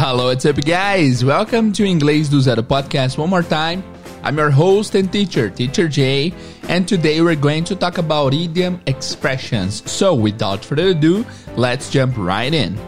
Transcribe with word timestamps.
Hello, 0.00 0.26
what's 0.26 0.46
up, 0.46 0.54
guys? 0.64 1.24
Welcome 1.24 1.72
to 1.72 1.82
Inglês 1.82 2.30
do 2.30 2.40
Zero 2.40 2.62
podcast 2.62 3.18
one 3.18 3.30
more 3.30 3.42
time. 3.42 3.82
I'm 4.22 4.38
your 4.38 4.48
host 4.48 4.94
and 4.94 5.12
teacher, 5.12 5.50
Teacher 5.50 5.88
Jay, 5.88 6.32
and 6.68 6.86
today 6.86 7.20
we're 7.20 7.34
going 7.34 7.64
to 7.64 7.74
talk 7.74 7.98
about 7.98 8.32
idiom 8.32 8.80
expressions. 8.86 9.82
So, 9.90 10.14
without 10.14 10.64
further 10.64 10.94
ado, 10.94 11.26
let's 11.56 11.90
jump 11.90 12.16
right 12.16 12.54
in. 12.54 12.78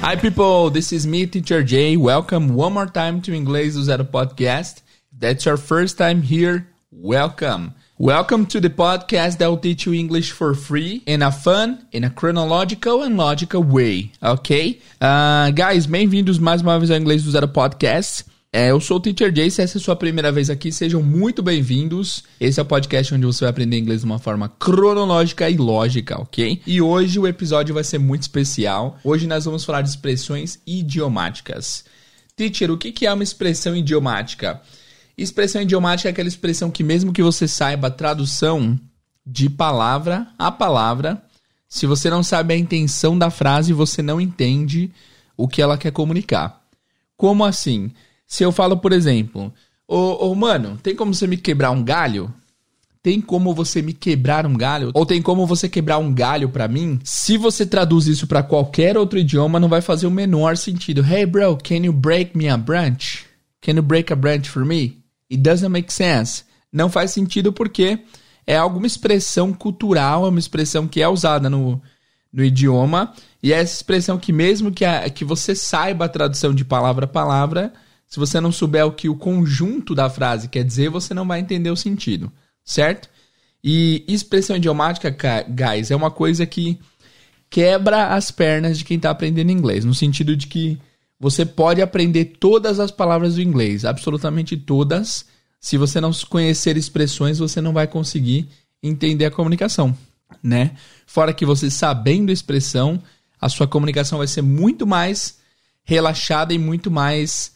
Hi, 0.00 0.16
people. 0.16 0.70
This 0.70 0.90
is 0.90 1.06
me, 1.06 1.26
Teacher 1.26 1.62
Jay. 1.62 1.98
Welcome 1.98 2.54
one 2.54 2.72
more 2.72 2.86
time 2.86 3.20
to 3.20 3.32
Inglês 3.32 3.74
do 3.74 3.82
Zero 3.82 4.04
podcast. 4.04 4.80
If 5.12 5.20
that's 5.20 5.44
your 5.44 5.58
first 5.58 5.98
time 5.98 6.22
here, 6.22 6.66
welcome. 7.00 7.74
Welcome 7.98 8.46
to 8.46 8.60
the 8.60 8.70
podcast 8.70 9.38
that 9.38 9.48
will 9.48 9.58
teach 9.58 9.86
you 9.86 9.94
English 9.94 10.32
for 10.32 10.54
free 10.54 11.02
in 11.06 11.22
a 11.22 11.32
fun, 11.32 11.86
in 11.92 12.04
a 12.04 12.10
chronological 12.10 13.02
and 13.02 13.16
logical 13.16 13.62
way, 13.62 14.12
ok? 14.22 14.80
Uh, 15.00 15.50
guys, 15.50 15.86
bem-vindos 15.86 16.38
mais 16.38 16.62
uma 16.62 16.78
vez 16.78 16.90
ao 16.90 16.96
Inglês 16.96 17.24
do 17.24 17.30
Zero 17.30 17.48
Podcast. 17.48 18.24
É, 18.52 18.70
eu 18.70 18.80
sou 18.80 18.98
o 18.98 19.00
Teacher 19.00 19.34
Jay, 19.34 19.50
se 19.50 19.62
essa 19.62 19.78
é 19.78 19.80
a 19.80 19.82
sua 19.82 19.96
primeira 19.96 20.30
vez 20.30 20.48
aqui, 20.48 20.70
sejam 20.70 21.02
muito 21.02 21.42
bem-vindos. 21.42 22.22
Esse 22.40 22.60
é 22.60 22.62
o 22.62 22.66
podcast 22.66 23.12
onde 23.12 23.26
você 23.26 23.40
vai 23.40 23.50
aprender 23.50 23.76
inglês 23.76 24.00
de 24.00 24.06
uma 24.06 24.20
forma 24.20 24.48
cronológica 24.48 25.50
e 25.50 25.56
lógica, 25.56 26.20
ok? 26.20 26.60
E 26.64 26.80
hoje 26.80 27.18
o 27.18 27.26
episódio 27.26 27.74
vai 27.74 27.82
ser 27.82 27.98
muito 27.98 28.22
especial. 28.22 28.98
Hoje 29.02 29.26
nós 29.26 29.44
vamos 29.44 29.64
falar 29.64 29.82
de 29.82 29.88
expressões 29.88 30.60
idiomáticas. 30.64 31.84
Teacher, 32.36 32.70
o 32.70 32.78
que 32.78 33.04
é 33.04 33.12
uma 33.12 33.24
expressão 33.24 33.74
idiomática? 33.74 34.60
Expressão 35.16 35.62
idiomática 35.62 36.08
é 36.08 36.12
aquela 36.12 36.28
expressão 36.28 36.70
que, 36.70 36.82
mesmo 36.82 37.12
que 37.12 37.22
você 37.22 37.46
saiba 37.46 37.88
a 37.88 37.90
tradução 37.90 38.78
de 39.26 39.48
palavra 39.48 40.26
a 40.38 40.50
palavra, 40.50 41.22
se 41.68 41.86
você 41.86 42.10
não 42.10 42.22
sabe 42.22 42.54
a 42.54 42.56
intenção 42.56 43.18
da 43.18 43.30
frase, 43.30 43.72
você 43.72 44.02
não 44.02 44.20
entende 44.20 44.90
o 45.36 45.48
que 45.48 45.62
ela 45.62 45.78
quer 45.78 45.90
comunicar. 45.90 46.62
Como 47.16 47.44
assim? 47.44 47.90
Se 48.26 48.44
eu 48.44 48.52
falo, 48.52 48.76
por 48.76 48.92
exemplo, 48.92 49.52
ô, 49.86 50.34
mano, 50.34 50.78
tem 50.82 50.94
como 50.94 51.14
você 51.14 51.26
me 51.26 51.36
quebrar 51.36 51.70
um 51.70 51.82
galho? 51.82 52.32
Tem 53.02 53.20
como 53.20 53.54
você 53.54 53.82
me 53.82 53.92
quebrar 53.92 54.46
um 54.46 54.54
galho? 54.56 54.90
Ou 54.94 55.04
tem 55.04 55.20
como 55.20 55.46
você 55.46 55.68
quebrar 55.68 55.98
um 55.98 56.12
galho 56.12 56.48
para 56.48 56.66
mim? 56.66 56.98
Se 57.04 57.36
você 57.36 57.66
traduz 57.66 58.06
isso 58.06 58.26
para 58.26 58.42
qualquer 58.42 58.96
outro 58.96 59.18
idioma, 59.18 59.60
não 59.60 59.68
vai 59.68 59.82
fazer 59.82 60.06
o 60.06 60.10
menor 60.10 60.56
sentido. 60.56 61.04
Hey 61.04 61.26
bro, 61.26 61.56
can 61.56 61.84
you 61.84 61.92
break 61.92 62.36
me 62.36 62.48
a 62.48 62.56
branch? 62.56 63.26
Can 63.60 63.72
you 63.72 63.82
break 63.82 64.12
a 64.12 64.16
branch 64.16 64.48
for 64.48 64.64
me? 64.64 65.03
It 65.30 65.42
doesn't 65.42 65.70
make 65.70 65.92
sense. 65.92 66.44
Não 66.72 66.88
faz 66.88 67.12
sentido 67.12 67.52
porque 67.52 68.00
é 68.46 68.56
alguma 68.56 68.86
expressão 68.86 69.52
cultural, 69.52 70.26
é 70.26 70.28
uma 70.28 70.38
expressão 70.38 70.86
que 70.86 71.00
é 71.00 71.08
usada 71.08 71.48
no, 71.48 71.80
no 72.32 72.44
idioma, 72.44 73.12
e 73.42 73.52
é 73.52 73.60
essa 73.60 73.74
expressão 73.74 74.18
que 74.18 74.32
mesmo 74.32 74.72
que, 74.72 74.84
a, 74.84 75.08
que 75.08 75.24
você 75.24 75.54
saiba 75.54 76.04
a 76.04 76.08
tradução 76.08 76.54
de 76.54 76.64
palavra 76.64 77.04
a 77.04 77.08
palavra, 77.08 77.72
se 78.06 78.18
você 78.18 78.40
não 78.40 78.52
souber 78.52 78.86
o 78.86 78.92
que 78.92 79.08
o 79.08 79.16
conjunto 79.16 79.94
da 79.94 80.10
frase 80.10 80.48
quer 80.48 80.64
dizer, 80.64 80.90
você 80.90 81.14
não 81.14 81.26
vai 81.26 81.40
entender 81.40 81.70
o 81.70 81.76
sentido, 81.76 82.30
certo? 82.64 83.08
E 83.62 84.04
expressão 84.06 84.56
idiomática, 84.56 85.10
guys, 85.48 85.90
é 85.90 85.96
uma 85.96 86.10
coisa 86.10 86.44
que 86.44 86.78
quebra 87.48 88.08
as 88.08 88.30
pernas 88.30 88.76
de 88.76 88.84
quem 88.84 88.96
está 88.96 89.10
aprendendo 89.10 89.50
inglês, 89.50 89.84
no 89.84 89.94
sentido 89.94 90.36
de 90.36 90.48
que 90.48 90.78
você 91.24 91.46
pode 91.46 91.80
aprender 91.80 92.36
todas 92.38 92.78
as 92.78 92.90
palavras 92.90 93.36
do 93.36 93.40
inglês, 93.40 93.86
absolutamente 93.86 94.58
todas. 94.58 95.24
Se 95.58 95.78
você 95.78 95.98
não 95.98 96.10
conhecer 96.28 96.76
expressões, 96.76 97.38
você 97.38 97.62
não 97.62 97.72
vai 97.72 97.86
conseguir 97.86 98.46
entender 98.82 99.24
a 99.24 99.30
comunicação, 99.30 99.96
né? 100.42 100.72
Fora 101.06 101.32
que 101.32 101.46
você 101.46 101.70
sabendo 101.70 102.30
expressão, 102.30 103.02
a 103.40 103.48
sua 103.48 103.66
comunicação 103.66 104.18
vai 104.18 104.26
ser 104.26 104.42
muito 104.42 104.86
mais 104.86 105.38
relaxada 105.82 106.52
e 106.52 106.58
muito 106.58 106.90
mais 106.90 107.52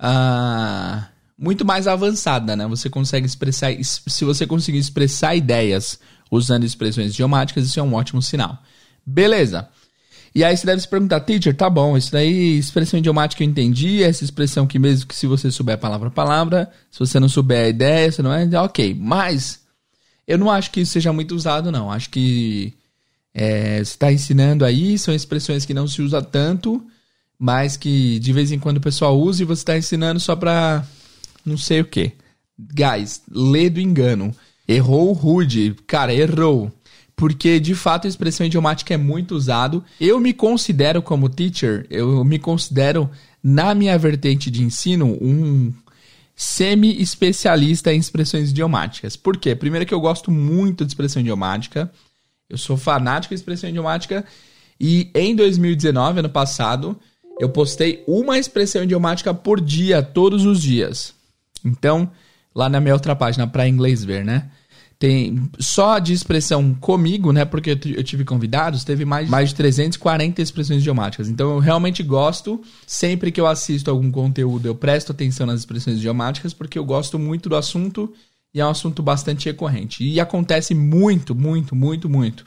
uh, 0.00 1.06
muito 1.38 1.64
mais 1.64 1.86
avançada, 1.86 2.56
né? 2.56 2.66
Você 2.66 2.90
consegue 2.90 3.24
expressar, 3.24 3.72
se 3.84 4.24
você 4.24 4.48
conseguir 4.48 4.78
expressar 4.78 5.36
ideias 5.36 5.96
usando 6.28 6.64
expressões 6.64 7.12
idiomáticas, 7.12 7.66
isso 7.66 7.78
é 7.78 7.84
um 7.84 7.94
ótimo 7.94 8.20
sinal. 8.20 8.60
Beleza. 9.06 9.68
E 10.34 10.42
aí 10.42 10.56
você 10.56 10.64
deve 10.64 10.80
se 10.80 10.88
perguntar, 10.88 11.20
teacher, 11.20 11.54
tá 11.54 11.68
bom, 11.68 11.96
isso 11.96 12.10
daí, 12.10 12.58
expressão 12.58 12.98
idiomática 12.98 13.44
eu 13.44 13.48
entendi, 13.48 14.02
essa 14.02 14.24
expressão 14.24 14.66
que 14.66 14.78
mesmo 14.78 15.06
que 15.06 15.14
se 15.14 15.26
você 15.26 15.50
souber 15.50 15.76
palavra 15.76 16.08
a 16.08 16.10
palavra, 16.10 16.70
se 16.90 16.98
você 16.98 17.20
não 17.20 17.28
souber 17.28 17.66
a 17.66 17.68
ideia, 17.68 18.10
você 18.10 18.22
não 18.22 18.32
é, 18.32 18.48
ok, 18.60 18.94
mas 18.98 19.60
eu 20.26 20.38
não 20.38 20.50
acho 20.50 20.70
que 20.70 20.80
isso 20.80 20.92
seja 20.92 21.12
muito 21.12 21.34
usado, 21.34 21.70
não. 21.70 21.90
Acho 21.90 22.08
que 22.08 22.72
é, 23.34 23.76
você 23.76 23.82
está 23.82 24.12
ensinando 24.12 24.64
aí, 24.64 24.98
são 24.98 25.14
expressões 25.14 25.64
que 25.64 25.74
não 25.74 25.86
se 25.86 26.00
usa 26.00 26.22
tanto, 26.22 26.82
mas 27.38 27.76
que 27.76 28.18
de 28.18 28.32
vez 28.32 28.52
em 28.52 28.58
quando 28.58 28.78
o 28.78 28.82
pessoal 28.82 29.18
usa 29.18 29.42
e 29.42 29.46
você 29.46 29.62
está 29.62 29.76
ensinando 29.76 30.20
só 30.20 30.36
pra 30.36 30.86
não 31.44 31.56
sei 31.56 31.80
o 31.80 31.84
que. 31.84 32.12
Guys, 32.58 33.22
lê 33.30 33.68
do 33.68 33.80
engano. 33.80 34.34
Errou 34.66 35.12
rude. 35.12 35.74
Cara, 35.86 36.14
errou. 36.14 36.72
Porque 37.22 37.60
de 37.60 37.72
fato 37.72 38.08
a 38.08 38.10
expressão 38.10 38.44
idiomática 38.44 38.92
é 38.92 38.96
muito 38.96 39.36
usado. 39.36 39.84
Eu 40.00 40.18
me 40.18 40.32
considero 40.32 41.00
como 41.00 41.28
teacher, 41.28 41.86
eu 41.88 42.24
me 42.24 42.36
considero 42.36 43.08
na 43.40 43.76
minha 43.76 43.96
vertente 43.96 44.50
de 44.50 44.64
ensino 44.64 45.16
um 45.22 45.72
semi-especialista 46.34 47.94
em 47.94 47.98
expressões 48.00 48.50
idiomáticas. 48.50 49.14
Por 49.14 49.36
quê? 49.36 49.54
Primeiro 49.54 49.86
que 49.86 49.94
eu 49.94 50.00
gosto 50.00 50.32
muito 50.32 50.84
de 50.84 50.90
expressão 50.90 51.22
idiomática. 51.22 51.92
Eu 52.50 52.58
sou 52.58 52.76
fanático 52.76 53.32
de 53.32 53.40
expressão 53.40 53.70
idiomática 53.70 54.24
e 54.80 55.08
em 55.14 55.36
2019, 55.36 56.18
ano 56.18 56.28
passado, 56.28 56.98
eu 57.38 57.48
postei 57.48 58.02
uma 58.04 58.36
expressão 58.36 58.82
idiomática 58.82 59.32
por 59.32 59.60
dia, 59.60 60.02
todos 60.02 60.44
os 60.44 60.60
dias. 60.60 61.14
Então, 61.64 62.10
lá 62.52 62.68
na 62.68 62.80
minha 62.80 62.94
outra 62.94 63.14
página, 63.14 63.46
para 63.46 63.68
inglês 63.68 64.04
ver, 64.04 64.24
né? 64.24 64.50
Tem 65.02 65.50
só 65.58 65.98
de 65.98 66.12
expressão 66.12 66.74
comigo, 66.74 67.32
né? 67.32 67.44
Porque 67.44 67.70
eu 67.70 68.04
tive 68.04 68.24
convidados, 68.24 68.84
teve 68.84 69.04
mais, 69.04 69.28
mais 69.28 69.48
de 69.48 69.56
340 69.56 70.40
expressões 70.40 70.78
idiomáticas. 70.78 71.28
Então 71.28 71.54
eu 71.54 71.58
realmente 71.58 72.04
gosto, 72.04 72.62
sempre 72.86 73.32
que 73.32 73.40
eu 73.40 73.48
assisto 73.48 73.90
algum 73.90 74.12
conteúdo, 74.12 74.66
eu 74.66 74.76
presto 74.76 75.10
atenção 75.10 75.44
nas 75.44 75.58
expressões 75.58 75.96
idiomáticas, 75.96 76.54
porque 76.54 76.78
eu 76.78 76.84
gosto 76.84 77.18
muito 77.18 77.48
do 77.48 77.56
assunto 77.56 78.14
e 78.54 78.60
é 78.60 78.64
um 78.64 78.70
assunto 78.70 79.02
bastante 79.02 79.46
recorrente. 79.46 80.04
E 80.04 80.20
acontece 80.20 80.72
muito, 80.72 81.34
muito, 81.34 81.74
muito, 81.74 82.08
muito. 82.08 82.44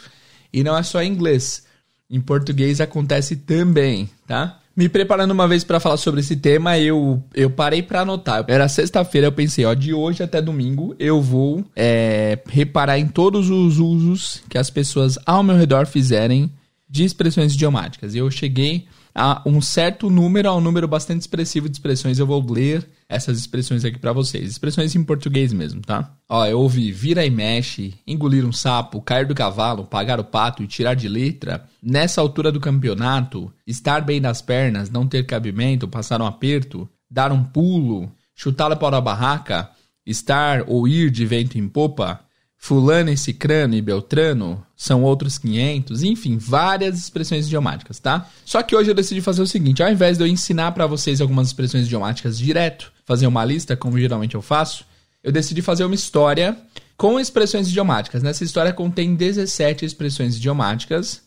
E 0.53 0.63
não 0.63 0.77
é 0.77 0.83
só 0.83 1.03
em 1.03 1.11
inglês. 1.11 1.65
Em 2.09 2.21
português 2.21 2.79
acontece 2.79 3.35
também, 3.35 4.09
tá? 4.25 4.61
Me 4.75 4.89
preparando 4.89 5.31
uma 5.31 5.47
vez 5.47 5.63
para 5.63 5.79
falar 5.79 5.95
sobre 5.95 6.19
esse 6.19 6.35
tema, 6.35 6.77
eu, 6.77 7.23
eu 7.33 7.49
parei 7.49 7.81
para 7.81 8.01
anotar. 8.01 8.43
Era 8.47 8.67
sexta-feira, 8.67 9.27
eu 9.27 9.31
pensei, 9.31 9.63
ó, 9.63 9.73
de 9.73 9.93
hoje 9.93 10.21
até 10.21 10.41
domingo 10.41 10.93
eu 10.99 11.21
vou 11.21 11.63
é, 11.73 12.39
reparar 12.45 12.99
em 12.99 13.07
todos 13.07 13.49
os 13.49 13.79
usos 13.79 14.43
que 14.49 14.57
as 14.57 14.69
pessoas 14.69 15.17
ao 15.25 15.41
meu 15.41 15.55
redor 15.55 15.85
fizerem 15.85 16.51
de 16.89 17.05
expressões 17.05 17.53
idiomáticas. 17.53 18.15
E 18.15 18.17
eu 18.17 18.29
cheguei 18.29 18.85
a 19.13 19.41
um 19.45 19.61
certo 19.61 20.09
número, 20.09 20.49
a 20.49 20.55
um 20.55 20.61
número 20.61 20.89
bastante 20.89 21.21
expressivo 21.21 21.69
de 21.69 21.77
expressões. 21.77 22.19
Eu 22.19 22.27
vou 22.27 22.45
ler 22.45 22.85
essas 23.07 23.37
expressões 23.37 23.85
aqui 23.85 23.99
para 23.99 24.13
vocês. 24.13 24.49
Expressões 24.49 24.95
em 24.95 25.03
português 25.03 25.53
mesmo, 25.53 25.81
tá? 25.81 26.15
Ó, 26.27 26.45
eu 26.45 26.59
ouvi 26.59 26.91
vira 26.91 27.25
e 27.25 27.29
mexe, 27.29 27.93
engolir 28.05 28.45
um 28.45 28.51
sapo, 28.51 29.01
cair 29.01 29.27
do 29.27 29.35
cavalo, 29.35 29.85
pagar 29.85 30.19
o 30.19 30.23
pato 30.23 30.63
e 30.63 30.67
tirar 30.67 30.95
de 30.95 31.07
letra. 31.07 31.65
Nessa 31.81 32.21
altura 32.21 32.51
do 32.51 32.59
campeonato, 32.59 33.53
estar 33.65 34.01
bem 34.01 34.19
nas 34.19 34.41
pernas, 34.41 34.89
não 34.89 35.07
ter 35.07 35.25
cabimento, 35.25 35.87
passar 35.87 36.21
um 36.21 36.25
aperto, 36.25 36.89
dar 37.09 37.31
um 37.31 37.43
pulo, 37.43 38.11
chutar 38.33 38.75
para 38.75 38.97
a 38.97 39.01
barraca, 39.01 39.69
estar 40.05 40.63
ou 40.67 40.87
ir 40.87 41.11
de 41.11 41.25
vento 41.25 41.57
em 41.57 41.67
popa, 41.67 42.21
fulano 42.57 43.11
e 43.11 43.17
cicrano 43.17 43.75
e 43.75 43.81
beltrano 43.81 44.65
são 44.75 45.03
outros 45.03 45.37
500, 45.37 46.03
enfim, 46.03 46.37
várias 46.37 46.97
expressões 46.97 47.45
idiomáticas, 47.45 47.99
tá? 47.99 48.29
Só 48.43 48.61
que 48.63 48.75
hoje 48.75 48.89
eu 48.89 48.95
decidi 48.95 49.21
fazer 49.21 49.41
o 49.41 49.47
seguinte, 49.47 49.83
ao 49.83 49.91
invés 49.91 50.17
de 50.17 50.23
eu 50.23 50.27
ensinar 50.27 50.71
para 50.71 50.87
vocês 50.87 51.21
algumas 51.21 51.47
expressões 51.47 51.85
idiomáticas 51.85 52.37
direto, 52.37 52.91
fazer 53.05 53.27
uma 53.27 53.45
lista, 53.45 53.77
como 53.77 53.99
geralmente 53.99 54.35
eu 54.35 54.41
faço, 54.41 54.85
eu 55.23 55.31
decidi 55.31 55.61
fazer 55.61 55.85
uma 55.85 55.95
história 55.95 56.57
com 56.97 57.19
expressões 57.19 57.67
idiomáticas. 57.67 58.23
Nessa 58.23 58.43
história 58.43 58.73
contém 58.73 59.15
17 59.15 59.85
expressões 59.85 60.37
idiomáticas. 60.37 61.21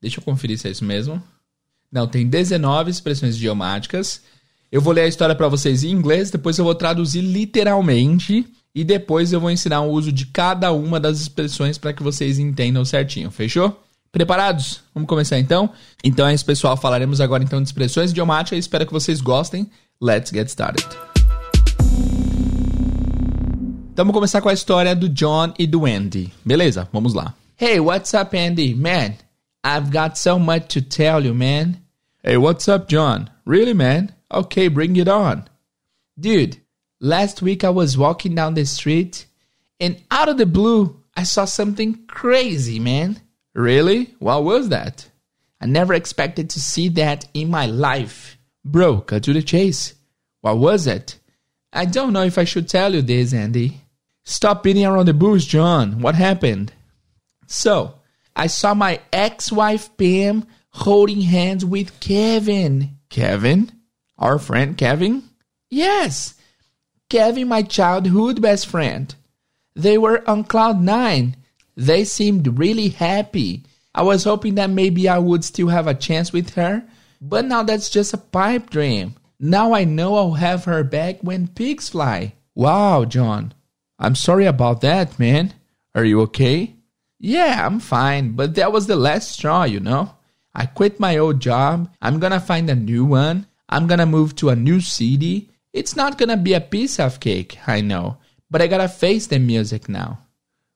Deixa 0.00 0.20
eu 0.20 0.24
conferir 0.24 0.58
se 0.58 0.68
é 0.68 0.70
isso 0.70 0.84
mesmo. 0.84 1.22
Não, 1.90 2.06
tem 2.06 2.26
19 2.26 2.90
expressões 2.90 3.36
idiomáticas. 3.36 4.22
Eu 4.70 4.80
vou 4.80 4.92
ler 4.92 5.02
a 5.02 5.06
história 5.06 5.34
para 5.34 5.48
vocês 5.48 5.84
em 5.84 5.90
inglês, 5.90 6.30
depois 6.30 6.58
eu 6.58 6.64
vou 6.64 6.74
traduzir 6.74 7.20
literalmente 7.20 8.44
e 8.74 8.82
depois 8.82 9.32
eu 9.32 9.40
vou 9.40 9.50
ensinar 9.50 9.82
o 9.82 9.90
uso 9.90 10.10
de 10.10 10.26
cada 10.26 10.72
uma 10.72 10.98
das 10.98 11.20
expressões 11.20 11.78
para 11.78 11.92
que 11.92 12.02
vocês 12.02 12.38
entendam 12.38 12.84
certinho, 12.84 13.30
fechou? 13.30 13.80
Preparados? 14.10 14.82
Vamos 14.92 15.08
começar 15.08 15.38
então? 15.38 15.70
Então 16.02 16.26
é 16.26 16.34
isso, 16.34 16.44
pessoal. 16.44 16.76
Falaremos 16.76 17.20
agora 17.20 17.42
então 17.42 17.62
de 17.62 17.68
expressões 17.68 18.10
idiomáticas. 18.10 18.58
Espero 18.58 18.86
que 18.86 18.92
vocês 18.92 19.20
gostem. 19.20 19.70
Let's 20.00 20.30
get 20.30 20.48
started. 20.48 20.86
Então 23.92 24.04
vamos 24.04 24.14
começar 24.14 24.40
com 24.40 24.48
a 24.48 24.52
história 24.52 24.94
do 24.94 25.08
John 25.08 25.52
e 25.56 25.66
do 25.66 25.86
Andy. 25.86 26.32
Beleza, 26.44 26.88
vamos 26.92 27.14
lá. 27.14 27.34
Hey, 27.56 27.78
what's 27.78 28.12
up, 28.12 28.36
Andy? 28.36 28.74
Man, 28.74 29.14
I've 29.64 29.90
got 29.92 30.16
so 30.16 30.38
much 30.38 30.74
to 30.74 30.82
tell 30.82 31.24
you, 31.24 31.32
man. 31.32 31.76
Hey, 32.24 32.36
what's 32.36 32.66
up, 32.68 32.92
John? 32.92 33.30
Really, 33.46 33.74
man? 33.74 34.10
Okay, 34.32 34.68
bring 34.68 34.98
it 34.98 35.08
on. 35.08 35.44
Dude, 36.16 36.63
last 37.00 37.42
week 37.42 37.64
I 37.64 37.70
was 37.70 37.98
walking 37.98 38.34
down 38.34 38.54
the 38.54 38.64
street 38.64 39.26
and 39.80 40.02
out 40.10 40.28
of 40.28 40.38
the 40.38 40.46
blue, 40.46 41.02
I 41.16 41.24
saw 41.24 41.44
something 41.44 42.06
crazy, 42.06 42.78
man. 42.78 43.20
Really? 43.54 44.14
What 44.18 44.44
was 44.44 44.68
that? 44.70 45.08
I 45.60 45.66
never 45.66 45.94
expected 45.94 46.50
to 46.50 46.60
see 46.60 46.88
that 46.90 47.26
in 47.34 47.50
my 47.50 47.66
life. 47.66 48.38
Bro, 48.64 49.02
cut 49.02 49.24
to 49.24 49.32
the 49.32 49.42
chase. 49.42 49.94
What 50.40 50.58
was 50.58 50.86
it? 50.86 51.18
I 51.72 51.84
don't 51.84 52.12
know 52.12 52.22
if 52.22 52.38
I 52.38 52.44
should 52.44 52.68
tell 52.68 52.94
you 52.94 53.02
this, 53.02 53.32
Andy. 53.32 53.80
Stop 54.24 54.62
beating 54.62 54.86
around 54.86 55.06
the 55.06 55.14
bush, 55.14 55.44
John. 55.44 56.00
What 56.00 56.14
happened? 56.14 56.72
So, 57.46 58.00
I 58.34 58.46
saw 58.46 58.74
my 58.74 59.00
ex 59.12 59.52
wife 59.52 59.96
Pam 59.96 60.46
holding 60.70 61.20
hands 61.20 61.64
with 61.64 62.00
Kevin. 62.00 62.96
Kevin? 63.10 63.70
Our 64.18 64.38
friend 64.38 64.76
Kevin? 64.76 65.22
Yes, 65.70 66.33
Kevin, 67.14 67.46
my 67.46 67.62
childhood 67.62 68.42
best 68.42 68.66
friend. 68.66 69.14
They 69.76 69.96
were 69.96 70.28
on 70.28 70.42
cloud 70.42 70.82
nine. 70.82 71.36
They 71.76 72.02
seemed 72.02 72.58
really 72.58 72.88
happy. 72.88 73.62
I 73.94 74.02
was 74.02 74.24
hoping 74.24 74.56
that 74.56 74.70
maybe 74.70 75.08
I 75.08 75.18
would 75.18 75.44
still 75.44 75.68
have 75.68 75.86
a 75.86 75.94
chance 75.94 76.32
with 76.32 76.54
her, 76.54 76.82
but 77.20 77.44
now 77.44 77.62
that's 77.62 77.88
just 77.88 78.14
a 78.14 78.18
pipe 78.18 78.68
dream. 78.68 79.14
Now 79.38 79.74
I 79.74 79.84
know 79.84 80.16
I'll 80.16 80.32
have 80.32 80.64
her 80.64 80.82
back 80.82 81.20
when 81.20 81.46
pigs 81.46 81.90
fly. 81.90 82.34
Wow, 82.56 83.04
John. 83.04 83.54
I'm 83.96 84.16
sorry 84.16 84.46
about 84.46 84.80
that, 84.80 85.16
man. 85.16 85.54
Are 85.94 86.04
you 86.04 86.20
okay? 86.22 86.74
Yeah, 87.20 87.64
I'm 87.64 87.78
fine, 87.78 88.32
but 88.32 88.56
that 88.56 88.72
was 88.72 88.88
the 88.88 88.96
last 88.96 89.30
straw, 89.30 89.62
you 89.62 89.78
know? 89.78 90.16
I 90.52 90.66
quit 90.66 90.98
my 90.98 91.16
old 91.18 91.38
job. 91.38 91.94
I'm 92.02 92.18
gonna 92.18 92.40
find 92.40 92.68
a 92.68 92.74
new 92.74 93.04
one. 93.04 93.46
I'm 93.68 93.86
gonna 93.86 94.04
move 94.04 94.34
to 94.36 94.48
a 94.50 94.56
new 94.56 94.80
city. 94.80 95.50
It's 95.74 95.96
not 95.96 96.18
gonna 96.18 96.36
be 96.36 96.54
a 96.54 96.60
piece 96.60 97.00
of 97.00 97.18
cake, 97.18 97.58
I 97.66 97.80
know, 97.80 98.18
but 98.48 98.62
I 98.62 98.68
gotta 98.68 98.88
face 98.88 99.26
the 99.26 99.40
music 99.40 99.88
now. 99.88 100.20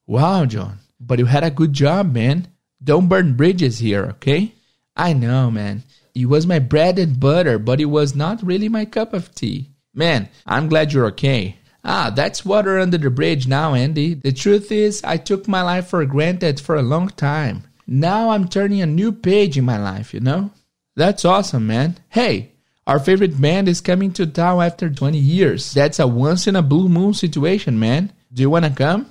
Wow, 0.09 0.45
John, 0.45 0.81
but 0.99 1.21
you 1.21 1.27
had 1.27 1.45
a 1.45 1.53
good 1.53 1.73
job, 1.73 2.13
man. 2.13 2.49
Don't 2.83 3.09
burn 3.09 3.37
bridges 3.37 3.79
here, 3.79 4.07
okay? 4.07 4.55
I 4.97 5.13
know, 5.13 5.53
man. 5.53 5.85
It 6.17 6.27
was 6.27 6.49
my 6.49 6.59
bread 6.59 6.99
and 6.99 7.21
butter, 7.21 7.61
but 7.61 7.81
it 7.81 7.85
was 7.85 8.17
not 8.17 8.43
really 8.43 8.69
my 8.69 8.87
cup 8.87 9.13
of 9.13 9.33
tea. 9.37 9.71
Man, 9.95 10.29
I'm 10.45 10.69
glad 10.69 10.93
you're 10.93 11.07
okay. 11.07 11.59
Ah, 11.85 12.11
that's 12.11 12.45
water 12.45 12.81
under 12.81 12.99
the 12.99 13.09
bridge 13.09 13.47
now, 13.47 13.75
Andy. 13.75 14.15
The 14.15 14.33
truth 14.33 14.73
is, 14.73 15.01
I 15.05 15.17
took 15.17 15.47
my 15.47 15.63
life 15.63 15.87
for 15.87 16.05
granted 16.07 16.59
for 16.59 16.75
a 16.75 16.83
long 16.83 17.11
time. 17.11 17.63
Now 17.87 18.31
I'm 18.31 18.49
turning 18.49 18.83
a 18.83 18.87
new 18.87 19.13
page 19.13 19.57
in 19.57 19.65
my 19.65 19.79
life, 19.79 20.13
you 20.13 20.19
know? 20.19 20.51
That's 20.97 21.25
awesome, 21.25 21.69
man. 21.69 21.99
Hey, 22.09 22.55
our 22.89 22.99
favorite 22.99 23.39
band 23.39 23.69
is 23.69 23.83
coming 23.83 24.13
to 24.15 24.27
town 24.27 24.63
after 24.63 24.89
20 24.89 25.19
years. 25.19 25.75
That's 25.75 25.99
a 25.99 26.07
once 26.07 26.47
in 26.47 26.57
a 26.57 26.63
blue 26.63 26.89
moon 26.89 27.13
situation, 27.13 27.79
man. 27.79 28.15
Do 28.33 28.41
you 28.41 28.49
want 28.49 28.65
to 28.65 28.71
come? 28.71 29.07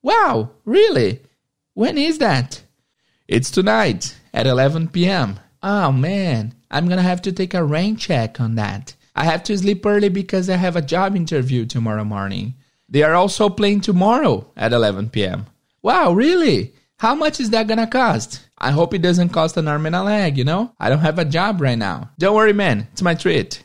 Wow, 0.00 0.52
really? 0.64 1.20
When 1.74 1.98
is 1.98 2.18
that? 2.18 2.62
It's 3.28 3.50
tonight 3.50 4.16
at 4.32 4.46
11 4.46 4.88
p.m. 4.88 5.40
Oh 5.62 5.92
man, 5.92 6.54
I'm 6.70 6.88
gonna 6.88 7.02
have 7.02 7.20
to 7.22 7.32
take 7.32 7.52
a 7.52 7.62
rain 7.62 7.96
check 7.96 8.40
on 8.40 8.54
that. 8.54 8.94
I 9.14 9.24
have 9.24 9.42
to 9.44 9.58
sleep 9.58 9.84
early 9.84 10.08
because 10.08 10.48
I 10.48 10.56
have 10.56 10.76
a 10.76 10.80
job 10.80 11.14
interview 11.14 11.66
tomorrow 11.66 12.04
morning. 12.04 12.54
They 12.88 13.02
are 13.02 13.14
also 13.14 13.50
playing 13.50 13.82
tomorrow 13.82 14.50
at 14.56 14.72
11 14.72 15.10
p.m. 15.10 15.44
Wow, 15.82 16.12
really? 16.12 16.72
How 16.96 17.14
much 17.14 17.40
is 17.40 17.50
that 17.50 17.68
gonna 17.68 17.88
cost? 17.88 18.47
I 18.60 18.72
hope 18.72 18.92
it 18.92 19.02
doesn't 19.02 19.28
cost 19.28 19.56
an 19.56 19.68
arm 19.68 19.86
and 19.86 19.94
a 19.94 20.02
leg, 20.02 20.36
you 20.36 20.44
know? 20.44 20.72
I 20.80 20.88
don't 20.88 21.00
have 21.00 21.20
a 21.20 21.24
job 21.24 21.60
right 21.60 21.78
now. 21.78 22.08
Don't 22.18 22.34
worry, 22.34 22.52
man. 22.52 22.88
It's 22.92 23.02
my 23.02 23.14
treat. 23.14 23.64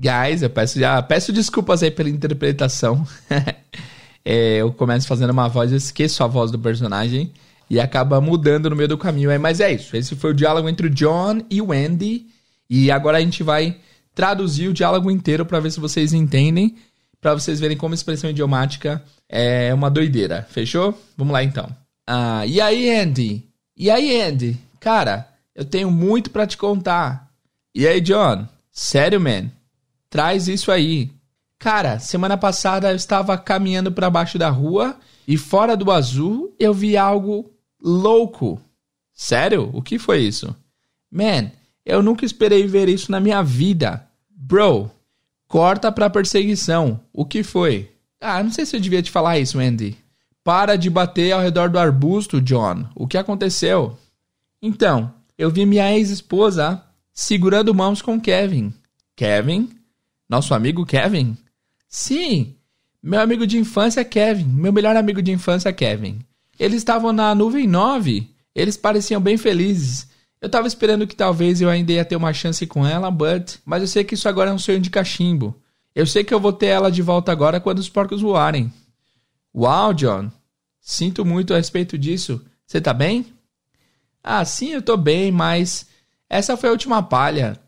Guys, 0.00 0.42
eu 0.42 0.48
peço, 0.48 0.80
já, 0.80 1.02
peço 1.02 1.32
desculpas 1.32 1.82
aí 1.82 1.90
pela 1.90 2.08
interpretação. 2.08 3.06
é, 4.24 4.56
eu 4.58 4.72
começo 4.72 5.06
fazendo 5.06 5.30
uma 5.30 5.46
voz, 5.46 5.72
eu 5.72 5.76
esqueço 5.76 6.24
a 6.24 6.26
voz 6.26 6.50
do 6.50 6.58
personagem 6.58 7.32
e 7.68 7.78
acaba 7.78 8.18
mudando 8.18 8.70
no 8.70 8.76
meio 8.76 8.88
do 8.88 8.96
caminho. 8.96 9.30
É, 9.30 9.36
mas 9.36 9.60
é 9.60 9.70
isso. 9.70 9.94
Esse 9.94 10.16
foi 10.16 10.30
o 10.30 10.34
diálogo 10.34 10.70
entre 10.70 10.86
o 10.86 10.90
John 10.90 11.42
e 11.50 11.60
o 11.60 11.70
Andy. 11.70 12.28
E 12.70 12.90
agora 12.90 13.18
a 13.18 13.20
gente 13.20 13.42
vai 13.42 13.76
traduzir 14.14 14.68
o 14.68 14.72
diálogo 14.72 15.10
inteiro 15.10 15.44
para 15.44 15.60
ver 15.60 15.70
se 15.70 15.78
vocês 15.78 16.14
entendem, 16.14 16.76
para 17.26 17.34
vocês 17.34 17.58
verem 17.58 17.76
como 17.76 17.92
expressão 17.92 18.30
idiomática 18.30 19.02
é 19.28 19.74
uma 19.74 19.90
doideira. 19.90 20.46
Fechou? 20.48 20.96
Vamos 21.16 21.32
lá 21.32 21.42
então. 21.42 21.68
Ah, 22.06 22.46
e 22.46 22.60
aí, 22.60 22.88
Andy? 22.88 23.44
E 23.76 23.90
aí, 23.90 24.22
Andy? 24.22 24.56
Cara, 24.78 25.28
eu 25.52 25.64
tenho 25.64 25.90
muito 25.90 26.30
para 26.30 26.46
te 26.46 26.56
contar. 26.56 27.28
E 27.74 27.84
aí, 27.84 28.00
John? 28.00 28.46
Sério, 28.70 29.20
man? 29.20 29.50
Traz 30.08 30.46
isso 30.46 30.70
aí. 30.70 31.10
Cara, 31.58 31.98
semana 31.98 32.36
passada 32.36 32.92
eu 32.92 32.96
estava 32.96 33.36
caminhando 33.36 33.90
para 33.90 34.08
baixo 34.08 34.38
da 34.38 34.48
rua 34.48 34.96
e 35.26 35.36
fora 35.36 35.76
do 35.76 35.90
azul 35.90 36.54
eu 36.60 36.72
vi 36.72 36.96
algo 36.96 37.50
louco. 37.82 38.60
Sério? 39.12 39.68
O 39.72 39.82
que 39.82 39.98
foi 39.98 40.20
isso? 40.20 40.54
Man, 41.10 41.50
eu 41.84 42.04
nunca 42.04 42.24
esperei 42.24 42.68
ver 42.68 42.88
isso 42.88 43.10
na 43.10 43.18
minha 43.18 43.42
vida. 43.42 44.06
Bro, 44.30 44.92
corta 45.48 45.90
pra 45.90 46.10
perseguição. 46.10 47.00
O 47.12 47.24
que 47.24 47.42
foi? 47.42 47.90
Ah, 48.20 48.42
não 48.42 48.50
sei 48.50 48.66
se 48.66 48.76
eu 48.76 48.80
devia 48.80 49.02
te 49.02 49.10
falar 49.10 49.38
isso, 49.38 49.58
Andy. 49.58 49.96
Para 50.42 50.76
de 50.76 50.88
bater 50.88 51.32
ao 51.32 51.40
redor 51.40 51.68
do 51.68 51.78
arbusto, 51.78 52.40
John. 52.40 52.86
O 52.94 53.06
que 53.06 53.18
aconteceu? 53.18 53.98
Então, 54.62 55.12
eu 55.36 55.50
vi 55.50 55.66
minha 55.66 55.92
ex-esposa 55.92 56.82
segurando 57.12 57.74
mãos 57.74 58.00
com 58.00 58.20
Kevin. 58.20 58.72
Kevin? 59.14 59.70
Nosso 60.28 60.54
amigo 60.54 60.84
Kevin? 60.84 61.36
Sim, 61.88 62.54
meu 63.02 63.20
amigo 63.20 63.46
de 63.46 63.58
infância 63.58 64.04
Kevin. 64.04 64.44
Meu 64.44 64.72
melhor 64.72 64.96
amigo 64.96 65.22
de 65.22 65.30
infância 65.30 65.72
Kevin. 65.72 66.18
Eles 66.58 66.78
estavam 66.78 67.12
na 67.12 67.34
nuvem 67.34 67.66
9. 67.66 68.28
Eles 68.54 68.76
pareciam 68.76 69.20
bem 69.20 69.36
felizes. 69.36 70.08
Eu 70.46 70.50
tava 70.50 70.68
esperando 70.68 71.08
que 71.08 71.16
talvez 71.16 71.60
eu 71.60 71.68
ainda 71.68 71.90
ia 71.90 72.04
ter 72.04 72.14
uma 72.14 72.32
chance 72.32 72.64
com 72.68 72.86
ela, 72.86 73.10
but... 73.10 73.56
Mas 73.64 73.82
eu 73.82 73.88
sei 73.88 74.04
que 74.04 74.14
isso 74.14 74.28
agora 74.28 74.48
é 74.48 74.54
um 74.54 74.58
sonho 74.60 74.78
de 74.78 74.90
cachimbo. 74.90 75.60
Eu 75.92 76.06
sei 76.06 76.22
que 76.22 76.32
eu 76.32 76.38
vou 76.38 76.52
ter 76.52 76.66
ela 76.66 76.88
de 76.88 77.02
volta 77.02 77.32
agora 77.32 77.58
quando 77.58 77.80
os 77.80 77.88
porcos 77.88 78.22
voarem. 78.22 78.72
Uau, 79.52 79.92
John. 79.92 80.30
Sinto 80.80 81.24
muito 81.24 81.52
a 81.52 81.56
respeito 81.56 81.98
disso. 81.98 82.40
Você 82.64 82.80
tá 82.80 82.94
bem? 82.94 83.26
Ah, 84.22 84.44
sim, 84.44 84.68
eu 84.68 84.80
tô 84.80 84.96
bem, 84.96 85.32
mas 85.32 85.88
essa 86.30 86.56
foi 86.56 86.68
a 86.68 86.72
última 86.72 87.02
palha. 87.02 87.58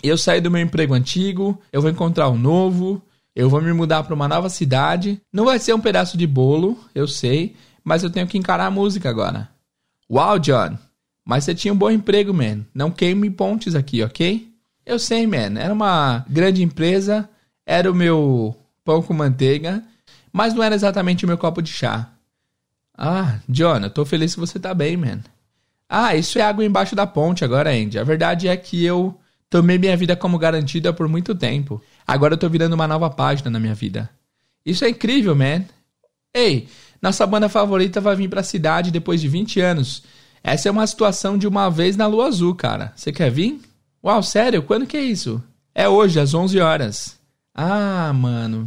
Eu 0.00 0.16
saí 0.16 0.40
do 0.40 0.52
meu 0.52 0.62
emprego 0.62 0.94
antigo, 0.94 1.60
eu 1.72 1.82
vou 1.82 1.90
encontrar 1.90 2.28
um 2.28 2.38
novo, 2.38 3.02
eu 3.34 3.50
vou 3.50 3.60
me 3.60 3.72
mudar 3.72 4.04
para 4.04 4.14
uma 4.14 4.28
nova 4.28 4.48
cidade. 4.48 5.20
Não 5.32 5.46
vai 5.46 5.58
ser 5.58 5.74
um 5.74 5.80
pedaço 5.80 6.16
de 6.16 6.28
bolo, 6.28 6.78
eu 6.94 7.08
sei, 7.08 7.56
mas 7.82 8.04
eu 8.04 8.10
tenho 8.10 8.28
que 8.28 8.38
encarar 8.38 8.66
a 8.66 8.70
música 8.70 9.10
agora. 9.10 9.50
Uau, 10.08 10.38
John. 10.38 10.78
Mas 11.24 11.44
você 11.44 11.54
tinha 11.54 11.72
um 11.72 11.76
bom 11.76 11.90
emprego, 11.90 12.32
man. 12.32 12.64
Não 12.74 12.90
queime 12.90 13.30
pontes 13.30 13.74
aqui, 13.74 14.02
ok? 14.02 14.48
Eu 14.84 14.98
sei, 14.98 15.26
man. 15.26 15.58
Era 15.58 15.72
uma 15.72 16.24
grande 16.28 16.62
empresa 16.62 17.28
era 17.70 17.88
o 17.88 17.94
meu 17.94 18.56
pão 18.84 19.00
com 19.00 19.14
manteiga, 19.14 19.80
mas 20.32 20.52
não 20.52 20.60
era 20.60 20.74
exatamente 20.74 21.24
o 21.24 21.28
meu 21.28 21.38
copo 21.38 21.62
de 21.62 21.70
chá. 21.72 22.10
Ah, 22.98 23.38
John, 23.48 23.78
eu 23.78 23.90
tô 23.90 24.04
feliz 24.04 24.34
que 24.34 24.40
você 24.40 24.58
tá 24.58 24.74
bem, 24.74 24.96
man. 24.96 25.20
Ah, 25.88 26.16
isso 26.16 26.36
é 26.40 26.42
água 26.42 26.64
embaixo 26.64 26.96
da 26.96 27.06
ponte 27.06 27.44
agora, 27.44 27.70
Andy. 27.70 27.96
A 27.96 28.02
verdade 28.02 28.48
é 28.48 28.56
que 28.56 28.84
eu 28.84 29.16
tomei 29.48 29.78
minha 29.78 29.96
vida 29.96 30.16
como 30.16 30.36
garantida 30.36 30.92
por 30.92 31.06
muito 31.06 31.32
tempo. 31.32 31.80
Agora 32.04 32.34
eu 32.34 32.38
tô 32.38 32.48
virando 32.48 32.74
uma 32.74 32.88
nova 32.88 33.08
página 33.08 33.48
na 33.48 33.60
minha 33.60 33.74
vida. 33.74 34.10
Isso 34.66 34.84
é 34.84 34.88
incrível, 34.88 35.36
man. 35.36 35.64
Ei, 36.34 36.68
nossa 37.00 37.24
banda 37.24 37.48
favorita 37.48 38.00
vai 38.00 38.16
vir 38.16 38.28
pra 38.28 38.42
cidade 38.42 38.90
depois 38.90 39.20
de 39.20 39.28
20 39.28 39.60
anos. 39.60 40.02
Essa 40.42 40.68
é 40.68 40.72
uma 40.72 40.86
situação 40.86 41.36
de 41.36 41.46
uma 41.46 41.70
vez 41.70 41.96
na 41.96 42.06
lua 42.06 42.26
azul, 42.26 42.54
cara. 42.54 42.92
Você 42.96 43.12
quer 43.12 43.30
vir? 43.30 43.60
Uau, 44.02 44.22
sério? 44.22 44.62
Quando 44.62 44.86
que 44.86 44.96
é 44.96 45.02
isso? 45.02 45.42
É 45.74 45.88
hoje, 45.88 46.18
às 46.18 46.34
11 46.34 46.58
horas. 46.60 47.18
Ah, 47.54 48.12
mano. 48.14 48.66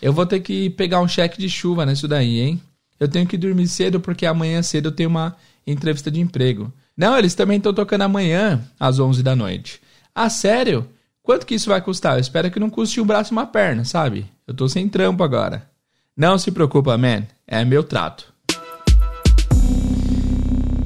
Eu 0.00 0.12
vou 0.12 0.24
ter 0.24 0.40
que 0.40 0.70
pegar 0.70 1.00
um 1.00 1.08
cheque 1.08 1.38
de 1.38 1.48
chuva 1.48 1.84
nisso 1.84 2.06
daí, 2.06 2.40
hein? 2.40 2.62
Eu 3.00 3.08
tenho 3.08 3.26
que 3.26 3.36
dormir 3.36 3.66
cedo 3.68 4.00
porque 4.00 4.26
amanhã 4.26 4.62
cedo 4.62 4.88
eu 4.88 4.92
tenho 4.92 5.08
uma 5.08 5.36
entrevista 5.66 6.10
de 6.10 6.20
emprego. 6.20 6.72
Não, 6.96 7.16
eles 7.16 7.34
também 7.34 7.58
estão 7.58 7.72
tocando 7.74 8.02
amanhã, 8.02 8.60
às 8.78 8.98
11 8.98 9.22
da 9.22 9.36
noite. 9.36 9.80
Ah, 10.14 10.30
sério? 10.30 10.88
Quanto 11.22 11.46
que 11.46 11.54
isso 11.54 11.68
vai 11.68 11.80
custar? 11.80 12.14
Eu 12.14 12.20
espero 12.20 12.50
que 12.50 12.58
não 12.58 12.70
custe 12.70 13.00
um 13.00 13.06
braço 13.06 13.32
e 13.32 13.36
uma 13.36 13.46
perna, 13.46 13.84
sabe? 13.84 14.26
Eu 14.46 14.54
tô 14.54 14.68
sem 14.68 14.88
trampo 14.88 15.22
agora. 15.22 15.68
Não 16.16 16.38
se 16.38 16.50
preocupa, 16.50 16.96
man. 16.96 17.24
É 17.46 17.64
meu 17.64 17.84
trato. 17.84 18.32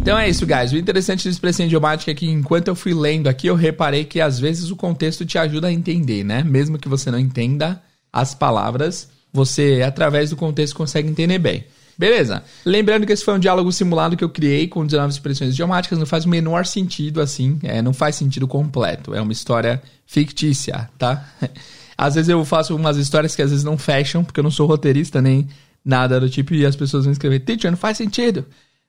Então 0.02 0.18
é 0.18 0.28
isso, 0.28 0.44
guys. 0.44 0.72
O 0.72 0.76
interessante 0.76 1.22
da 1.22 1.30
expressão 1.30 1.64
idiomática 1.64 2.10
é 2.10 2.14
que 2.14 2.28
enquanto 2.28 2.66
eu 2.66 2.74
fui 2.74 2.92
lendo 2.92 3.28
aqui, 3.28 3.46
eu 3.46 3.54
reparei 3.54 4.04
que 4.04 4.20
às 4.20 4.36
vezes 4.36 4.68
o 4.68 4.74
contexto 4.74 5.24
te 5.24 5.38
ajuda 5.38 5.68
a 5.68 5.72
entender, 5.72 6.24
né? 6.24 6.42
Mesmo 6.42 6.76
que 6.76 6.88
você 6.88 7.08
não 7.08 7.20
entenda, 7.20 7.80
as 8.12 8.34
palavras, 8.34 9.08
você, 9.32 9.80
através 9.86 10.30
do 10.30 10.36
contexto, 10.36 10.74
consegue 10.74 11.08
entender 11.08 11.38
bem. 11.38 11.64
Beleza. 11.96 12.42
Lembrando 12.66 13.06
que 13.06 13.12
esse 13.12 13.24
foi 13.24 13.34
um 13.34 13.38
diálogo 13.38 13.70
simulado 13.70 14.16
que 14.16 14.24
eu 14.24 14.28
criei 14.28 14.66
com 14.66 14.84
19 14.84 15.12
expressões 15.12 15.52
idiomáticas, 15.52 15.96
não 15.96 16.06
faz 16.06 16.24
o 16.24 16.28
menor 16.28 16.66
sentido 16.66 17.20
assim, 17.20 17.60
é, 17.62 17.80
não 17.80 17.92
faz 17.92 18.16
sentido 18.16 18.48
completo. 18.48 19.14
É 19.14 19.20
uma 19.20 19.32
história 19.32 19.80
fictícia, 20.04 20.90
tá? 20.98 21.24
Às 21.96 22.16
vezes 22.16 22.28
eu 22.28 22.44
faço 22.44 22.74
umas 22.74 22.96
histórias 22.96 23.36
que 23.36 23.42
às 23.42 23.50
vezes 23.50 23.64
não 23.64 23.78
fecham, 23.78 24.24
porque 24.24 24.40
eu 24.40 24.44
não 24.44 24.50
sou 24.50 24.66
roteirista 24.66 25.22
nem 25.22 25.46
nada 25.84 26.18
do 26.18 26.28
tipo, 26.28 26.52
e 26.54 26.66
as 26.66 26.74
pessoas 26.74 27.04
vão 27.04 27.12
escrever, 27.12 27.40
teacher, 27.40 27.70
não 27.70 27.78
faz 27.78 27.98
sentido. 27.98 28.44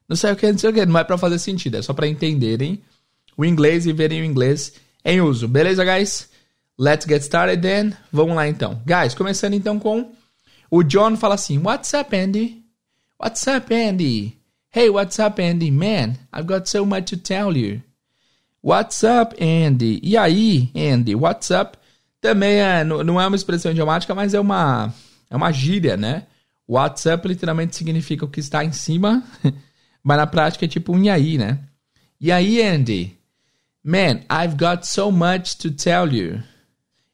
Não 0.08 0.16
sei 0.16 0.32
o 0.32 0.36
que, 0.36 0.52
não 0.52 0.58
sei 0.58 0.70
o 0.70 0.74
que. 0.74 0.86
Não 0.86 1.00
é 1.00 1.04
pra 1.04 1.18
fazer 1.18 1.40
sentido, 1.40 1.78
é 1.78 1.82
só 1.82 1.94
para 1.94 2.08
entenderem 2.08 2.82
o 3.38 3.46
inglês 3.46 3.86
e 3.86 3.94
verem 3.94 4.22
o 4.22 4.26
inglês 4.26 4.74
em 5.04 5.22
uso. 5.22 5.48
Beleza, 5.48 5.84
guys? 5.84 6.30
Let's 6.78 7.06
get 7.08 7.22
started 7.22 7.62
then. 7.62 7.94
Vamos 8.12 8.36
lá 8.36 8.48
então. 8.48 8.82
Guys, 8.86 9.14
começando 9.14 9.54
então 9.54 9.80
com 9.80 10.12
o 10.70 10.84
John 10.84 11.16
fala 11.16 11.36
assim: 11.36 11.58
What's 11.60 11.94
up, 11.94 12.16
Andy? 12.16 12.64
What's 13.22 13.46
up, 13.48 13.74
Andy? 13.74 14.38
Hey, 14.76 14.90
what's 14.90 15.20
up, 15.20 15.40
Andy? 15.42 15.70
Man, 15.70 16.16
I've 16.34 16.48
got 16.48 16.68
so 16.68 16.84
much 16.84 17.12
to 17.12 17.18
tell 17.18 17.56
you. 17.56 17.82
What's 18.64 19.04
up, 19.04 19.36
Andy? 19.40 20.00
E 20.02 20.18
aí, 20.18 20.72
Andy? 20.76 21.16
What's 21.16 21.52
up? 21.52 21.78
Também 22.20 22.62
é, 22.62 22.84
não 22.84 23.20
é 23.20 23.28
uma 23.28 23.36
expressão 23.36 23.72
idiomática, 23.72 24.16
mas 24.16 24.34
é 24.34 24.40
uma, 24.40 24.94
é 25.30 25.36
uma 25.36 25.52
gíria, 25.52 25.96
né? 25.96 26.26
What's 26.68 27.06
up 27.06 27.28
literalmente 27.28 27.76
significa 27.76 28.24
o 28.24 28.30
que 28.30 28.40
está 28.40 28.64
em 28.64 28.72
cima, 28.72 29.22
mas 30.04 30.18
na 30.18 30.28
prática 30.28 30.66
é 30.66 30.68
tipo 30.68 30.94
um 30.94 31.04
e 31.04 31.10
aí, 31.10 31.38
né? 31.38 31.60
E 32.20 32.32
aí, 32.32 32.62
Andy? 32.62 33.18
Man, 33.84 34.22
I've 34.30 34.56
got 34.58 34.84
so 34.86 35.12
much 35.12 35.58
to 35.58 35.72
tell 35.72 36.12
you. 36.12 36.42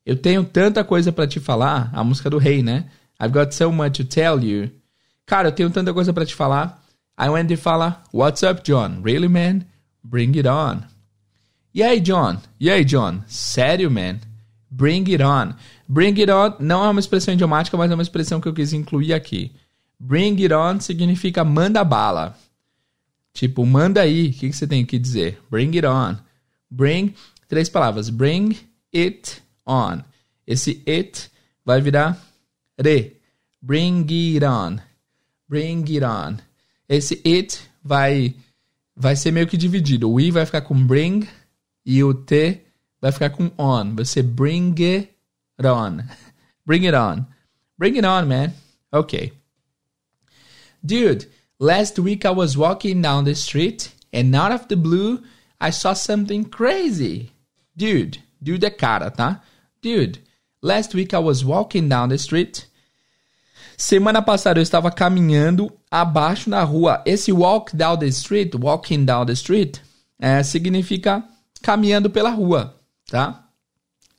Eu 0.06 0.16
tenho 0.16 0.44
tanta 0.44 0.84
coisa 0.84 1.12
para 1.12 1.28
te 1.28 1.40
falar. 1.40 1.90
A 1.94 2.04
música 2.04 2.30
do 2.30 2.38
rei, 2.38 2.64
né? 2.64 2.86
I've 3.22 3.34
got 3.34 3.52
so 3.54 3.72
much 3.72 3.98
to 3.98 4.04
tell 4.04 4.40
you. 4.44 4.72
Cara, 5.26 5.50
eu 5.50 5.52
tenho 5.52 5.70
tanta 5.70 5.94
coisa 5.94 6.12
para 6.12 6.26
te 6.26 6.34
falar. 6.34 6.84
Aí 7.16 7.30
o 7.30 7.36
Andy 7.36 7.56
fala, 7.56 8.04
What's 8.14 8.44
up, 8.44 8.62
John? 8.64 9.02
Really, 9.04 9.28
man? 9.28 9.66
Bring 10.04 10.38
it 10.38 10.48
on. 10.48 10.82
E 11.74 11.84
aí, 11.84 12.00
John? 12.00 12.38
E 12.60 12.70
aí, 12.70 12.84
John? 12.84 13.22
Sério, 13.28 13.92
man? 13.92 14.20
Bring 14.72 15.04
it 15.12 15.22
on. 15.22 15.54
Bring 15.88 16.20
it 16.20 16.32
on 16.32 16.54
não 16.60 16.86
é 16.86 16.90
uma 16.90 17.00
expressão 17.00 17.34
idiomática, 17.34 17.76
mas 17.76 17.92
é 17.92 17.94
uma 17.94 18.04
expressão 18.04 18.40
que 18.40 18.48
eu 18.48 18.54
quis 18.54 18.74
incluir 18.74 19.14
aqui. 19.14 19.52
Bring 20.00 20.42
it 20.42 20.54
on 20.54 20.80
significa 20.80 21.44
manda 21.44 21.84
bala. 21.84 22.38
Tipo, 23.34 23.66
manda 23.66 24.02
aí. 24.02 24.30
O 24.30 24.34
que, 24.34 24.52
você 24.52 24.68
tem 24.68 24.86
que 24.86 25.00
dizer? 25.00 25.40
Bring 25.50 25.76
it 25.76 25.86
on. 25.86 26.18
Bring, 26.70 27.14
três 27.48 27.70
palavras. 27.70 28.10
Bring 28.10 28.58
it 28.94 29.42
on. 29.66 30.04
Esse 30.46 30.84
it 30.88 31.30
vai 31.64 31.82
virar 31.82 32.20
re. 32.78 33.18
Bring 33.62 34.06
it 34.10 34.44
on. 34.46 34.80
Bring 35.48 35.84
it 35.84 36.04
on. 36.04 36.38
Esse 36.88 37.22
it 37.26 37.60
vai 37.84 38.36
vai 38.96 39.16
ser 39.16 39.32
meio 39.32 39.48
que 39.48 39.58
dividido. 39.58 40.12
O 40.12 40.20
i 40.20 40.32
vai 40.32 40.46
ficar 40.46 40.62
com 40.62 40.76
bring 40.86 41.28
e 41.86 42.04
o 42.04 42.14
t 42.14 42.62
vai 43.02 43.12
ficar 43.12 43.30
com 43.30 43.52
on. 43.58 43.96
Vai 43.96 44.06
ser 44.06 44.24
bring 44.24 44.76
it 44.82 45.10
on. 45.64 46.04
Bring 46.66 46.86
it 46.86 46.96
on. 46.96 47.26
Bring 47.78 47.98
it 47.98 48.06
on, 48.06 48.26
man. 48.28 48.54
Okay. 48.92 49.34
Dude, 50.84 51.28
last 51.60 52.00
week 52.00 52.26
I 52.26 52.32
was 52.32 52.58
walking 52.58 53.02
down 53.02 53.26
the 53.26 53.36
street 53.36 53.94
and 54.14 54.34
out 54.36 54.52
of 54.52 54.68
the 54.68 54.76
blue 54.76 55.22
I 55.60 55.72
saw 55.72 55.94
something 55.94 56.46
crazy. 56.46 57.32
Dude, 57.76 58.20
dude 58.42 58.66
é 58.66 58.70
cara, 58.70 59.12
tá? 59.12 59.42
Dude, 59.82 60.20
last 60.62 60.96
week 60.96 61.14
I 61.14 61.20
was 61.20 61.44
walking 61.44 61.90
down 61.90 62.10
the 62.10 62.16
street. 62.16 62.66
Semana 63.78 64.22
passada 64.22 64.60
eu 64.60 64.64
estava 64.64 64.92
caminhando 64.92 65.72
abaixo 65.92 66.50
na 66.50 66.64
rua. 66.64 67.02
Esse 67.06 67.32
walk 67.32 67.76
down 67.76 67.98
the 67.98 68.08
street, 68.08 68.56
walking 68.56 69.06
down 69.06 69.26
the 69.26 69.34
street, 69.34 69.80
é, 70.20 70.44
significa 70.44 71.24
caminhando 71.62 72.10
pela 72.10 72.30
rua, 72.30 72.76
tá? 73.10 73.46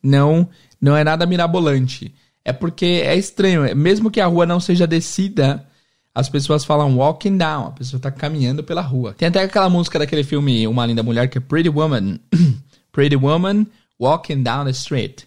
Não, 0.03 0.49
não 0.81 0.97
é 0.97 1.05
nada 1.05 1.27
mirabolante. 1.27 2.15
É 2.43 2.53
porque 2.53 3.03
é 3.05 3.15
estranho, 3.17 3.75
mesmo 3.77 4.11
que 4.11 4.21
a 4.21 4.27
rua 4.27 4.47
não 4.47 4.61
seja 4.61 4.87
descida, 4.87 5.67
as 6.15 6.29
pessoas 6.29 6.65
falam 6.65 6.97
walking 6.97 7.37
down, 7.37 7.67
a 7.67 7.71
pessoa 7.71 7.99
está 7.99 8.11
caminhando 8.11 8.63
pela 8.65 8.81
rua. 8.81 9.15
Tem 9.15 9.29
até 9.29 9.43
aquela 9.43 9.69
música 9.69 9.99
daquele 9.99 10.25
filme 10.25 10.67
Uma 10.67 10.87
Linda 10.87 11.03
Mulher 11.03 11.29
que 11.29 11.39
é 11.39 11.41
Pretty 11.41 11.69
Woman. 11.69 12.19
Pretty 12.93 13.17
Woman 13.17 13.67
walking 13.99 14.43
down 14.43 14.65
the 14.65 14.71
street. 14.71 15.23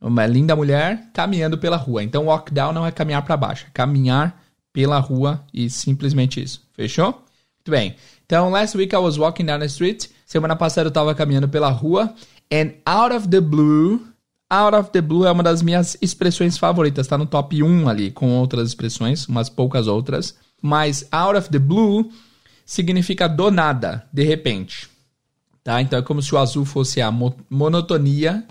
Uma 0.00 0.26
linda 0.26 0.56
mulher 0.56 1.10
caminhando 1.14 1.56
pela 1.56 1.76
rua. 1.76 2.02
Então 2.02 2.26
walk 2.26 2.52
down 2.52 2.72
não 2.72 2.84
é 2.84 2.90
caminhar 2.90 3.22
para 3.22 3.36
baixo, 3.36 3.66
é 3.68 3.70
caminhar 3.72 4.36
pela 4.72 4.98
rua 4.98 5.44
e 5.52 5.70
simplesmente 5.70 6.42
isso. 6.42 6.62
Fechou? 6.74 7.06
Muito 7.12 7.70
bem. 7.70 7.94
Então, 8.24 8.50
last 8.50 8.76
week 8.76 8.94
I 8.94 8.98
was 8.98 9.16
walking 9.16 9.44
down 9.44 9.60
the 9.60 9.66
street. 9.66 10.06
Semana 10.26 10.56
passada 10.56 10.86
eu 10.86 10.88
estava 10.88 11.14
caminhando 11.14 11.48
pela 11.48 11.70
rua. 11.70 12.12
And 12.52 12.72
out 12.84 13.14
of 13.14 13.28
the 13.28 13.40
blue, 13.40 14.00
out 14.52 14.76
of 14.76 14.90
the 14.90 15.00
blue 15.00 15.24
é 15.24 15.32
uma 15.32 15.42
das 15.42 15.62
minhas 15.62 15.96
expressões 16.02 16.58
favoritas. 16.58 17.06
Tá 17.06 17.16
no 17.16 17.24
top 17.24 17.62
1 17.62 17.88
ali, 17.88 18.10
com 18.10 18.28
outras 18.36 18.68
expressões, 18.68 19.26
umas 19.26 19.48
poucas 19.48 19.86
outras. 19.86 20.36
Mas 20.60 21.08
out 21.10 21.38
of 21.38 21.48
the 21.48 21.58
blue 21.58 22.10
significa 22.66 23.26
do 23.26 23.50
nada, 23.50 24.06
de 24.12 24.22
repente. 24.22 24.90
Tá? 25.64 25.80
Então 25.80 25.98
é 25.98 26.02
como 26.02 26.20
se 26.20 26.34
o 26.34 26.38
azul 26.38 26.66
fosse 26.66 27.00
a 27.00 27.10
mo 27.10 27.34
monotonia. 27.48 28.46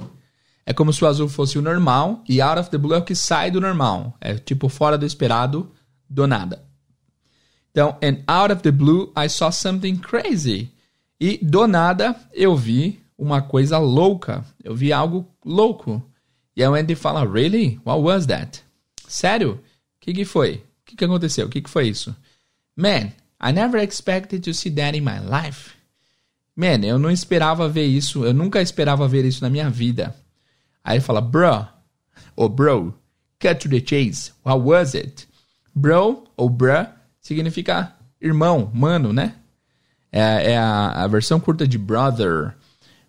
É 0.66 0.74
como 0.74 0.92
se 0.92 1.04
o 1.04 1.08
azul 1.08 1.30
fosse 1.30 1.60
o 1.60 1.62
normal. 1.62 2.24
E 2.28 2.42
out 2.42 2.60
of 2.60 2.70
the 2.72 2.78
blue 2.78 2.96
é 2.96 2.98
o 2.98 3.04
que 3.04 3.14
sai 3.14 3.52
do 3.52 3.62
normal. 3.62 4.16
É 4.20 4.36
tipo 4.36 4.70
fora 4.70 4.98
do 4.98 5.06
esperado, 5.06 5.72
do 6.10 6.26
nada. 6.26 6.64
Então, 7.70 7.96
and 8.04 8.18
out 8.28 8.52
of 8.52 8.62
the 8.64 8.72
blue, 8.72 9.14
I 9.16 9.30
saw 9.30 9.52
something 9.52 9.98
crazy. 9.98 10.72
E 11.20 11.38
do 11.42 11.68
nada, 11.68 12.16
eu 12.34 12.56
vi 12.56 13.00
uma 13.22 13.42
coisa 13.42 13.78
louca. 13.78 14.44
Eu 14.64 14.76
vi 14.76 14.92
algo 14.92 15.28
louco. 15.46 16.02
E 16.56 16.64
aí 16.64 16.70
o 16.70 16.74
Andy 16.74 16.96
fala, 16.96 17.26
really? 17.26 17.80
What 17.86 18.02
was 18.02 18.26
that? 18.26 18.64
Sério? 19.08 19.54
O 19.54 19.60
que, 20.00 20.14
que 20.14 20.26
foi? 20.26 20.56
O 20.56 20.62
que, 20.86 20.96
que 20.96 21.06
aconteceu? 21.06 21.46
O 21.46 21.50
que, 21.50 21.62
que 21.62 21.70
foi 21.70 21.88
isso? 21.88 22.16
Man, 22.76 23.12
I 23.42 23.52
never 23.54 23.82
expected 23.82 24.44
to 24.44 24.54
see 24.54 24.72
that 24.72 24.98
in 24.98 25.02
my 25.02 25.20
life. 25.20 25.76
Man, 26.56 26.84
eu 26.84 26.98
não 26.98 27.12
esperava 27.12 27.70
ver 27.70 27.86
isso. 27.86 28.26
Eu 28.26 28.34
nunca 28.34 28.62
esperava 28.62 29.08
ver 29.08 29.24
isso 29.24 29.44
na 29.44 29.50
minha 29.50 29.70
vida. 29.70 30.16
Aí 30.84 30.98
ele 30.98 31.04
fala, 31.04 31.22
bro, 31.22 31.68
ou 32.36 32.50
bro, 32.50 32.94
cut 33.40 33.56
to 33.60 33.70
the 33.70 33.80
chase. 33.80 34.32
What 34.44 34.62
was 34.62 34.96
it? 34.96 35.28
Bro 35.76 36.26
ou 36.36 36.50
bruh 36.50 36.88
significa 37.22 37.94
irmão, 38.20 38.70
mano, 38.74 39.14
né? 39.14 39.36
É, 40.12 40.52
é 40.52 40.58
a, 40.58 41.04
a, 41.04 41.08
versão 41.08 41.40
curta 41.40 41.68
de 41.68 41.78
brother. 41.78 42.54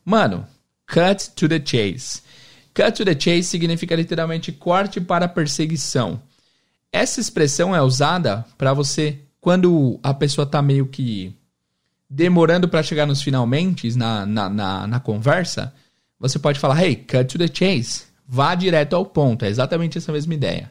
Mano, 0.04 0.47
cut 0.87 1.30
to 1.37 1.49
the 1.49 1.61
chase. 1.61 2.23
Cut 2.75 2.92
to 2.92 3.04
the 3.04 3.14
chase 3.14 3.44
significa 3.44 3.94
literalmente 3.94 4.52
corte 4.52 5.00
para 5.00 5.28
perseguição. 5.28 6.21
Essa 6.90 7.21
expressão 7.21 7.75
é 7.75 7.82
usada 7.82 8.44
para 8.56 8.73
você 8.73 9.18
quando 9.40 9.99
a 10.02 10.14
pessoa 10.14 10.47
tá 10.47 10.62
meio 10.62 10.87
que 10.87 11.35
demorando 12.09 12.68
para 12.68 12.82
chegar 12.82 13.06
nos 13.06 13.23
finalmente 13.23 13.97
na, 13.97 14.26
na, 14.26 14.49
na, 14.49 14.87
na, 14.87 15.00
conversa. 15.00 15.73
Você 16.21 16.38
pode 16.38 16.59
falar, 16.59 16.82
hey, 16.85 16.97
cut 16.97 17.25
to 17.25 17.38
the 17.38 17.49
chase. 17.52 18.04
Vá 18.26 18.54
direto 18.54 18.94
ao 18.94 19.04
ponto. 19.04 19.44
É 19.44 19.49
exatamente 19.49 19.99
essa 19.99 20.12
mesma 20.12 20.35
ideia. 20.35 20.71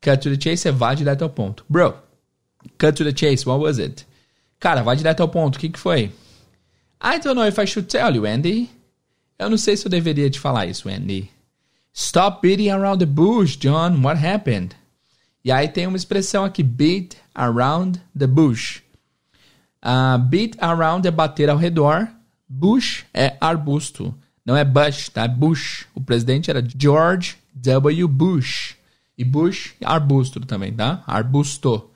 Cut 0.00 0.18
to 0.18 0.36
the 0.36 0.40
chase 0.40 0.68
é 0.68 0.72
vá 0.72 0.94
direto 0.94 1.22
ao 1.22 1.30
ponto. 1.30 1.64
Bro, 1.68 1.94
cut 2.78 2.92
to 2.92 3.04
the 3.04 3.12
chase, 3.14 3.46
what 3.46 3.62
was 3.62 3.78
it? 3.78 4.06
Cara, 4.58 4.82
vai 4.82 4.96
direto 4.96 5.20
ao 5.20 5.28
ponto, 5.28 5.56
o 5.56 5.58
que, 5.58 5.68
que 5.68 5.78
foi? 5.78 6.12
I 7.00 7.18
don't 7.18 7.34
know 7.34 7.46
if 7.46 7.58
I 7.58 7.66
should 7.66 7.88
tell 7.88 8.14
you, 8.14 8.26
Andy. 8.26 8.68
Eu 9.38 9.48
não 9.48 9.56
sei 9.56 9.76
se 9.76 9.86
eu 9.86 9.90
deveria 9.90 10.28
te 10.28 10.38
falar 10.38 10.66
isso, 10.66 10.88
Andy. 10.88 11.30
Stop 11.94 12.46
beating 12.46 12.70
around 12.70 12.98
the 12.98 13.06
bush, 13.06 13.56
John. 13.56 14.02
What 14.02 14.24
happened? 14.24 14.76
E 15.44 15.50
aí 15.50 15.68
tem 15.68 15.86
uma 15.86 15.96
expressão 15.96 16.44
aqui, 16.44 16.62
beat 16.62 17.16
around 17.34 18.00
the 18.16 18.26
bush. 18.26 18.82
Uh, 19.82 20.18
beat 20.18 20.56
around 20.60 21.08
é 21.08 21.10
bater 21.10 21.48
ao 21.48 21.56
redor. 21.56 22.08
Bush 22.46 23.06
é 23.14 23.36
arbusto. 23.40 24.14
Não 24.44 24.56
é 24.56 24.64
Bush, 24.64 25.08
tá? 25.08 25.24
É 25.24 25.28
Bush. 25.28 25.86
O 25.94 26.00
presidente 26.00 26.50
era 26.50 26.62
George 26.76 27.36
W. 27.54 28.08
Bush. 28.08 28.76
E 29.16 29.24
bush, 29.24 29.74
arbusto 29.84 30.40
também, 30.40 30.72
tá? 30.72 31.04
Arbusto. 31.06 31.89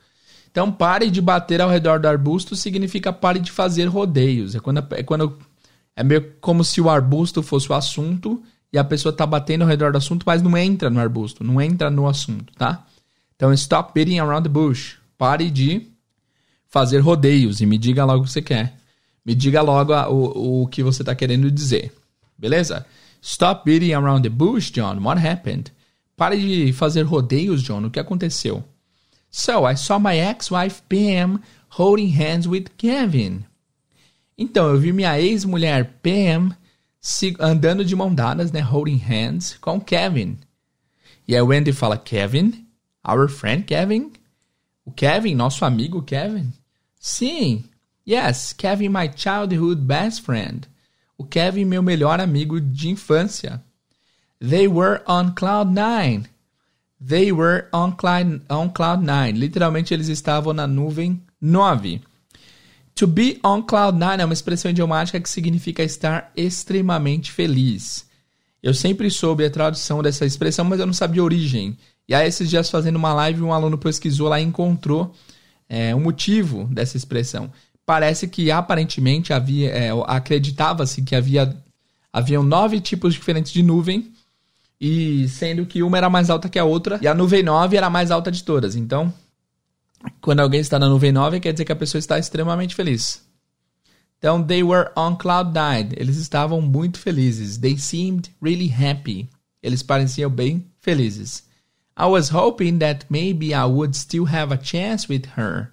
Então, 0.54 0.70
pare 0.70 1.10
de 1.10 1.20
bater 1.20 1.60
ao 1.60 1.68
redor 1.68 1.98
do 1.98 2.06
arbusto 2.06 2.54
significa 2.54 3.12
pare 3.12 3.40
de 3.40 3.50
fazer 3.50 3.86
rodeios. 3.86 4.54
É 4.54 4.60
quando, 4.60 4.86
é 4.92 5.02
quando 5.02 5.36
é 5.96 6.04
meio 6.04 6.32
como 6.40 6.62
se 6.62 6.80
o 6.80 6.88
arbusto 6.88 7.42
fosse 7.42 7.72
o 7.72 7.74
assunto 7.74 8.40
e 8.72 8.78
a 8.78 8.84
pessoa 8.84 9.12
tá 9.12 9.26
batendo 9.26 9.62
ao 9.62 9.68
redor 9.68 9.90
do 9.90 9.98
assunto, 9.98 10.22
mas 10.24 10.42
não 10.42 10.56
entra 10.56 10.88
no 10.88 11.00
arbusto, 11.00 11.42
não 11.42 11.60
entra 11.60 11.90
no 11.90 12.06
assunto, 12.06 12.52
tá? 12.54 12.86
Então, 13.34 13.52
stop 13.52 13.90
beating 13.92 14.20
around 14.20 14.44
the 14.44 14.48
bush. 14.48 14.94
Pare 15.18 15.50
de 15.50 15.88
fazer 16.68 17.00
rodeios 17.00 17.60
e 17.60 17.66
me 17.66 17.76
diga 17.76 18.04
logo 18.04 18.22
o 18.22 18.24
que 18.24 18.30
você 18.30 18.40
quer. 18.40 18.76
Me 19.26 19.34
diga 19.34 19.60
logo 19.60 19.92
a, 19.92 20.08
o, 20.08 20.62
o 20.62 20.66
que 20.68 20.84
você 20.84 21.02
está 21.02 21.16
querendo 21.16 21.50
dizer. 21.50 21.92
Beleza? 22.38 22.86
Stop 23.20 23.68
beating 23.68 23.92
around 23.92 24.22
the 24.22 24.28
bush, 24.28 24.70
John. 24.70 25.00
What 25.02 25.20
happened? 25.26 25.72
Pare 26.16 26.36
de 26.36 26.72
fazer 26.72 27.02
rodeios, 27.02 27.60
John. 27.60 27.86
O 27.86 27.90
que 27.90 27.98
aconteceu? 27.98 28.62
So, 29.36 29.64
I 29.64 29.74
saw 29.74 29.98
my 29.98 30.16
ex-wife 30.16 30.80
Pam 30.88 31.42
holding 31.70 32.10
hands 32.10 32.46
with 32.46 32.68
Kevin. 32.78 33.44
Então, 34.38 34.68
eu 34.68 34.78
vi 34.78 34.92
minha 34.92 35.20
ex-mulher 35.20 35.98
Pam 36.04 36.56
andando 37.40 37.84
de 37.84 37.96
mão 37.96 38.14
dadas, 38.14 38.52
né? 38.52 38.60
Holding 38.60 38.98
hands 38.98 39.58
com 39.60 39.80
Kevin. 39.80 40.38
E 41.26 41.34
aí 41.34 41.42
o 41.42 41.46
Wendy 41.46 41.72
fala, 41.72 41.98
Kevin? 41.98 42.64
Our 43.04 43.28
friend 43.28 43.64
Kevin? 43.64 44.12
O 44.84 44.92
Kevin, 44.92 45.34
nosso 45.34 45.64
amigo 45.64 46.00
Kevin? 46.00 46.52
Sim. 47.00 47.64
Yes, 48.08 48.52
Kevin, 48.52 48.90
my 48.90 49.10
childhood 49.16 49.80
best 49.80 50.22
friend. 50.22 50.68
O 51.18 51.24
Kevin, 51.24 51.64
meu 51.64 51.82
melhor 51.82 52.20
amigo 52.20 52.60
de 52.60 52.88
infância. 52.88 53.60
They 54.38 54.68
were 54.68 55.02
on 55.08 55.34
cloud 55.34 55.72
nine. 55.74 56.28
They 57.06 57.32
were 57.32 57.66
on 57.72 57.92
cloud, 57.92 58.40
on 58.48 58.70
cloud 58.70 59.04
nine. 59.04 59.38
Literalmente, 59.38 59.92
eles 59.92 60.08
estavam 60.08 60.54
na 60.54 60.66
nuvem 60.66 61.20
9. 61.40 62.00
To 62.94 63.06
be 63.06 63.38
on 63.44 63.62
cloud 63.62 63.98
nine 63.98 64.22
é 64.22 64.24
uma 64.24 64.32
expressão 64.32 64.70
idiomática 64.70 65.20
que 65.20 65.28
significa 65.28 65.82
estar 65.82 66.32
extremamente 66.36 67.32
feliz. 67.32 68.06
Eu 68.62 68.72
sempre 68.72 69.10
soube 69.10 69.44
a 69.44 69.50
tradução 69.50 70.02
dessa 70.02 70.24
expressão, 70.24 70.64
mas 70.64 70.80
eu 70.80 70.86
não 70.86 70.94
sabia 70.94 71.20
a 71.20 71.24
origem. 71.24 71.76
E 72.08 72.14
aí, 72.14 72.26
esses 72.26 72.48
dias 72.48 72.70
fazendo 72.70 72.96
uma 72.96 73.12
live, 73.12 73.42
um 73.42 73.52
aluno 73.52 73.76
pesquisou 73.76 74.28
lá 74.28 74.40
e 74.40 74.44
encontrou 74.44 75.14
é, 75.68 75.94
o 75.94 76.00
motivo 76.00 76.64
dessa 76.72 76.96
expressão. 76.96 77.52
Parece 77.84 78.28
que 78.28 78.50
aparentemente 78.50 79.32
havia, 79.32 79.70
é, 79.70 79.90
acreditava-se 80.06 81.02
que 81.02 81.14
havia 81.14 81.54
haviam 82.10 82.44
nove 82.44 82.80
tipos 82.80 83.12
diferentes 83.12 83.52
de 83.52 83.60
nuvem, 83.60 84.13
e 84.80 85.28
sendo 85.28 85.66
que 85.66 85.82
uma 85.82 85.96
era 85.96 86.10
mais 86.10 86.30
alta 86.30 86.48
que 86.48 86.58
a 86.58 86.64
outra, 86.64 86.98
e 87.00 87.06
a 87.06 87.14
nuvem 87.14 87.42
9 87.42 87.76
era 87.76 87.86
a 87.86 87.90
mais 87.90 88.10
alta 88.10 88.30
de 88.30 88.42
todas. 88.42 88.76
Então, 88.76 89.12
quando 90.20 90.40
alguém 90.40 90.60
está 90.60 90.78
na 90.78 90.88
nuvem 90.88 91.12
9, 91.12 91.40
quer 91.40 91.52
dizer 91.52 91.64
que 91.64 91.72
a 91.72 91.76
pessoa 91.76 91.98
está 91.98 92.18
extremamente 92.18 92.74
feliz. 92.74 93.24
Então, 94.18 94.42
they 94.42 94.62
were 94.62 94.90
on 94.96 95.16
cloud 95.16 95.52
nine. 95.52 95.94
Eles 95.96 96.16
estavam 96.16 96.60
muito 96.60 96.98
felizes. 96.98 97.58
They 97.58 97.76
seemed 97.76 98.30
really 98.40 98.72
happy. 98.72 99.28
Eles 99.62 99.82
pareciam 99.82 100.30
bem 100.30 100.66
felizes. 100.80 101.44
I 101.96 102.06
was 102.06 102.30
hoping 102.32 102.78
that 102.78 103.06
maybe 103.08 103.54
I 103.54 103.64
would 103.64 103.96
still 103.96 104.26
have 104.26 104.52
a 104.52 104.58
chance 104.62 105.06
with 105.08 105.26
her. 105.36 105.70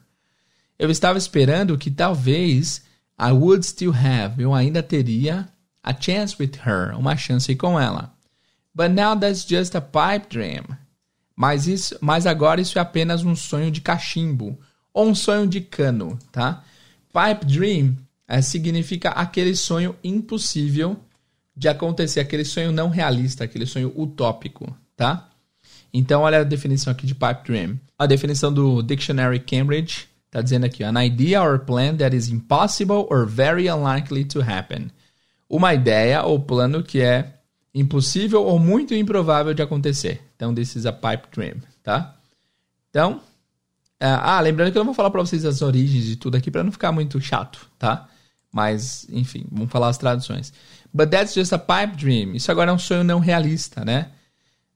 Eu 0.78 0.90
estava 0.90 1.18
esperando 1.18 1.78
que 1.78 1.90
talvez 1.90 2.82
I 3.20 3.32
would 3.32 3.66
still 3.66 3.94
have, 3.94 4.42
eu 4.42 4.54
ainda 4.54 4.82
teria 4.82 5.48
a 5.84 5.94
chance 5.94 6.36
with 6.40 6.54
her, 6.66 6.96
uma 6.98 7.16
chance 7.16 7.56
com 7.56 7.80
ela. 7.80 8.14
But 8.74 8.92
now 8.92 9.16
that's 9.16 9.46
just 9.46 9.76
a 9.76 9.82
pipe 9.82 10.28
dream. 10.30 10.64
Mas, 11.36 11.68
isso, 11.68 11.98
mas 12.02 12.26
agora 12.26 12.62
isso 12.62 12.78
é 12.78 12.82
apenas 12.82 13.24
um 13.24 13.36
sonho 13.36 13.72
de 13.72 13.82
cachimbo 13.82 14.60
ou 14.94 15.08
um 15.08 15.16
sonho 15.16 15.48
de 15.48 15.62
cano, 15.62 16.18
tá? 16.32 16.64
Pipe 17.12 17.46
dream 17.46 17.98
é, 18.28 18.42
significa 18.42 19.10
aquele 19.10 19.56
sonho 19.56 19.96
impossível 20.04 20.98
de 21.56 21.68
acontecer, 21.68 22.20
aquele 22.20 22.46
sonho 22.46 22.72
não 22.72 22.90
realista, 22.90 23.44
aquele 23.44 23.66
sonho 23.66 23.92
utópico, 23.96 24.76
tá? 24.96 25.30
Então, 25.94 26.22
olha 26.22 26.40
a 26.40 26.44
definição 26.44 26.92
aqui 26.92 27.06
de 27.06 27.14
pipe 27.14 27.44
dream. 27.44 27.80
A 28.00 28.06
definição 28.06 28.54
do 28.54 28.82
Dictionary 28.82 29.40
Cambridge 29.40 30.08
está 30.28 30.42
dizendo 30.42 30.66
aqui: 30.66 30.84
an 30.84 31.04
idea 31.04 31.44
or 31.44 31.60
plan 31.60 31.96
that 31.98 32.16
is 32.16 32.30
impossible 32.30 33.06
or 33.10 33.26
very 33.26 33.68
unlikely 33.68 34.24
to 34.26 34.40
happen. 34.40 34.90
Uma 35.50 35.74
ideia 35.74 36.24
ou 36.24 36.40
plano 36.40 36.82
que 36.82 37.02
é 37.02 37.41
impossível 37.74 38.44
ou 38.44 38.60
muito 38.60 38.94
improvável 38.94 39.54
de 39.54 39.62
acontecer. 39.62 40.22
Então, 40.36 40.54
this 40.54 40.76
is 40.76 40.86
a 40.86 40.92
pipe 40.92 41.28
dream, 41.32 41.58
tá? 41.84 42.16
Então, 42.90 43.22
é, 44.00 44.08
ah, 44.08 44.40
lembrando 44.42 44.72
que 44.72 44.78
eu 44.78 44.82
não 44.82 44.88
vou 44.88 44.96
falar 44.96 45.12
para 45.12 45.22
vocês 45.22 45.46
as 45.46 45.62
origens 45.62 46.06
de 46.06 46.16
tudo 46.16 46.36
aqui 46.36 46.50
para 46.50 46.64
não 46.64 46.72
ficar 46.72 46.92
muito 46.92 47.22
chato, 47.22 47.70
tá? 47.78 48.08
Mas, 48.52 49.08
enfim, 49.10 49.46
vamos 49.50 49.72
falar 49.72 49.88
as 49.88 49.98
traduções. 49.98 50.52
But 50.94 51.10
that's 51.10 51.34
just 51.34 51.54
a 51.54 51.60
pipe 51.60 51.96
dream. 51.96 52.36
Isso 52.36 52.52
agora 52.52 52.72
é 52.72 52.74
um 52.74 52.80
sonho 52.80 53.04
não 53.04 53.20
realista, 53.20 53.86
né? 53.86 54.10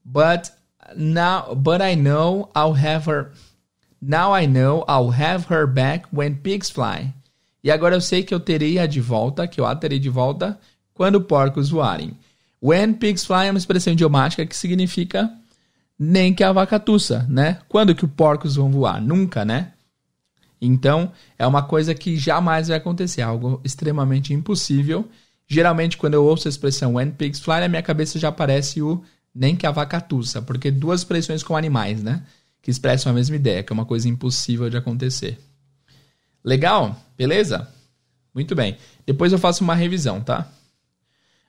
But 0.03 0.51
now, 0.95 1.55
but 1.55 1.81
I 1.81 1.95
know 1.95 2.49
I'll 2.55 2.75
have 2.75 3.09
her. 3.09 3.31
Now 4.01 4.37
I 4.37 4.47
know 4.47 4.85
I'll 4.87 5.11
have 5.11 5.51
her 5.51 5.67
back 5.67 6.07
when 6.13 6.35
pigs 6.35 6.69
fly. 6.69 7.13
E 7.63 7.71
agora 7.71 7.95
eu 7.95 8.01
sei 8.01 8.23
que 8.23 8.33
eu 8.33 8.39
terei 8.39 8.77
a 8.77 8.85
de 8.85 9.01
volta, 9.01 9.47
que 9.47 9.59
eu 9.59 9.65
a 9.65 9.75
terei 9.75 9.97
de 9.97 10.09
volta 10.09 10.59
quando 10.93 11.19
porcos 11.19 11.69
voarem. 11.69 12.15
When 12.65 12.95
pigs 12.95 13.23
fly 13.23 13.45
é 13.45 13.51
uma 13.51 13.59
expressão 13.59 13.93
idiomática 13.93 14.43
que 14.43 14.57
significa 14.57 15.31
nem 15.99 16.33
que 16.33 16.43
a 16.43 16.51
vaca 16.51 16.79
tussa, 16.79 17.23
né? 17.29 17.59
Quando 17.69 17.93
que 17.93 18.03
os 18.03 18.11
porcos 18.11 18.55
vão 18.55 18.71
voar? 18.71 18.99
Nunca, 18.99 19.45
né? 19.45 19.73
Então, 20.59 21.11
é 21.37 21.45
uma 21.45 21.61
coisa 21.61 21.93
que 21.93 22.17
jamais 22.17 22.69
vai 22.69 22.77
acontecer, 22.77 23.21
algo 23.21 23.61
extremamente 23.63 24.33
impossível. 24.33 25.07
Geralmente, 25.47 25.95
quando 25.95 26.15
eu 26.15 26.25
ouço 26.25 26.47
a 26.47 26.49
expressão 26.49 26.95
when 26.95 27.11
pigs 27.11 27.39
fly, 27.39 27.59
na 27.59 27.67
minha 27.67 27.83
cabeça 27.83 28.17
já 28.17 28.29
aparece 28.29 28.81
o 28.81 29.03
nem 29.33 29.55
que 29.55 29.67
a 29.67 29.71
vaca 29.71 30.01
tussa, 30.01 30.41
porque 30.41 30.71
duas 30.71 31.01
expressões 31.01 31.43
com 31.43 31.55
animais, 31.55 32.01
né? 32.01 32.23
Que 32.63 32.71
expressam 32.71 33.11
a 33.11 33.15
mesma 33.15 33.35
ideia, 33.35 33.61
que 33.61 33.71
é 33.71 33.75
uma 33.75 33.85
coisa 33.85 34.09
impossível 34.09 34.71
de 34.71 34.77
acontecer. 34.77 35.37
Legal? 36.43 36.99
Beleza? 37.15 37.69
Muito 38.33 38.55
bem. 38.55 38.75
Depois 39.05 39.31
eu 39.31 39.37
faço 39.37 39.63
uma 39.63 39.75
revisão, 39.75 40.19
tá? 40.19 40.51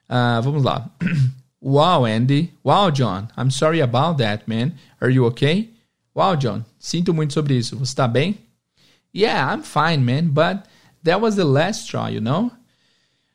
Uh, 0.09 0.41
vamos 0.41 0.63
lá. 0.63 0.89
wow, 1.61 2.05
Andy. 2.05 2.53
Wow, 2.63 2.91
John. 2.91 3.29
I'm 3.37 3.51
sorry 3.51 3.81
about 3.81 4.17
that, 4.17 4.47
man. 4.47 4.73
Are 5.01 5.11
you 5.11 5.25
okay? 5.27 5.69
Wow, 6.15 6.35
John. 6.35 6.65
Sinto 6.79 7.13
muito 7.13 7.33
sobre 7.33 7.55
isso. 7.55 7.77
Você 7.77 7.91
está 7.91 8.07
bem? 8.07 8.37
Yeah, 9.13 9.53
I'm 9.53 9.63
fine, 9.63 10.03
man. 10.03 10.29
But 10.29 10.67
that 11.03 11.21
was 11.21 11.35
the 11.35 11.45
last 11.45 11.83
straw, 11.83 12.07
you 12.07 12.21
know? 12.21 12.51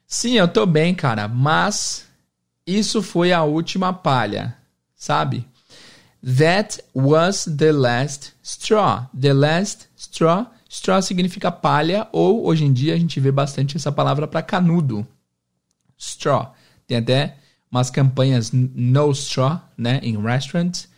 Sim, 0.07 0.37
eu 0.37 0.49
tô 0.49 0.67
bem, 0.67 0.95
cara. 0.95 1.29
Mas 1.29 2.07
isso 2.67 3.03
foi 3.03 3.33
a 3.33 3.43
última 3.43 3.93
palha, 3.93 4.57
sabe? 4.95 5.47
That 6.23 6.83
was 6.95 7.45
the 7.45 7.73
last 7.73 8.33
straw. 8.43 9.09
The 9.19 9.33
last 9.33 9.89
straw. 9.97 10.47
Straw 10.69 11.03
significa 11.03 11.51
palha 11.51 12.09
ou 12.13 12.47
hoje 12.47 12.65
em 12.65 12.73
dia 12.73 12.95
a 12.95 12.99
gente 12.99 13.19
vê 13.21 13.33
bastante 13.33 13.77
essa 13.77 13.91
palavra 13.91 14.27
para 14.27 14.43
canudo. 14.43 15.07
Straw. 15.99 16.55
Tem 16.93 16.99
até 16.99 17.37
umas 17.71 17.89
campanhas 17.89 18.53
no 18.53 19.11
straw, 19.13 19.63
né, 19.79 19.99
em 20.03 20.21
restaurants, 20.21 20.89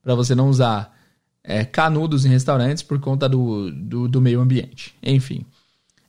para 0.00 0.14
você 0.14 0.32
não 0.32 0.48
usar 0.48 0.96
é, 1.42 1.64
canudos 1.64 2.24
em 2.24 2.28
restaurantes 2.28 2.84
por 2.84 3.00
conta 3.00 3.28
do, 3.28 3.68
do, 3.72 4.06
do 4.06 4.20
meio 4.20 4.40
ambiente. 4.40 4.94
Enfim. 5.02 5.44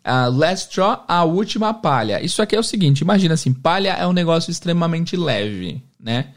Uh, 0.06 0.30
last 0.32 0.70
straw, 0.70 1.04
a 1.08 1.24
última 1.24 1.74
palha. 1.74 2.24
Isso 2.24 2.40
aqui 2.40 2.56
é 2.56 2.60
o 2.60 2.64
seguinte, 2.64 3.02
imagina 3.02 3.34
assim, 3.34 3.52
palha 3.52 3.94
é 3.94 4.06
um 4.06 4.14
negócio 4.14 4.52
extremamente 4.52 5.18
leve, 5.18 5.84
né? 6.00 6.28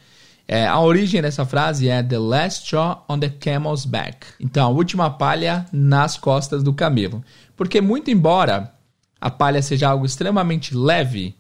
É, 0.49 0.67
a 0.67 0.79
origem 0.81 1.21
dessa 1.21 1.45
frase 1.45 1.89
é 1.89 2.03
the 2.03 2.19
last 2.19 2.65
straw 2.65 3.05
on 3.09 3.19
the 3.19 3.29
camel's 3.29 3.85
back. 3.85 4.27
Então, 4.41 4.67
a 4.67 4.71
última 4.71 5.11
palha 5.11 5.67
nas 5.73 6.17
costas 6.17 6.63
do 6.63 6.73
camelo. 6.73 7.23
Porque 7.55 7.81
muito 7.83 8.11
embora 8.11 8.73
a 9.21 9.31
palha 9.31 9.63
seja 9.63 9.89
algo 9.89 10.05
extremamente 10.05 10.75
leve, 10.75 11.35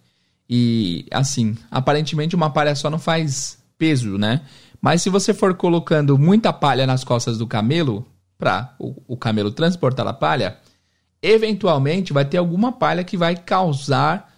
e 0.49 1.07
assim, 1.11 1.57
aparentemente 1.71 2.37
uma 2.37 2.51
palha 2.51 2.75
só 2.75 2.91
não 2.91 2.99
faz 2.99 3.59
peso, 3.79 4.19
né? 4.19 4.43
Mas 4.81 5.03
se 5.03 5.09
você 5.09 5.33
for 5.33 5.55
colocando 5.55 6.19
muita 6.19 6.53
palha 6.53 6.87
nas 6.87 7.03
costas 7.03 7.39
do 7.39 7.47
camelo, 7.47 8.07
para 8.39 8.75
o, 8.79 8.95
o 9.09 9.17
camelo 9.17 9.51
transportar 9.51 10.07
a 10.07 10.13
palha, 10.13 10.59
eventualmente 11.23 12.13
vai 12.13 12.25
ter 12.25 12.37
alguma 12.37 12.73
palha 12.73 13.03
que 13.03 13.17
vai 13.17 13.35
causar 13.37 14.33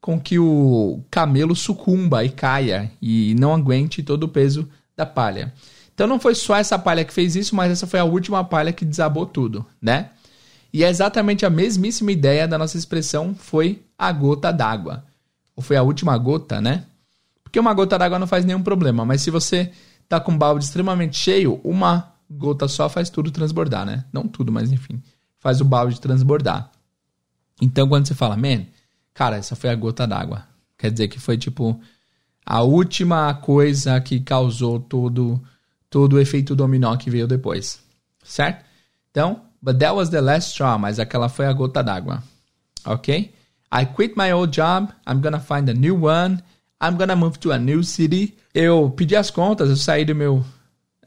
com 0.00 0.20
que 0.20 0.38
o 0.38 1.00
camelo 1.10 1.56
sucumba 1.56 2.24
e 2.24 2.28
caia 2.28 2.90
e 3.00 3.34
não 3.38 3.54
aguente 3.54 4.02
todo 4.02 4.24
o 4.24 4.28
peso 4.28 4.68
da 4.94 5.06
palha. 5.06 5.52
Então 5.94 6.06
não 6.06 6.20
foi 6.20 6.34
só 6.34 6.56
essa 6.56 6.78
palha 6.78 7.04
que 7.04 7.12
fez 7.12 7.34
isso, 7.34 7.56
mas 7.56 7.72
essa 7.72 7.86
foi 7.86 7.98
a 7.98 8.04
última 8.04 8.44
palha 8.44 8.72
que 8.72 8.84
desabou 8.84 9.24
tudo, 9.24 9.64
né? 9.80 10.10
E 10.72 10.84
é 10.84 10.90
exatamente 10.90 11.46
a 11.46 11.50
mesmíssima 11.50 12.12
ideia 12.12 12.46
da 12.46 12.58
nossa 12.58 12.76
expressão 12.76 13.34
foi 13.34 13.82
a 13.98 14.12
gota 14.12 14.52
d'água 14.52 15.04
ou 15.56 15.62
foi 15.62 15.76
a 15.76 15.82
última 15.82 16.16
gota, 16.18 16.60
né? 16.60 16.84
Porque 17.42 17.58
uma 17.58 17.72
gota 17.72 17.98
d'água 17.98 18.18
não 18.18 18.26
faz 18.26 18.44
nenhum 18.44 18.62
problema, 18.62 19.04
mas 19.04 19.22
se 19.22 19.30
você 19.30 19.72
tá 20.08 20.20
com 20.20 20.32
um 20.32 20.38
balde 20.38 20.64
extremamente 20.64 21.16
cheio, 21.16 21.60
uma 21.64 22.12
gota 22.30 22.68
só 22.68 22.88
faz 22.88 23.08
tudo 23.08 23.30
transbordar, 23.30 23.86
né? 23.86 24.04
Não 24.12 24.28
tudo, 24.28 24.52
mas 24.52 24.70
enfim, 24.70 25.02
faz 25.38 25.60
o 25.60 25.64
balde 25.64 26.00
transbordar. 26.00 26.70
Então 27.60 27.88
quando 27.88 28.06
você 28.06 28.14
fala, 28.14 28.36
man, 28.36 28.66
cara, 29.14 29.36
essa 29.36 29.56
foi 29.56 29.70
a 29.70 29.74
gota 29.74 30.06
d'água. 30.06 30.46
Quer 30.76 30.90
dizer 30.90 31.08
que 31.08 31.18
foi 31.18 31.38
tipo 31.38 31.80
a 32.44 32.62
última 32.62 33.32
coisa 33.34 33.98
que 34.00 34.20
causou 34.20 34.78
todo 34.78 35.42
todo 35.88 36.14
o 36.14 36.20
efeito 36.20 36.54
dominó 36.54 36.94
que 36.96 37.08
veio 37.08 37.26
depois. 37.26 37.80
Certo? 38.22 38.64
Então, 39.10 39.40
but 39.62 39.78
that 39.78 39.94
was 39.94 40.10
the 40.10 40.20
last 40.20 40.50
straw, 40.50 40.78
mas 40.78 40.98
aquela 40.98 41.28
foi 41.28 41.46
a 41.46 41.52
gota 41.52 41.82
d'água. 41.82 42.22
OK? 42.84 43.32
I 43.70 43.84
quit 43.84 44.16
my 44.16 44.32
old 44.32 44.52
job. 44.52 44.92
I'm 45.06 45.20
gonna 45.20 45.40
find 45.40 45.68
a 45.68 45.74
new 45.74 46.06
one. 46.06 46.42
I'm 46.80 46.96
gonna 46.96 47.16
move 47.16 47.38
to 47.40 47.52
a 47.52 47.58
new 47.58 47.82
city. 47.82 48.36
Eu 48.54 48.90
pedi 48.90 49.16
as 49.16 49.30
contas, 49.30 49.68
eu 49.68 49.76
saí 49.76 50.04
do 50.04 50.14
meu 50.14 50.44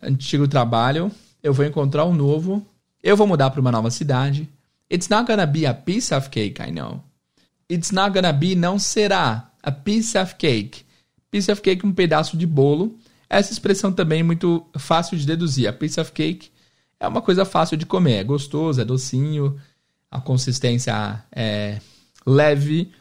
antigo 0.01 0.47
trabalho, 0.47 1.11
eu 1.43 1.53
vou 1.53 1.65
encontrar 1.65 2.05
um 2.05 2.13
novo, 2.13 2.65
eu 3.03 3.15
vou 3.15 3.27
mudar 3.27 3.49
para 3.49 3.61
uma 3.61 3.71
nova 3.71 3.91
cidade. 3.91 4.49
It's 4.91 5.09
not 5.09 5.27
gonna 5.27 5.45
be 5.45 5.65
a 5.65 5.73
piece 5.73 6.13
of 6.13 6.29
cake, 6.29 6.61
I 6.61 6.71
know. 6.71 7.03
It's 7.69 7.91
not 7.91 8.11
gonna 8.11 8.33
be, 8.33 8.55
não 8.55 8.79
será, 8.79 9.51
a 9.61 9.71
piece 9.71 10.17
of 10.17 10.35
cake. 10.35 10.83
Piece 11.29 11.51
of 11.51 11.61
cake, 11.61 11.85
um 11.85 11.93
pedaço 11.93 12.35
de 12.35 12.47
bolo. 12.47 12.97
Essa 13.29 13.53
expressão 13.53 13.91
também 13.91 14.21
é 14.21 14.23
muito 14.23 14.65
fácil 14.77 15.15
de 15.15 15.25
deduzir. 15.25 15.67
A 15.67 15.73
piece 15.73 15.99
of 15.99 16.11
cake 16.11 16.49
é 16.99 17.07
uma 17.07 17.21
coisa 17.21 17.45
fácil 17.45 17.77
de 17.77 17.85
comer, 17.85 18.15
é 18.15 18.23
gostoso, 18.23 18.81
é 18.81 18.85
docinho, 18.85 19.59
a 20.09 20.19
consistência 20.19 21.23
é 21.31 21.79
leve, 22.25 22.91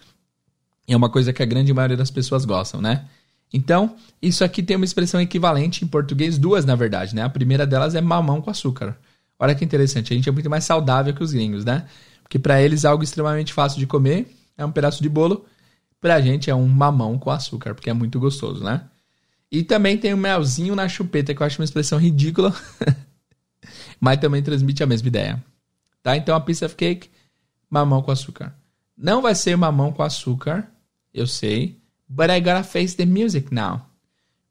é 0.86 0.96
uma 0.96 1.10
coisa 1.10 1.32
que 1.32 1.42
a 1.42 1.46
grande 1.46 1.72
maioria 1.72 1.96
das 1.96 2.10
pessoas 2.10 2.44
gostam, 2.44 2.80
né? 2.80 3.06
Então, 3.52 3.96
isso 4.20 4.44
aqui 4.44 4.62
tem 4.62 4.76
uma 4.76 4.84
expressão 4.84 5.20
equivalente 5.20 5.84
em 5.84 5.88
português, 5.88 6.38
duas 6.38 6.64
na 6.64 6.74
verdade, 6.74 7.14
né? 7.14 7.22
A 7.22 7.28
primeira 7.28 7.66
delas 7.66 7.94
é 7.94 8.00
mamão 8.00 8.40
com 8.40 8.50
açúcar. 8.50 8.96
Olha 9.38 9.54
que 9.54 9.64
interessante, 9.64 10.12
a 10.12 10.16
gente 10.16 10.28
é 10.28 10.32
muito 10.32 10.50
mais 10.50 10.64
saudável 10.64 11.14
que 11.14 11.22
os 11.22 11.32
gringos, 11.32 11.64
né? 11.64 11.86
Porque 12.22 12.38
para 12.38 12.60
eles 12.60 12.84
algo 12.84 13.02
extremamente 13.02 13.52
fácil 13.52 13.78
de 13.78 13.86
comer 13.86 14.34
é 14.56 14.64
um 14.64 14.72
pedaço 14.72 15.02
de 15.02 15.08
bolo, 15.08 15.46
pra 16.00 16.20
gente 16.20 16.50
é 16.50 16.54
um 16.54 16.66
mamão 16.66 17.18
com 17.18 17.30
açúcar, 17.30 17.74
porque 17.74 17.88
é 17.88 17.92
muito 17.92 18.18
gostoso, 18.18 18.62
né? 18.62 18.82
E 19.50 19.62
também 19.62 19.96
tem 19.96 20.12
o 20.12 20.16
melzinho 20.16 20.74
na 20.74 20.88
chupeta, 20.88 21.34
que 21.34 21.40
eu 21.40 21.46
acho 21.46 21.60
uma 21.60 21.64
expressão 21.64 21.98
ridícula, 21.98 22.54
mas 23.98 24.18
também 24.18 24.42
transmite 24.42 24.82
a 24.82 24.86
mesma 24.86 25.08
ideia. 25.08 25.42
Tá? 26.02 26.16
Então 26.16 26.36
a 26.36 26.40
piece 26.40 26.64
of 26.64 26.74
cake, 26.74 27.08
mamão 27.70 28.02
com 28.02 28.10
açúcar. 28.10 28.54
Não 28.98 29.22
vai 29.22 29.34
ser 29.34 29.56
mamão 29.56 29.92
com 29.92 30.02
açúcar, 30.02 30.68
eu 31.14 31.24
sei, 31.24 31.80
but 32.08 32.30
I 32.30 32.40
gotta 32.40 32.64
face 32.64 32.96
the 32.96 33.06
music 33.06 33.54
now. 33.54 33.80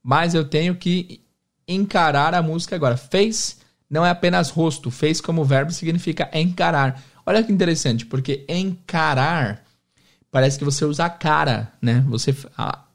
Mas 0.01 0.33
eu 0.33 0.45
tenho 0.45 0.75
que 0.75 1.19
encarar 1.67 2.33
a 2.33 2.41
música 2.41 2.73
agora. 2.75 2.95
Face 2.95 3.57
não 3.89 4.05
é 4.05 4.09
apenas 4.09 4.49
rosto, 4.49 4.89
face 4.89 5.21
como 5.21 5.43
verbo 5.43 5.73
significa 5.73 6.29
encarar. 6.33 7.03
Olha 7.25 7.43
que 7.43 7.51
interessante, 7.51 8.05
porque 8.05 8.45
encarar 8.47 9.65
parece 10.31 10.57
que 10.57 10.63
você 10.63 10.85
usa 10.85 11.05
a 11.05 11.09
cara, 11.09 11.73
né? 11.81 12.05
Você, 12.07 12.33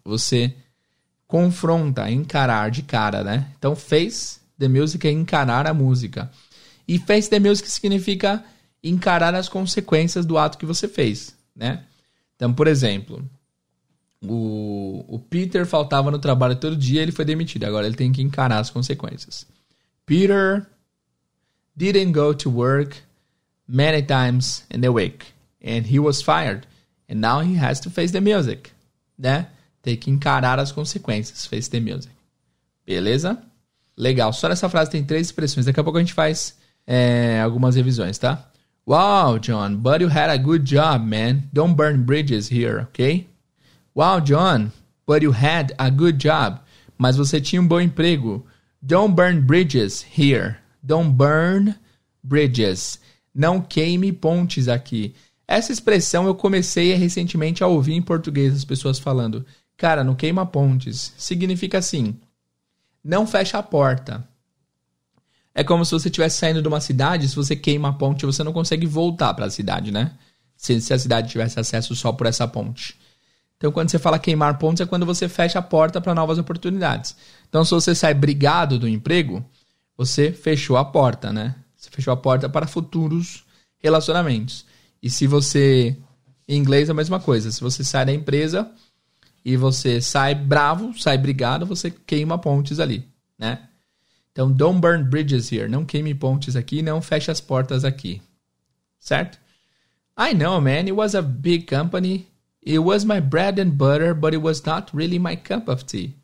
você 0.02 0.54
confronta, 1.26 2.10
encarar 2.10 2.70
de 2.70 2.82
cara, 2.82 3.22
né? 3.22 3.48
Então, 3.58 3.76
face 3.76 4.40
the 4.58 4.68
music 4.68 5.06
é 5.06 5.10
encarar 5.10 5.66
a 5.66 5.74
música. 5.74 6.30
E 6.86 6.98
face 6.98 7.28
the 7.28 7.38
music 7.38 7.70
significa 7.70 8.42
encarar 8.82 9.34
as 9.34 9.48
consequências 9.48 10.24
do 10.24 10.38
ato 10.38 10.58
que 10.58 10.66
você 10.66 10.88
fez, 10.88 11.34
né? 11.54 11.84
Então, 12.36 12.52
por 12.52 12.66
exemplo, 12.66 13.24
o, 14.26 15.04
o 15.08 15.18
Peter 15.18 15.66
faltava 15.66 16.10
no 16.10 16.18
trabalho 16.18 16.56
todo 16.56 16.76
dia, 16.76 17.02
ele 17.02 17.12
foi 17.12 17.24
demitido. 17.24 17.64
Agora 17.64 17.86
ele 17.86 17.96
tem 17.96 18.12
que 18.12 18.22
encarar 18.22 18.58
as 18.58 18.70
consequências. 18.70 19.46
Peter 20.06 20.66
didn't 21.76 22.12
go 22.12 22.34
to 22.34 22.50
work 22.50 22.98
many 23.66 24.02
times 24.02 24.64
in 24.70 24.80
the 24.80 24.88
week 24.88 25.26
and 25.64 25.84
he 25.86 25.98
was 25.98 26.22
fired. 26.22 26.66
And 27.08 27.16
now 27.16 27.40
he 27.40 27.58
has 27.58 27.80
to 27.80 27.90
face 27.90 28.12
the 28.12 28.20
music, 28.20 28.70
né? 29.18 29.48
Tem 29.82 29.96
que 29.96 30.10
encarar 30.10 30.58
as 30.58 30.72
consequências, 30.72 31.46
face 31.46 31.68
the 31.68 31.80
music. 31.80 32.12
Beleza? 32.86 33.38
Legal. 33.96 34.32
Só 34.32 34.48
nessa 34.48 34.68
frase 34.68 34.90
tem 34.90 35.04
três 35.04 35.26
expressões. 35.26 35.66
Daqui 35.66 35.78
a 35.78 35.84
pouco 35.84 35.98
a 35.98 36.00
gente 36.00 36.14
faz 36.14 36.56
é, 36.86 37.40
algumas 37.40 37.76
revisões, 37.76 38.18
tá? 38.18 38.51
Wow, 38.84 39.38
John, 39.38 39.76
but 39.76 40.00
you 40.00 40.08
had 40.08 40.28
a 40.28 40.38
good 40.38 40.64
job, 40.64 41.04
man. 41.06 41.48
Don't 41.52 41.76
burn 41.76 42.04
bridges 42.04 42.48
here, 42.48 42.80
ok? 42.80 43.28
Wow, 43.94 44.20
John, 44.20 44.72
but 45.06 45.22
you 45.22 45.32
had 45.32 45.72
a 45.78 45.90
good 45.90 46.18
job. 46.18 46.60
Mas 46.98 47.16
você 47.16 47.40
tinha 47.40 47.62
um 47.62 47.68
bom 47.68 47.80
emprego. 47.80 48.44
Don't 48.84 49.14
burn 49.14 49.42
bridges 49.42 50.02
here. 50.02 50.56
Don't 50.82 51.12
burn 51.16 51.76
bridges. 52.24 52.98
Não 53.32 53.60
queime 53.60 54.12
pontes 54.12 54.66
aqui. 54.66 55.14
Essa 55.46 55.72
expressão 55.72 56.26
eu 56.26 56.34
comecei 56.34 56.92
recentemente 56.94 57.62
a 57.62 57.68
ouvir 57.68 57.94
em 57.94 58.02
português 58.02 58.52
as 58.54 58.64
pessoas 58.64 58.98
falando. 58.98 59.46
Cara, 59.76 60.02
não 60.02 60.14
queima 60.14 60.44
pontes. 60.44 61.12
Significa 61.16 61.78
assim: 61.78 62.16
não 63.04 63.26
fecha 63.26 63.58
a 63.58 63.62
porta. 63.62 64.26
É 65.54 65.62
como 65.62 65.84
se 65.84 65.92
você 65.92 66.08
estivesse 66.08 66.38
saindo 66.38 66.62
de 66.62 66.68
uma 66.68 66.80
cidade, 66.80 67.28
se 67.28 67.36
você 67.36 67.54
queima 67.54 67.90
a 67.90 67.92
ponte, 67.92 68.24
você 68.24 68.42
não 68.42 68.52
consegue 68.52 68.86
voltar 68.86 69.34
para 69.34 69.46
a 69.46 69.50
cidade, 69.50 69.92
né? 69.92 70.12
Se, 70.56 70.80
se 70.80 70.94
a 70.94 70.98
cidade 70.98 71.30
tivesse 71.30 71.60
acesso 71.60 71.94
só 71.94 72.12
por 72.12 72.26
essa 72.26 72.48
ponte. 72.48 72.96
Então, 73.56 73.70
quando 73.70 73.90
você 73.90 73.98
fala 73.98 74.18
queimar 74.18 74.58
pontes, 74.58 74.80
é 74.80 74.86
quando 74.86 75.06
você 75.06 75.28
fecha 75.28 75.58
a 75.58 75.62
porta 75.62 76.00
para 76.00 76.14
novas 76.14 76.38
oportunidades. 76.38 77.14
Então, 77.48 77.64
se 77.64 77.70
você 77.70 77.94
sai 77.94 78.12
brigado 78.14 78.78
do 78.78 78.88
emprego, 78.88 79.44
você 79.96 80.32
fechou 80.32 80.76
a 80.76 80.84
porta, 80.84 81.32
né? 81.32 81.54
Você 81.76 81.90
fechou 81.90 82.12
a 82.12 82.16
porta 82.16 82.48
para 82.48 82.66
futuros 82.66 83.44
relacionamentos. 83.78 84.64
E 85.02 85.10
se 85.10 85.26
você. 85.26 85.96
Em 86.48 86.56
inglês 86.56 86.88
é 86.88 86.92
a 86.92 86.94
mesma 86.94 87.20
coisa. 87.20 87.52
Se 87.52 87.60
você 87.60 87.84
sai 87.84 88.04
da 88.04 88.12
empresa 88.12 88.68
e 89.44 89.56
você 89.56 90.00
sai 90.00 90.34
bravo, 90.34 90.98
sai 90.98 91.16
brigado, 91.16 91.64
você 91.64 91.90
queima 91.90 92.38
pontes 92.38 92.80
ali, 92.80 93.08
né? 93.38 93.68
Então, 94.32 94.50
don't 94.50 94.80
burn 94.80 95.04
bridges 95.04 95.52
here. 95.52 95.68
Não 95.68 95.84
queime 95.84 96.14
pontes 96.14 96.56
aqui, 96.56 96.82
não 96.82 97.00
feche 97.02 97.30
as 97.30 97.40
portas 97.40 97.84
aqui. 97.84 98.20
Certo? 98.98 99.38
I 100.18 100.34
know, 100.34 100.60
man. 100.60 100.86
It 100.86 100.92
was 100.92 101.14
a 101.14 101.22
big 101.22 101.66
company. 101.66 102.26
It 102.64 102.78
was 102.78 103.04
my 103.04 103.20
bread 103.20 103.60
and 103.60 103.72
butter, 103.72 104.14
but 104.14 104.32
it 104.32 104.42
was 104.42 104.64
not 104.64 104.90
really 104.94 105.18
my 105.18 105.36
cup 105.36 105.68
of 105.68 105.84
tea. 105.84 106.14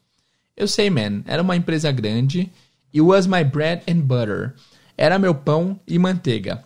Eu 0.56 0.66
sei, 0.66 0.88
man. 0.88 1.22
Era 1.26 1.42
uma 1.42 1.56
empresa 1.56 1.92
grande. 1.92 2.50
It 2.92 3.02
was 3.02 3.26
my 3.26 3.44
bread 3.44 3.82
and 3.88 4.06
butter. 4.06 4.54
Era 4.96 5.18
meu 5.18 5.34
pão 5.34 5.78
e 5.86 5.98
manteiga. 5.98 6.64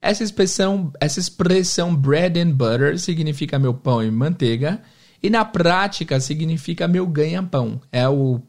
Essa 0.00 0.24
expressão, 0.24 0.92
essa 1.00 1.20
expressão 1.20 1.94
bread 1.94 2.38
and 2.38 2.52
butter 2.52 2.98
significa 2.98 3.58
meu 3.58 3.72
pão 3.72 4.02
e 4.02 4.10
manteiga, 4.10 4.82
e 5.22 5.30
na 5.30 5.44
prática 5.44 6.18
significa 6.18 6.88
meu 6.88 7.06
ganha-pão. 7.06 7.80
É 7.92 8.08
o 8.08 8.42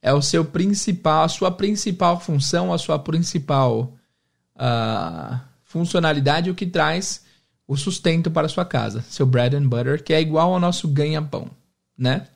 é 0.00 0.12
o 0.12 0.22
seu 0.22 0.44
principal, 0.44 1.24
a 1.24 1.28
sua 1.28 1.50
principal 1.50 2.20
função, 2.20 2.72
a 2.72 2.78
sua 2.78 2.98
principal 2.98 3.94
uh, 4.56 5.40
funcionalidade, 5.64 6.50
o 6.50 6.54
que 6.54 6.66
traz 6.66 7.24
o 7.66 7.76
sustento 7.76 8.30
para 8.30 8.46
a 8.46 8.48
sua 8.48 8.64
casa, 8.64 9.02
seu 9.02 9.26
bread 9.26 9.54
and 9.54 9.68
butter, 9.68 10.02
que 10.02 10.14
é 10.14 10.20
igual 10.20 10.54
ao 10.54 10.60
nosso 10.60 10.88
ganha-pão, 10.88 11.50
né? 11.96 12.26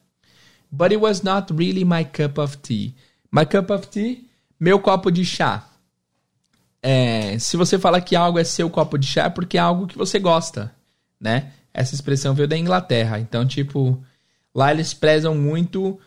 But 0.70 0.92
it 0.92 0.96
was 0.96 1.22
not 1.22 1.52
really 1.52 1.84
my 1.84 2.04
cup 2.04 2.38
of 2.38 2.58
tea. 2.58 2.94
My 3.30 3.46
cup 3.46 3.70
of 3.70 3.88
tea, 3.88 4.24
meu 4.58 4.78
copo 4.78 5.10
de 5.10 5.24
chá. 5.24 5.68
É, 6.82 7.38
se 7.38 7.56
você 7.56 7.78
fala 7.78 8.00
que 8.00 8.16
algo 8.16 8.38
é 8.38 8.44
seu 8.44 8.68
copo 8.68 8.98
de 8.98 9.06
chá, 9.06 9.24
é 9.24 9.30
porque 9.30 9.56
é 9.56 9.60
algo 9.60 9.86
que 9.86 9.96
você 9.96 10.18
gosta, 10.18 10.74
né? 11.20 11.52
Essa 11.72 11.94
expressão 11.94 12.34
veio 12.34 12.48
da 12.48 12.56
Inglaterra. 12.56 13.18
Então, 13.18 13.46
tipo, 13.46 14.02
lá 14.54 14.70
eles 14.70 14.92
prezam 14.92 15.34
muito 15.34 15.98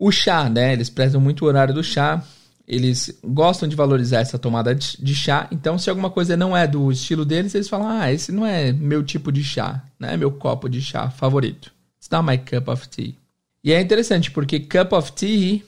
o 0.00 0.10
chá, 0.10 0.48
né? 0.48 0.72
Eles 0.72 0.88
prezam 0.88 1.20
muito 1.20 1.44
o 1.44 1.48
horário 1.48 1.74
do 1.74 1.84
chá. 1.84 2.24
Eles 2.66 3.20
gostam 3.22 3.68
de 3.68 3.76
valorizar 3.76 4.20
essa 4.20 4.38
tomada 4.38 4.74
de 4.74 5.14
chá. 5.14 5.46
Então, 5.52 5.78
se 5.78 5.90
alguma 5.90 6.08
coisa 6.08 6.36
não 6.36 6.56
é 6.56 6.66
do 6.66 6.90
estilo 6.90 7.24
deles, 7.24 7.54
eles 7.54 7.68
falam: 7.68 7.88
Ah, 7.88 8.10
esse 8.10 8.32
não 8.32 8.46
é 8.46 8.72
meu 8.72 9.04
tipo 9.04 9.30
de 9.30 9.44
chá, 9.44 9.84
né? 9.98 10.16
Meu 10.16 10.32
copo 10.32 10.68
de 10.68 10.80
chá 10.80 11.10
favorito. 11.10 11.70
It's 11.98 12.08
not 12.10 12.26
my 12.26 12.38
cup 12.38 12.68
of 12.68 12.88
tea. 12.88 13.14
E 13.62 13.72
é 13.72 13.80
interessante 13.80 14.30
porque 14.30 14.60
cup 14.60 14.92
of 14.94 15.12
tea, 15.12 15.60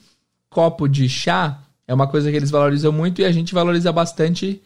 copo 0.49 0.87
de 0.87 1.07
chá, 1.07 1.61
é 1.87 1.93
uma 1.93 2.07
coisa 2.07 2.31
que 2.31 2.35
eles 2.35 2.49
valorizam 2.49 2.91
muito 2.91 3.21
e 3.21 3.25
a 3.25 3.31
gente 3.31 3.53
valoriza 3.53 3.91
bastante 3.91 4.59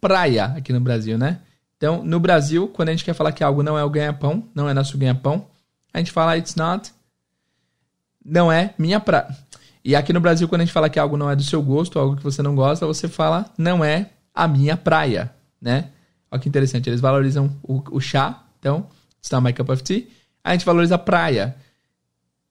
praia 0.00 0.46
aqui 0.46 0.72
no 0.72 0.80
Brasil, 0.80 1.16
né? 1.16 1.38
Então, 1.76 2.02
no 2.02 2.18
Brasil, 2.18 2.66
quando 2.68 2.88
a 2.88 2.92
gente 2.92 3.04
quer 3.04 3.14
falar 3.14 3.30
que 3.30 3.44
algo 3.44 3.62
não 3.62 3.78
é 3.78 3.84
o 3.84 3.90
ganha-pão, 3.90 4.48
não 4.54 4.68
é 4.68 4.74
nosso 4.74 4.98
ganha-pão, 4.98 5.46
a 5.92 5.98
gente 5.98 6.10
fala 6.10 6.36
it's 6.36 6.56
not, 6.56 6.90
não 8.24 8.50
é 8.50 8.74
minha 8.78 8.98
praia. 8.98 9.28
E 9.84 9.94
aqui 9.94 10.12
no 10.12 10.20
Brasil, 10.20 10.48
quando 10.48 10.62
a 10.62 10.64
gente 10.64 10.72
fala 10.72 10.88
que 10.88 10.98
algo 10.98 11.16
não 11.16 11.30
é 11.30 11.36
do 11.36 11.42
seu 11.42 11.62
gosto, 11.62 11.98
algo 11.98 12.16
que 12.16 12.22
você 12.22 12.42
não 12.42 12.54
gosta, 12.54 12.86
você 12.86 13.06
fala 13.06 13.44
não 13.58 13.84
é 13.84 14.10
a 14.34 14.48
minha 14.48 14.76
praia, 14.76 15.30
né? 15.60 15.90
Olha 16.30 16.40
que 16.40 16.48
interessante, 16.48 16.88
eles 16.88 17.00
valorizam 17.00 17.54
o, 17.62 17.82
o 17.90 18.00
chá, 18.00 18.42
então, 18.58 18.88
it's 19.18 19.30
not 19.30 19.44
my 19.44 19.52
cup 19.52 19.68
of 19.68 19.82
tea. 19.82 20.08
A 20.42 20.52
gente 20.52 20.64
valoriza 20.64 20.94
a 20.94 20.98
praia, 20.98 21.54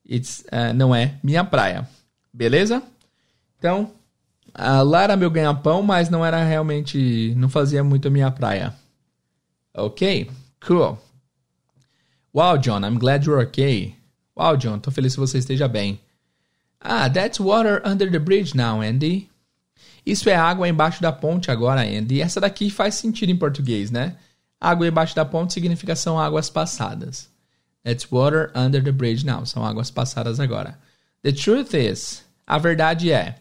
it's, 0.07 0.45
uh, 0.51 0.73
não 0.75 0.95
é 0.95 1.15
minha 1.23 1.43
praia, 1.43 1.87
beleza? 2.31 2.83
Então, 3.57 3.91
uh, 4.57 4.83
lá 4.83 5.03
era 5.03 5.17
meu 5.17 5.31
ganha-pão, 5.31 5.81
mas 5.81 6.09
não 6.09 6.23
era 6.23 6.43
realmente, 6.43 7.33
não 7.35 7.49
fazia 7.49 7.83
muito 7.83 8.07
a 8.07 8.11
minha 8.11 8.29
praia. 8.29 8.73
Ok, 9.73 10.29
cool. 10.65 10.99
Wow, 12.33 12.57
John, 12.59 12.85
I'm 12.85 12.99
glad 12.99 13.25
you're 13.25 13.43
okay. 13.43 13.95
Wow, 14.35 14.57
John, 14.57 14.79
tô 14.79 14.91
feliz 14.91 15.13
que 15.13 15.19
você 15.19 15.37
esteja 15.37 15.67
bem. 15.67 15.99
Ah, 16.79 17.09
that's 17.09 17.39
water 17.39 17.81
under 17.85 18.11
the 18.11 18.19
bridge 18.19 18.55
now, 18.55 18.81
Andy. 18.81 19.29
Isso 20.05 20.29
é 20.29 20.35
água 20.35 20.67
embaixo 20.67 21.01
da 21.01 21.11
ponte 21.11 21.49
agora, 21.49 21.81
Andy. 21.81 22.21
Essa 22.21 22.41
daqui 22.41 22.69
faz 22.69 22.95
sentido 22.95 23.31
em 23.31 23.37
português, 23.37 23.89
né? 23.89 24.17
Água 24.59 24.87
embaixo 24.87 25.15
da 25.15 25.23
ponte 25.23 25.53
significa 25.53 25.95
são 25.95 26.19
águas 26.19 26.49
passadas. 26.49 27.29
That's 27.83 28.09
water 28.11 28.51
under 28.55 28.83
the 28.83 28.91
bridge 28.91 29.25
now. 29.25 29.45
São 29.45 29.63
águas 29.63 29.91
passadas 29.91 30.39
agora. 30.39 30.77
The 31.21 31.31
truth 31.31 31.73
is, 31.73 32.23
a 32.45 32.57
verdade 32.57 33.11
é, 33.11 33.35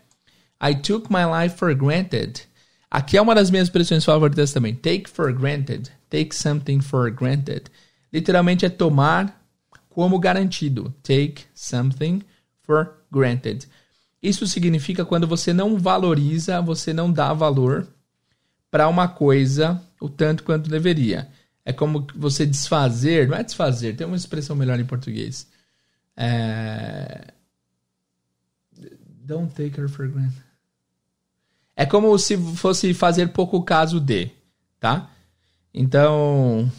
I 0.61 0.75
took 0.75 1.11
my 1.11 1.25
life 1.25 1.57
for 1.57 1.75
granted. 1.75 2.43
Aqui 2.89 3.17
é 3.17 3.23
uma 3.23 3.35
das 3.35 3.51
minhas 3.51 3.67
expressões 3.67 4.05
favoritas 4.05 4.53
também. 4.53 4.75
Take 4.75 5.09
for 5.09 5.33
granted. 5.33 5.91
Take 6.11 6.35
something 6.35 6.81
for 6.81 7.11
granted. 7.11 7.65
Literalmente 8.13 8.65
é 8.65 8.69
tomar 8.69 9.42
como 9.95 10.19
garantido. 10.19 10.95
Take 11.03 11.45
something 11.55 12.23
for 12.63 12.95
granted. 13.11 13.69
Isso 14.23 14.47
significa 14.47 15.05
quando 15.05 15.27
você 15.27 15.53
não 15.53 15.79
valoriza, 15.79 16.61
você 16.61 16.93
não 16.93 17.13
dá 17.13 17.33
valor 17.33 17.89
para 18.71 18.89
uma 18.89 19.09
coisa 19.09 19.83
o 20.01 20.09
tanto 20.09 20.45
quanto 20.45 20.71
deveria. 20.71 21.29
É 21.65 21.73
como 21.73 22.07
você 22.15 22.47
desfazer, 22.47 23.29
não 23.29 23.37
é 23.37 23.43
desfazer, 23.43 23.95
tem 23.97 24.07
uma 24.07 24.17
expressão 24.17 24.57
melhor 24.57 24.79
em 24.81 24.85
português. 24.85 25.47
É... 26.17 27.33
Don't 29.25 29.53
take 29.55 29.81
her 29.81 29.89
for 29.89 30.09
granted. 30.09 30.43
É 31.77 31.87
como 31.87 32.17
se 32.19 32.37
fosse 32.57 32.93
fazer 32.95 33.29
pouco 33.29 33.63
caso 33.63 33.99
de, 33.99 34.31
tá? 34.79 35.11
Então, 35.73 36.71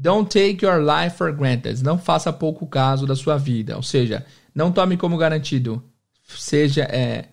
don't 0.00 0.30
take 0.30 0.64
your 0.64 0.80
life 0.80 1.16
for 1.16 1.32
granted. 1.32 1.82
Não 1.82 1.98
faça 1.98 2.32
pouco 2.32 2.66
caso 2.66 3.06
da 3.06 3.14
sua 3.14 3.36
vida. 3.36 3.76
Ou 3.76 3.82
seja, 3.82 4.24
não 4.54 4.72
tome 4.72 4.96
como 4.96 5.16
garantido. 5.16 5.82
Seja, 6.26 6.84
é, 6.84 7.26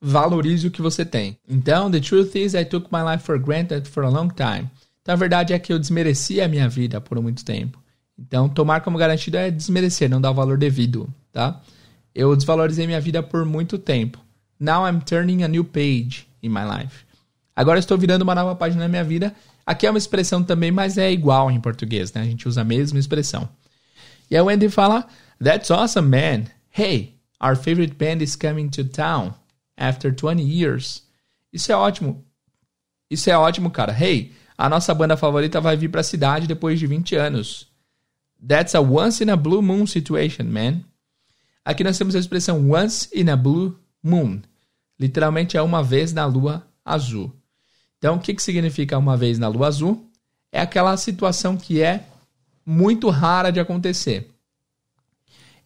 valorize 0.00 0.66
o 0.66 0.70
que 0.70 0.82
você 0.82 1.04
tem. 1.04 1.38
Então, 1.48 1.90
the 1.90 2.00
truth 2.00 2.34
is, 2.34 2.54
I 2.54 2.64
took 2.64 2.88
my 2.92 3.02
life 3.02 3.24
for 3.24 3.38
granted 3.38 3.88
for 3.88 4.04
a 4.04 4.08
long 4.08 4.28
time. 4.28 4.68
Então, 5.02 5.14
a 5.14 5.16
verdade 5.16 5.52
é 5.52 5.58
que 5.58 5.72
eu 5.72 5.78
desmereci 5.78 6.40
a 6.40 6.48
minha 6.48 6.68
vida 6.68 7.00
por 7.00 7.20
muito 7.20 7.44
tempo. 7.44 7.80
Então, 8.18 8.48
tomar 8.48 8.82
como 8.82 8.98
garantido 8.98 9.38
é 9.38 9.50
desmerecer, 9.50 10.10
não 10.10 10.20
dar 10.20 10.30
o 10.30 10.34
valor 10.34 10.58
devido, 10.58 11.08
tá? 11.32 11.60
Eu 12.14 12.36
desvalorizei 12.36 12.86
minha 12.86 13.00
vida 13.00 13.22
por 13.22 13.46
muito 13.46 13.78
tempo. 13.78 14.18
Now 14.58 14.86
I'm 14.86 15.00
turning 15.00 15.42
a 15.42 15.48
new 15.48 15.64
page 15.64 16.26
in 16.42 16.50
my 16.50 16.64
life. 16.64 17.04
Agora 17.56 17.78
estou 17.78 17.96
virando 17.96 18.22
uma 18.22 18.34
nova 18.34 18.54
página 18.54 18.82
na 18.82 18.88
minha 18.88 19.04
vida. 19.04 19.34
Aqui 19.70 19.86
é 19.86 19.90
uma 19.90 19.98
expressão 19.98 20.42
também, 20.42 20.72
mas 20.72 20.98
é 20.98 21.12
igual 21.12 21.48
em 21.48 21.60
português, 21.60 22.12
né? 22.12 22.22
A 22.22 22.24
gente 22.24 22.48
usa 22.48 22.62
a 22.62 22.64
mesma 22.64 22.98
expressão. 22.98 23.48
E 24.28 24.34
aí 24.34 24.42
o 24.42 24.48
Andy 24.48 24.68
fala: 24.68 25.06
That's 25.40 25.70
awesome, 25.70 26.08
man. 26.08 26.46
Hey, 26.76 27.14
our 27.40 27.54
favorite 27.54 27.94
band 27.94 28.20
is 28.20 28.34
coming 28.34 28.68
to 28.70 28.82
town 28.82 29.32
after 29.76 30.12
20 30.12 30.42
years. 30.42 31.04
Isso 31.52 31.70
é 31.70 31.76
ótimo. 31.76 32.24
Isso 33.08 33.30
é 33.30 33.38
ótimo, 33.38 33.70
cara. 33.70 33.96
Hey, 33.96 34.32
a 34.58 34.68
nossa 34.68 34.92
banda 34.92 35.16
favorita 35.16 35.60
vai 35.60 35.76
vir 35.76 35.88
para 35.88 36.00
a 36.00 36.02
cidade 36.02 36.48
depois 36.48 36.80
de 36.80 36.88
20 36.88 37.14
anos. 37.14 37.68
That's 38.44 38.74
a 38.74 38.80
once 38.80 39.22
in 39.22 39.30
a 39.30 39.36
blue 39.36 39.62
moon 39.62 39.86
situation, 39.86 40.46
man. 40.46 40.80
Aqui 41.64 41.84
nós 41.84 41.96
temos 41.96 42.16
a 42.16 42.18
expressão 42.18 42.72
once 42.72 43.08
in 43.14 43.30
a 43.30 43.36
blue 43.36 43.78
moon. 44.02 44.42
Literalmente 44.98 45.56
é 45.56 45.62
uma 45.62 45.80
vez 45.80 46.12
na 46.12 46.26
lua 46.26 46.66
azul. 46.84 47.39
Então, 48.00 48.16
o 48.16 48.18
que, 48.18 48.32
que 48.32 48.42
significa 48.42 48.96
uma 48.96 49.14
vez 49.14 49.38
na 49.38 49.46
lua 49.46 49.66
azul? 49.66 50.06
É 50.50 50.58
aquela 50.58 50.96
situação 50.96 51.54
que 51.54 51.82
é 51.82 52.06
muito 52.64 53.10
rara 53.10 53.52
de 53.52 53.60
acontecer. 53.60 54.30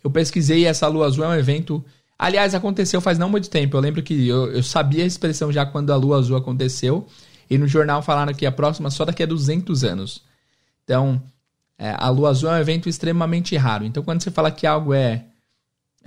Eu 0.03 0.11
pesquisei 0.11 0.67
essa 0.67 0.89
lua 0.89 1.07
azul 1.07 1.25
é 1.25 1.29
um 1.29 1.35
evento. 1.35 1.83
Aliás, 2.19 2.53
aconteceu 2.53 3.01
faz 3.01 3.19
não 3.19 3.31
muito 3.31 3.49
tempo. 3.49 3.77
Eu 3.77 3.81
lembro 3.81 4.03
que 4.03 4.27
eu, 4.27 4.51
eu 4.51 4.65
sabia 4.65 5.05
a 5.05 5.07
expressão 5.07 5.53
já 5.53 5.65
quando 5.65 5.93
a 5.93 5.97
lua 5.97 6.19
azul 6.19 6.37
aconteceu. 6.37 7.07
E 7.49 7.57
no 7.57 7.69
jornal 7.69 8.03
falaram 8.03 8.35
que 8.35 8.45
a 8.45 8.51
próxima 8.51 8.91
só 8.91 9.05
daqui 9.05 9.23
a 9.23 9.27
200 9.27 9.85
anos. 9.85 10.21
Então, 10.83 11.23
é, 11.79 11.95
a 11.97 12.09
lua 12.09 12.31
azul 12.31 12.51
é 12.51 12.55
um 12.55 12.61
evento 12.61 12.89
extremamente 12.89 13.57
raro. 13.57 13.85
Então, 13.85 14.03
quando 14.03 14.25
você 14.25 14.31
fala 14.33 14.51
que 14.51 14.67
algo 14.67 14.93
é 14.93 15.27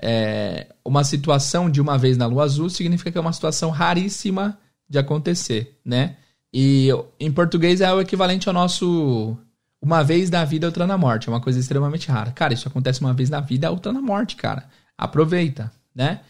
é, 0.01 0.67
uma 0.83 1.05
situação 1.05 1.69
de 1.69 1.79
uma 1.79 1.97
vez 1.97 2.17
na 2.17 2.27
lua 2.27 2.43
azul 2.43 2.69
significa 2.69 3.11
que 3.11 3.17
é 3.17 3.21
uma 3.21 3.33
situação 3.33 3.69
raríssima 3.69 4.57
de 4.89 4.97
acontecer, 4.97 5.79
né? 5.83 6.17
E 6.53 6.89
em 7.19 7.31
português 7.31 7.81
é 7.81 7.93
o 7.93 8.01
equivalente 8.01 8.47
ao 8.47 8.53
nosso 8.53 9.37
uma 9.81 10.03
vez 10.03 10.29
na 10.29 10.43
vida, 10.43 10.67
outra 10.67 10.87
na 10.87 10.97
morte. 10.97 11.29
É 11.29 11.31
uma 11.31 11.41
coisa 11.41 11.59
extremamente 11.59 12.09
rara. 12.09 12.31
Cara, 12.31 12.53
isso 12.53 12.67
acontece 12.67 13.01
uma 13.01 13.13
vez 13.13 13.29
na 13.29 13.39
vida, 13.39 13.69
outra 13.69 13.91
na 13.91 14.01
morte, 14.01 14.35
cara. 14.35 14.67
Aproveita, 14.97 15.71
né? 15.93 16.21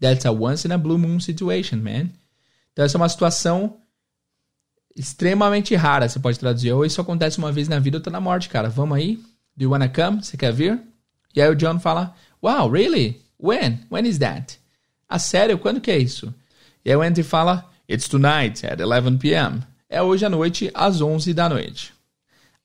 That's 0.00 0.26
a 0.26 0.30
once 0.30 0.66
in 0.66 0.72
a 0.72 0.78
blue 0.78 0.98
moon 0.98 1.20
situation, 1.20 1.76
man. 1.76 2.10
Então 2.72 2.84
essa 2.84 2.96
é 2.96 3.00
uma 3.00 3.08
situação 3.08 3.76
extremamente 4.94 5.74
rara, 5.74 6.08
você 6.08 6.18
pode 6.18 6.38
traduzir. 6.38 6.72
Ou 6.72 6.84
isso 6.84 7.00
acontece 7.00 7.38
uma 7.38 7.52
vez 7.52 7.68
na 7.68 7.78
vida, 7.78 7.98
outra 7.98 8.10
na 8.10 8.20
morte, 8.20 8.48
cara. 8.48 8.68
Vamos 8.68 8.96
aí? 8.96 9.16
Do 9.56 9.64
you 9.64 9.70
wanna 9.70 9.88
come? 9.88 10.22
Você 10.22 10.36
quer 10.36 10.52
vir? 10.52 10.80
E 11.34 11.40
aí 11.40 11.48
o 11.50 11.54
John 11.54 11.78
fala, 11.78 12.14
Wow, 12.42 12.70
really? 12.70 13.20
When? 13.38 13.80
When 13.90 14.06
is 14.06 14.18
that? 14.18 14.58
Ah, 15.08 15.18
sério? 15.18 15.58
Quando 15.58 15.80
que 15.80 15.90
é 15.90 15.98
isso? 15.98 16.34
E 16.84 16.90
aí 16.90 16.96
o 16.96 17.02
Andy 17.02 17.22
fala, 17.22 17.70
It's 17.88 18.08
tonight 18.08 18.66
at 18.66 18.80
11 18.80 19.18
p.m. 19.18 19.62
É 19.88 20.02
hoje 20.02 20.24
à 20.24 20.28
noite, 20.28 20.70
às 20.74 21.00
11 21.00 21.32
da 21.32 21.48
noite. 21.48 21.92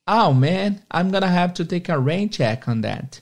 Oh 0.07 0.33
man, 0.33 0.77
I'm 0.91 1.11
gonna 1.11 1.27
have 1.27 1.53
to 1.53 1.65
take 1.65 1.91
a 1.91 1.97
rain 1.97 2.27
check 2.27 2.67
on 2.67 2.81
that. 2.81 3.21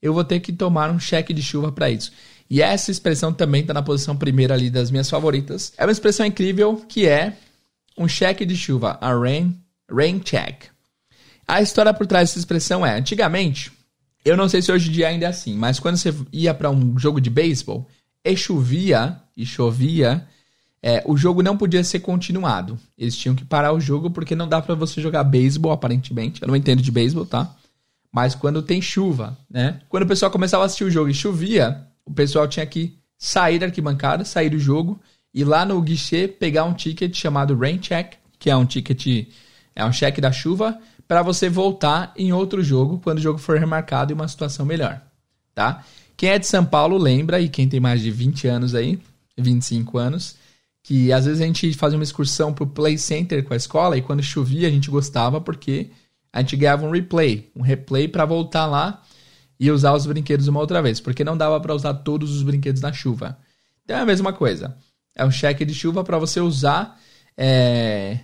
Eu 0.00 0.12
vou 0.12 0.24
ter 0.24 0.40
que 0.40 0.52
tomar 0.52 0.90
um 0.90 1.00
cheque 1.00 1.32
de 1.32 1.42
chuva 1.42 1.72
para 1.72 1.90
isso. 1.90 2.12
E 2.50 2.60
essa 2.60 2.90
expressão 2.90 3.32
também 3.32 3.62
está 3.62 3.72
na 3.72 3.82
posição 3.82 4.16
primeira 4.16 4.54
ali 4.54 4.70
das 4.70 4.90
minhas 4.90 5.08
favoritas. 5.08 5.72
É 5.76 5.84
uma 5.84 5.92
expressão 5.92 6.26
incrível 6.26 6.84
que 6.88 7.06
é 7.06 7.34
um 7.96 8.06
cheque 8.06 8.44
de 8.44 8.56
chuva, 8.56 8.98
a 9.00 9.12
rain, 9.12 9.58
rain 9.90 10.18
check. 10.18 10.64
A 11.46 11.62
história 11.62 11.94
por 11.94 12.06
trás 12.06 12.28
dessa 12.28 12.38
expressão 12.38 12.84
é, 12.84 12.96
antigamente, 12.96 13.72
eu 14.22 14.36
não 14.36 14.48
sei 14.48 14.60
se 14.60 14.70
hoje 14.70 14.90
em 14.90 14.92
dia 14.92 15.08
ainda 15.08 15.24
é 15.24 15.28
assim, 15.28 15.56
mas 15.56 15.80
quando 15.80 15.96
você 15.96 16.14
ia 16.30 16.52
para 16.52 16.70
um 16.70 16.98
jogo 16.98 17.20
de 17.20 17.30
beisebol 17.30 17.88
e 18.22 18.36
chovia, 18.36 19.16
e 19.34 19.46
chovia, 19.46 20.26
é, 20.82 21.02
o 21.06 21.16
jogo 21.16 21.42
não 21.42 21.56
podia 21.56 21.82
ser 21.82 22.00
continuado. 22.00 22.78
Eles 22.96 23.16
tinham 23.16 23.34
que 23.34 23.44
parar 23.44 23.72
o 23.72 23.80
jogo 23.80 24.10
porque 24.10 24.36
não 24.36 24.48
dá 24.48 24.62
para 24.62 24.74
você 24.74 25.00
jogar 25.00 25.24
beisebol, 25.24 25.72
aparentemente. 25.72 26.40
Eu 26.40 26.48
não 26.48 26.56
entendo 26.56 26.82
de 26.82 26.90
beisebol, 26.90 27.26
tá? 27.26 27.54
Mas 28.12 28.34
quando 28.34 28.62
tem 28.62 28.80
chuva, 28.80 29.36
né? 29.50 29.80
Quando 29.88 30.04
o 30.04 30.06
pessoal 30.06 30.30
começava 30.30 30.62
a 30.62 30.66
assistir 30.66 30.84
o 30.84 30.90
jogo 30.90 31.10
e 31.10 31.14
chovia, 31.14 31.86
o 32.04 32.12
pessoal 32.12 32.46
tinha 32.48 32.64
que 32.64 32.98
sair 33.18 33.58
da 33.58 33.66
arquibancada, 33.66 34.24
sair 34.24 34.50
do 34.50 34.58
jogo 34.58 35.00
e 35.34 35.44
lá 35.44 35.64
no 35.64 35.80
guichê 35.82 36.26
pegar 36.26 36.64
um 36.64 36.72
ticket 36.72 37.14
chamado 37.14 37.56
rain 37.56 37.78
check, 37.78 38.14
que 38.38 38.48
é 38.48 38.56
um 38.56 38.64
ticket, 38.64 39.28
é 39.74 39.84
um 39.84 39.92
cheque 39.92 40.20
da 40.20 40.32
chuva, 40.32 40.78
para 41.06 41.22
você 41.22 41.48
voltar 41.48 42.12
em 42.16 42.32
outro 42.32 42.62
jogo 42.62 43.00
quando 43.02 43.18
o 43.18 43.22
jogo 43.22 43.38
for 43.38 43.58
remarcado 43.58 44.12
em 44.12 44.14
uma 44.14 44.28
situação 44.28 44.64
melhor, 44.64 45.00
tá? 45.54 45.84
Quem 46.16 46.30
é 46.30 46.38
de 46.38 46.46
São 46.46 46.64
Paulo 46.64 46.96
lembra, 46.98 47.40
e 47.40 47.48
quem 47.48 47.68
tem 47.68 47.80
mais 47.80 48.00
de 48.00 48.10
20 48.10 48.48
anos 48.48 48.74
aí, 48.74 48.98
25 49.36 49.98
anos, 49.98 50.36
que 50.82 51.12
às 51.12 51.26
vezes 51.26 51.40
a 51.40 51.44
gente 51.44 51.72
fazia 51.74 51.98
uma 51.98 52.04
excursão 52.04 52.52
pro 52.52 52.66
Play 52.66 52.96
Center 52.96 53.44
com 53.44 53.54
a 53.54 53.56
escola 53.56 53.96
e 53.96 54.02
quando 54.02 54.22
chovia 54.22 54.68
a 54.68 54.70
gente 54.70 54.90
gostava 54.90 55.40
porque 55.40 55.90
a 56.32 56.40
gente 56.40 56.56
ganhava 56.56 56.86
um 56.86 56.90
replay, 56.90 57.50
um 57.54 57.62
replay 57.62 58.08
para 58.08 58.24
voltar 58.24 58.66
lá 58.66 59.02
e 59.58 59.70
usar 59.70 59.92
os 59.92 60.06
brinquedos 60.06 60.46
uma 60.46 60.60
outra 60.60 60.80
vez, 60.80 61.00
porque 61.00 61.24
não 61.24 61.36
dava 61.36 61.60
para 61.60 61.74
usar 61.74 61.94
todos 61.94 62.34
os 62.34 62.42
brinquedos 62.42 62.80
na 62.80 62.92
chuva. 62.92 63.38
Então 63.84 63.96
é 63.96 64.00
a 64.00 64.06
mesma 64.06 64.32
coisa. 64.32 64.76
É 65.14 65.24
um 65.24 65.30
cheque 65.30 65.64
de 65.64 65.74
chuva 65.74 66.04
para 66.04 66.18
você 66.18 66.40
usar 66.40 66.98
é, 67.36 68.20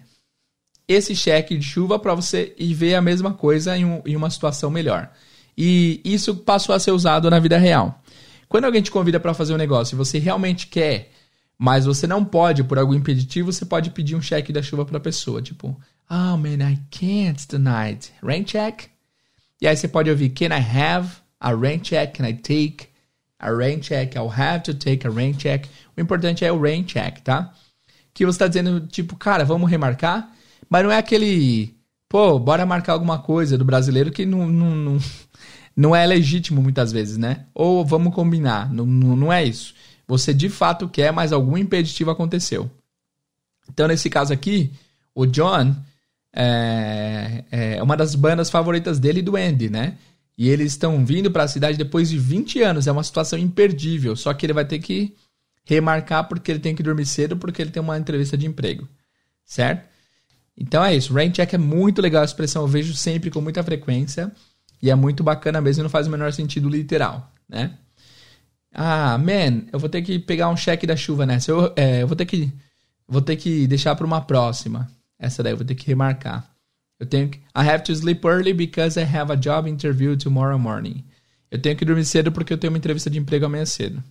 esse 0.86 1.16
cheque 1.16 1.56
de 1.56 1.64
chuva 1.64 1.98
para 1.98 2.14
você 2.14 2.54
ir 2.58 2.74
ver 2.74 2.94
a 2.94 3.02
mesma 3.02 3.32
coisa 3.32 3.76
em, 3.76 3.84
um, 3.84 4.02
em 4.06 4.14
uma 4.14 4.30
situação 4.30 4.70
melhor. 4.70 5.10
E 5.56 6.00
isso 6.04 6.36
passou 6.36 6.74
a 6.74 6.78
ser 6.78 6.90
usado 6.90 7.30
na 7.30 7.38
vida 7.38 7.56
real. 7.56 8.02
Quando 8.48 8.64
alguém 8.64 8.82
te 8.82 8.90
convida 8.90 9.18
para 9.18 9.34
fazer 9.34 9.54
um 9.54 9.58
negócio 9.58 9.94
e 9.94 9.98
você 9.98 10.18
realmente 10.18 10.66
quer, 10.66 11.10
mas 11.58 11.84
você 11.84 12.06
não 12.06 12.24
pode 12.24 12.64
por 12.64 12.78
algum 12.78 12.94
impeditivo, 12.94 13.52
você 13.52 13.64
pode 13.64 13.90
pedir 13.90 14.16
um 14.16 14.22
cheque 14.22 14.52
da 14.52 14.62
chuva 14.62 14.84
para 14.84 14.96
a 14.96 15.00
pessoa, 15.00 15.40
tipo, 15.40 15.78
oh 16.10 16.36
man, 16.36 16.70
I 16.70 16.78
can't 16.90 17.46
tonight. 17.46 18.12
Rain 18.22 18.44
check? 18.44 18.86
E 19.60 19.66
aí 19.66 19.76
você 19.76 19.88
pode 19.88 20.10
ouvir, 20.10 20.30
can 20.30 20.46
I 20.46 20.60
have 20.60 21.08
a 21.40 21.54
rain 21.54 21.78
check? 21.78 22.16
Can 22.16 22.26
I 22.26 22.34
take 22.34 22.88
a 23.38 23.50
rain 23.50 23.80
check? 23.80 24.16
I'll 24.16 24.30
have 24.30 24.62
to 24.64 24.74
take 24.74 25.06
a 25.06 25.10
rain 25.10 25.34
check. 25.34 25.66
O 25.96 26.00
importante 26.00 26.44
é 26.44 26.52
o 26.52 26.60
rain 26.60 26.82
check, 26.82 27.20
tá? 27.20 27.52
Que 28.12 28.24
você 28.24 28.36
está 28.36 28.48
dizendo, 28.48 28.86
tipo, 28.86 29.16
cara, 29.16 29.44
vamos 29.44 29.70
remarcar? 29.70 30.30
Mas 30.68 30.84
não 30.84 30.90
é 30.90 30.98
aquele, 30.98 31.74
pô, 32.08 32.38
bora 32.38 32.66
marcar 32.66 32.94
alguma 32.94 33.18
coisa 33.18 33.56
do 33.56 33.64
brasileiro 33.64 34.10
que 34.10 34.26
não, 34.26 34.46
não, 34.46 34.74
não, 34.74 34.98
não 35.76 35.96
é 35.96 36.06
legítimo 36.06 36.60
muitas 36.62 36.90
vezes, 36.90 37.16
né? 37.16 37.46
Ou 37.54 37.84
vamos 37.84 38.14
combinar, 38.14 38.72
não, 38.72 38.84
não, 38.84 39.16
não 39.16 39.32
é 39.32 39.44
isso. 39.44 39.74
Você 40.06 40.34
de 40.34 40.48
fato 40.48 40.88
quer, 40.88 41.12
mas 41.12 41.32
algum 41.32 41.56
impeditivo 41.56 42.10
aconteceu. 42.10 42.70
Então, 43.70 43.88
nesse 43.88 44.10
caso 44.10 44.32
aqui, 44.32 44.72
o 45.14 45.26
John 45.26 45.74
é, 46.32 47.44
é 47.50 47.82
uma 47.82 47.96
das 47.96 48.14
bandas 48.14 48.50
favoritas 48.50 48.98
dele 48.98 49.20
e 49.20 49.22
do 49.22 49.36
Andy, 49.36 49.70
né? 49.70 49.96
E 50.36 50.48
eles 50.48 50.72
estão 50.72 51.04
vindo 51.04 51.30
para 51.30 51.44
a 51.44 51.48
cidade 51.48 51.78
depois 51.78 52.10
de 52.10 52.18
20 52.18 52.60
anos. 52.62 52.86
É 52.86 52.92
uma 52.92 53.04
situação 53.04 53.38
imperdível. 53.38 54.16
Só 54.16 54.34
que 54.34 54.44
ele 54.44 54.52
vai 54.52 54.64
ter 54.64 54.80
que 54.80 55.14
remarcar 55.64 56.28
porque 56.28 56.50
ele 56.50 56.58
tem 56.58 56.74
que 56.74 56.82
dormir 56.82 57.06
cedo, 57.06 57.36
porque 57.36 57.62
ele 57.62 57.70
tem 57.70 57.82
uma 57.82 57.96
entrevista 57.96 58.36
de 58.36 58.46
emprego. 58.46 58.88
Certo? 59.44 59.88
Então 60.56 60.84
é 60.84 60.94
isso. 60.94 61.12
Rain 61.14 61.30
check 61.30 61.54
é 61.54 61.58
muito 61.58 62.02
legal 62.02 62.22
a 62.22 62.24
expressão, 62.24 62.62
eu 62.62 62.68
vejo 62.68 62.94
sempre 62.94 63.30
com 63.30 63.40
muita 63.40 63.62
frequência. 63.62 64.32
E 64.82 64.90
é 64.90 64.94
muito 64.94 65.22
bacana 65.22 65.60
mesmo 65.60 65.82
não 65.82 65.90
faz 65.90 66.06
o 66.06 66.10
menor 66.10 66.32
sentido 66.32 66.68
literal, 66.68 67.32
né? 67.48 67.78
Ah, 68.74 69.16
man, 69.16 69.62
eu 69.72 69.78
vou 69.78 69.88
ter 69.88 70.02
que 70.02 70.18
pegar 70.18 70.48
um 70.48 70.56
cheque 70.56 70.86
da 70.86 70.96
chuva 70.96 71.24
nessa. 71.24 71.50
Eu, 71.50 71.72
é, 71.76 72.02
eu 72.02 72.06
vou 72.08 72.16
ter 72.16 72.26
que 72.26 72.52
vou 73.06 73.22
ter 73.22 73.36
que 73.36 73.66
deixar 73.66 73.94
para 73.94 74.06
uma 74.06 74.20
próxima. 74.20 74.90
Essa 75.18 75.42
daí 75.42 75.52
eu 75.52 75.56
vou 75.56 75.66
ter 75.66 75.74
que 75.74 75.86
remarcar. 75.86 76.44
Eu 76.98 77.06
tenho 77.06 77.28
que 77.28 77.38
I 77.38 77.68
have 77.68 77.84
to 77.84 77.92
sleep 77.92 78.26
early 78.26 78.52
because 78.52 78.98
I 78.98 79.04
have 79.04 79.32
a 79.32 79.36
job 79.36 79.68
interview 79.68 80.16
tomorrow 80.16 80.58
morning. 80.58 81.04
Eu 81.50 81.60
tenho 81.60 81.76
que 81.76 81.84
dormir 81.84 82.04
cedo 82.04 82.32
porque 82.32 82.52
eu 82.52 82.58
tenho 82.58 82.72
uma 82.72 82.78
entrevista 82.78 83.08
de 83.08 83.18
emprego 83.18 83.46
amanhã 83.46 83.64
cedo. 83.64 84.02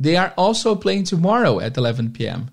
They 0.00 0.16
are 0.16 0.32
also 0.36 0.76
playing 0.76 1.04
tomorrow 1.04 1.58
at 1.60 1.76
11 1.76 2.10
p.m. 2.10 2.46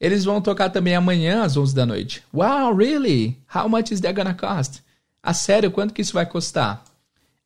Eles 0.00 0.24
vão 0.24 0.40
tocar 0.40 0.70
também 0.70 0.94
amanhã 0.94 1.42
às 1.42 1.56
11 1.56 1.74
da 1.74 1.84
noite. 1.84 2.22
Wow, 2.32 2.74
really? 2.74 3.38
How 3.54 3.68
much 3.68 3.92
is 3.92 4.00
that 4.00 4.14
gonna 4.14 4.34
cost? 4.34 4.82
A 5.22 5.34
sério, 5.34 5.70
quanto 5.70 5.92
que 5.92 6.00
isso 6.00 6.14
vai 6.14 6.24
custar? 6.24 6.82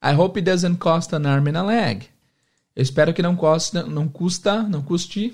I 0.00 0.14
hope 0.14 0.38
it 0.38 0.48
doesn't 0.48 0.76
cost 0.76 1.12
an 1.14 1.26
arm 1.26 1.48
and 1.48 1.58
a 1.58 1.62
leg. 1.62 2.08
Eu 2.74 2.82
espero 2.82 3.14
que 3.14 3.22
não 3.22 3.36
custa, 3.36 3.84
não 3.84 4.08
custa, 4.08 4.62
não 4.62 4.82
custe 4.82 5.32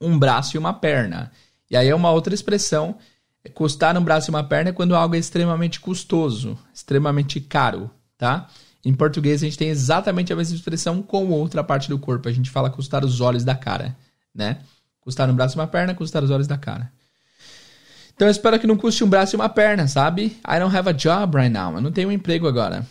um 0.00 0.18
braço 0.18 0.56
e 0.56 0.58
uma 0.58 0.74
perna. 0.74 1.32
E 1.70 1.76
aí 1.76 1.88
é 1.88 1.94
uma 1.94 2.10
outra 2.10 2.34
expressão. 2.34 2.96
Custar 3.54 3.96
um 3.96 4.02
braço 4.02 4.30
e 4.30 4.32
uma 4.32 4.44
perna 4.44 4.70
é 4.70 4.72
quando 4.72 4.94
algo 4.94 5.14
é 5.14 5.18
extremamente 5.18 5.80
custoso, 5.80 6.58
extremamente 6.72 7.40
caro, 7.40 7.90
tá? 8.16 8.48
Em 8.84 8.92
português, 8.94 9.42
a 9.42 9.46
gente 9.46 9.58
tem 9.58 9.68
exatamente 9.68 10.32
a 10.32 10.36
mesma 10.36 10.54
expressão 10.54 11.02
com 11.02 11.30
outra 11.30 11.64
parte 11.64 11.88
do 11.88 11.98
corpo. 11.98 12.28
A 12.28 12.32
gente 12.32 12.50
fala 12.50 12.70
custar 12.70 13.04
os 13.04 13.20
olhos 13.20 13.44
da 13.44 13.54
cara, 13.54 13.96
né? 14.34 14.58
Custar 15.00 15.28
um 15.28 15.34
braço 15.34 15.56
e 15.56 15.60
uma 15.60 15.66
perna, 15.66 15.94
custar 15.94 16.22
os 16.22 16.30
olhos 16.30 16.46
da 16.46 16.58
cara. 16.58 16.90
Então 18.14 18.28
eu 18.28 18.32
espero 18.32 18.58
que 18.58 18.66
não 18.66 18.76
custe 18.76 19.02
um 19.02 19.08
braço 19.08 19.34
e 19.34 19.36
uma 19.36 19.48
perna, 19.48 19.88
sabe? 19.88 20.38
I 20.46 20.58
don't 20.58 20.74
have 20.74 20.88
a 20.88 20.92
job 20.92 21.36
right 21.36 21.52
now. 21.52 21.74
Eu 21.74 21.80
não 21.80 21.90
tenho 21.90 22.08
um 22.08 22.12
emprego 22.12 22.46
agora. 22.46 22.86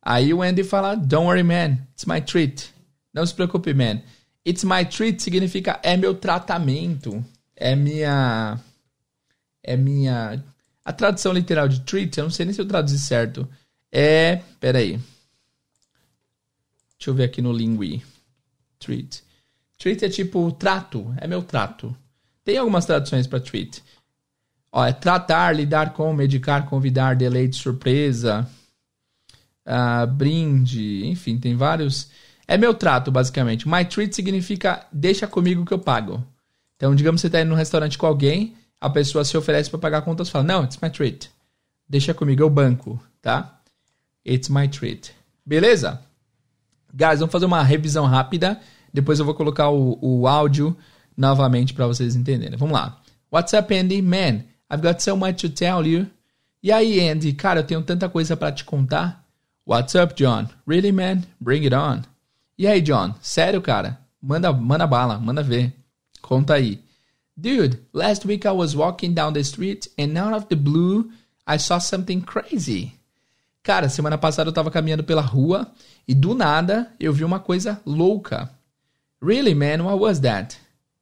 Aí 0.00 0.32
o 0.32 0.42
Andy 0.42 0.64
fala: 0.64 0.94
Don't 0.94 1.26
worry, 1.26 1.42
man. 1.42 1.78
It's 1.92 2.06
my 2.06 2.20
treat. 2.20 2.73
Não 3.14 3.24
se 3.24 3.32
preocupe, 3.32 3.72
man. 3.72 4.02
It's 4.46 4.64
my 4.64 4.84
treat 4.84 5.22
significa 5.22 5.80
é 5.82 5.96
meu 5.96 6.14
tratamento. 6.14 7.24
É 7.56 7.76
minha. 7.76 8.60
É 9.62 9.76
minha. 9.76 10.44
A 10.84 10.92
tradução 10.92 11.32
literal 11.32 11.68
de 11.68 11.80
treat, 11.80 12.18
eu 12.18 12.24
não 12.24 12.30
sei 12.30 12.44
nem 12.44 12.52
se 12.52 12.60
eu 12.60 12.68
traduzi 12.68 12.98
certo. 12.98 13.48
É. 13.90 14.42
Peraí. 14.58 14.98
Deixa 16.98 17.10
eu 17.10 17.14
ver 17.14 17.24
aqui 17.24 17.40
no 17.40 17.52
Lingui. 17.52 18.02
Treat. 18.78 19.22
Treat 19.78 20.04
é 20.04 20.08
tipo 20.08 20.50
trato, 20.52 21.14
é 21.18 21.26
meu 21.26 21.42
trato. 21.42 21.94
Tem 22.44 22.56
algumas 22.56 22.86
traduções 22.86 23.26
para 23.26 23.40
treat. 23.40 23.82
Ó, 24.72 24.84
é 24.84 24.92
tratar, 24.92 25.54
lidar 25.54 25.92
com, 25.92 26.12
medicar, 26.12 26.66
convidar, 26.66 27.14
deleite, 27.14 27.56
surpresa, 27.56 28.48
uh, 29.66 30.06
brinde, 30.06 31.06
enfim, 31.06 31.38
tem 31.38 31.54
vários. 31.54 32.10
É 32.46 32.56
meu 32.56 32.74
trato, 32.74 33.10
basicamente. 33.10 33.68
My 33.68 33.84
treat 33.84 34.14
significa 34.14 34.86
deixa 34.92 35.26
comigo 35.26 35.64
que 35.64 35.72
eu 35.72 35.78
pago. 35.78 36.22
Então, 36.76 36.94
digamos 36.94 37.20
que 37.20 37.22
você 37.22 37.26
está 37.28 37.40
indo 37.40 37.50
num 37.50 37.54
restaurante 37.54 37.96
com 37.96 38.06
alguém, 38.06 38.54
a 38.80 38.90
pessoa 38.90 39.24
se 39.24 39.36
oferece 39.36 39.70
para 39.70 39.78
pagar 39.78 40.02
contas, 40.02 40.28
fala, 40.28 40.44
não, 40.44 40.64
it's 40.64 40.78
my 40.82 40.90
treat. 40.90 41.30
Deixa 41.88 42.12
comigo, 42.12 42.42
eu 42.42 42.50
banco, 42.50 43.00
tá? 43.22 43.60
It's 44.26 44.48
my 44.48 44.68
treat. 44.68 45.12
Beleza? 45.44 46.02
Guys, 46.92 47.20
vamos 47.20 47.32
fazer 47.32 47.46
uma 47.46 47.62
revisão 47.62 48.06
rápida. 48.06 48.60
Depois 48.92 49.18
eu 49.18 49.24
vou 49.24 49.34
colocar 49.34 49.70
o, 49.70 49.98
o 50.00 50.28
áudio 50.28 50.76
novamente 51.16 51.74
para 51.74 51.86
vocês 51.86 52.14
entenderem. 52.14 52.58
Vamos 52.58 52.74
lá. 52.74 53.00
What's 53.32 53.52
up, 53.52 53.74
Andy? 53.74 54.00
Man, 54.00 54.44
I've 54.70 54.82
got 54.82 55.00
so 55.00 55.16
much 55.16 55.40
to 55.40 55.48
tell 55.48 55.86
you. 55.86 56.06
E 56.62 56.70
aí, 56.70 57.00
Andy? 57.08 57.32
Cara, 57.32 57.60
eu 57.60 57.64
tenho 57.64 57.82
tanta 57.82 58.08
coisa 58.08 58.36
para 58.36 58.52
te 58.52 58.64
contar. 58.64 59.24
What's 59.66 59.94
up, 59.94 60.14
John? 60.14 60.48
Really, 60.66 60.92
man? 60.92 61.22
Bring 61.40 61.64
it 61.64 61.74
on. 61.74 62.02
E 62.56 62.66
aí, 62.66 62.80
John? 62.80 63.14
Sério, 63.20 63.60
cara? 63.60 63.98
Manda, 64.22 64.52
manda 64.52 64.86
bala, 64.86 65.18
manda 65.18 65.42
ver. 65.42 65.72
Conta 66.22 66.54
aí. 66.54 66.80
Dude, 67.36 67.80
last 67.92 68.26
week 68.26 68.46
I 68.46 68.52
was 68.52 68.76
walking 68.76 69.12
down 69.12 69.32
the 69.32 69.40
street 69.40 69.88
and 69.98 70.16
out 70.16 70.32
of 70.32 70.46
the 70.46 70.54
blue 70.54 71.10
I 71.46 71.58
saw 71.58 71.78
something 71.80 72.20
crazy. 72.20 72.92
Cara, 73.62 73.88
semana 73.88 74.16
passada 74.16 74.48
eu 74.48 74.52
tava 74.52 74.70
caminhando 74.70 75.02
pela 75.02 75.20
rua 75.20 75.72
e 76.06 76.14
do 76.14 76.34
nada 76.34 76.92
eu 77.00 77.12
vi 77.12 77.24
uma 77.24 77.40
coisa 77.40 77.80
louca. 77.84 78.50
Really, 79.20 79.54
man, 79.54 79.82
what 79.82 79.98
was 79.98 80.20
that? 80.20 80.56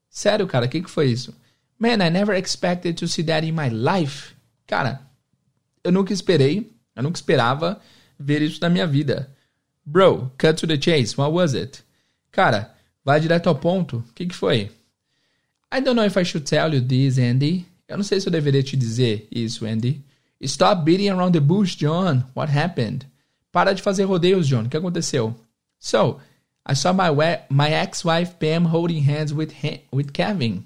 Sério, 0.08 0.46
cara, 0.46 0.66
o 0.66 0.68
que, 0.68 0.80
que 0.80 0.90
foi 0.90 1.10
isso? 1.10 1.34
Man, 1.78 2.02
I 2.02 2.08
never 2.08 2.34
expected 2.34 2.96
to 2.96 3.06
see 3.06 3.24
that 3.24 3.46
in 3.46 3.52
my 3.52 3.68
life. 3.68 4.34
Cara, 4.66 5.02
eu 5.84 5.92
nunca 5.92 6.12
esperei, 6.12 6.70
eu 6.96 7.02
nunca 7.02 7.18
esperava 7.18 7.80
ver 8.18 8.40
isso 8.40 8.60
na 8.60 8.70
minha 8.70 8.86
vida. 8.86 9.30
Bro, 9.84 10.32
cut 10.38 10.56
to 10.58 10.66
the 10.66 10.78
chase, 10.78 11.16
what 11.16 11.32
was 11.32 11.54
it? 11.54 11.82
Cara, 12.30 12.72
vai 13.04 13.20
direto 13.20 13.48
ao 13.48 13.54
ponto, 13.54 13.98
o 13.98 14.12
que, 14.14 14.26
que 14.26 14.34
foi? 14.34 14.70
I 15.72 15.80
don't 15.80 15.96
know 15.96 16.04
if 16.04 16.16
I 16.16 16.24
should 16.24 16.46
tell 16.46 16.74
you 16.74 16.80
this, 16.80 17.18
Andy. 17.18 17.66
Eu 17.88 17.96
não 17.96 18.04
sei 18.04 18.20
se 18.20 18.28
eu 18.28 18.32
deveria 18.32 18.62
te 18.62 18.76
dizer 18.76 19.26
isso, 19.30 19.66
Andy. 19.66 20.02
Stop 20.40 20.84
beating 20.84 21.08
around 21.08 21.32
the 21.32 21.40
bush, 21.40 21.76
John. 21.76 22.24
What 22.34 22.52
happened? 22.52 23.06
Para 23.50 23.72
de 23.72 23.82
fazer 23.82 24.04
rodeios, 24.04 24.46
John. 24.46 24.64
O 24.64 24.68
que 24.68 24.76
aconteceu? 24.76 25.34
So, 25.78 26.20
I 26.68 26.74
saw 26.74 26.92
my, 26.92 27.10
my 27.50 27.68
ex-wife 27.72 28.36
Pam 28.38 28.66
holding 28.66 29.02
hands 29.02 29.32
with, 29.32 29.52
with 29.92 30.12
Kevin. 30.12 30.64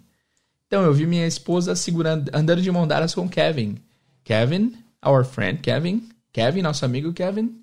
Então, 0.67 0.83
eu 0.83 0.93
vi 0.93 1.07
minha 1.07 1.27
esposa 1.27 1.75
segurando, 1.75 2.31
andando 2.35 2.61
de 2.61 2.71
mão 2.71 2.87
dadas 2.87 3.15
com 3.15 3.29
Kevin. 3.29 3.79
Kevin, 4.25 4.77
our 5.05 5.25
friend 5.25 5.61
Kevin. 5.61 6.09
Kevin, 6.33 6.63
nosso 6.63 6.85
amigo 6.85 7.13
Kevin. 7.13 7.63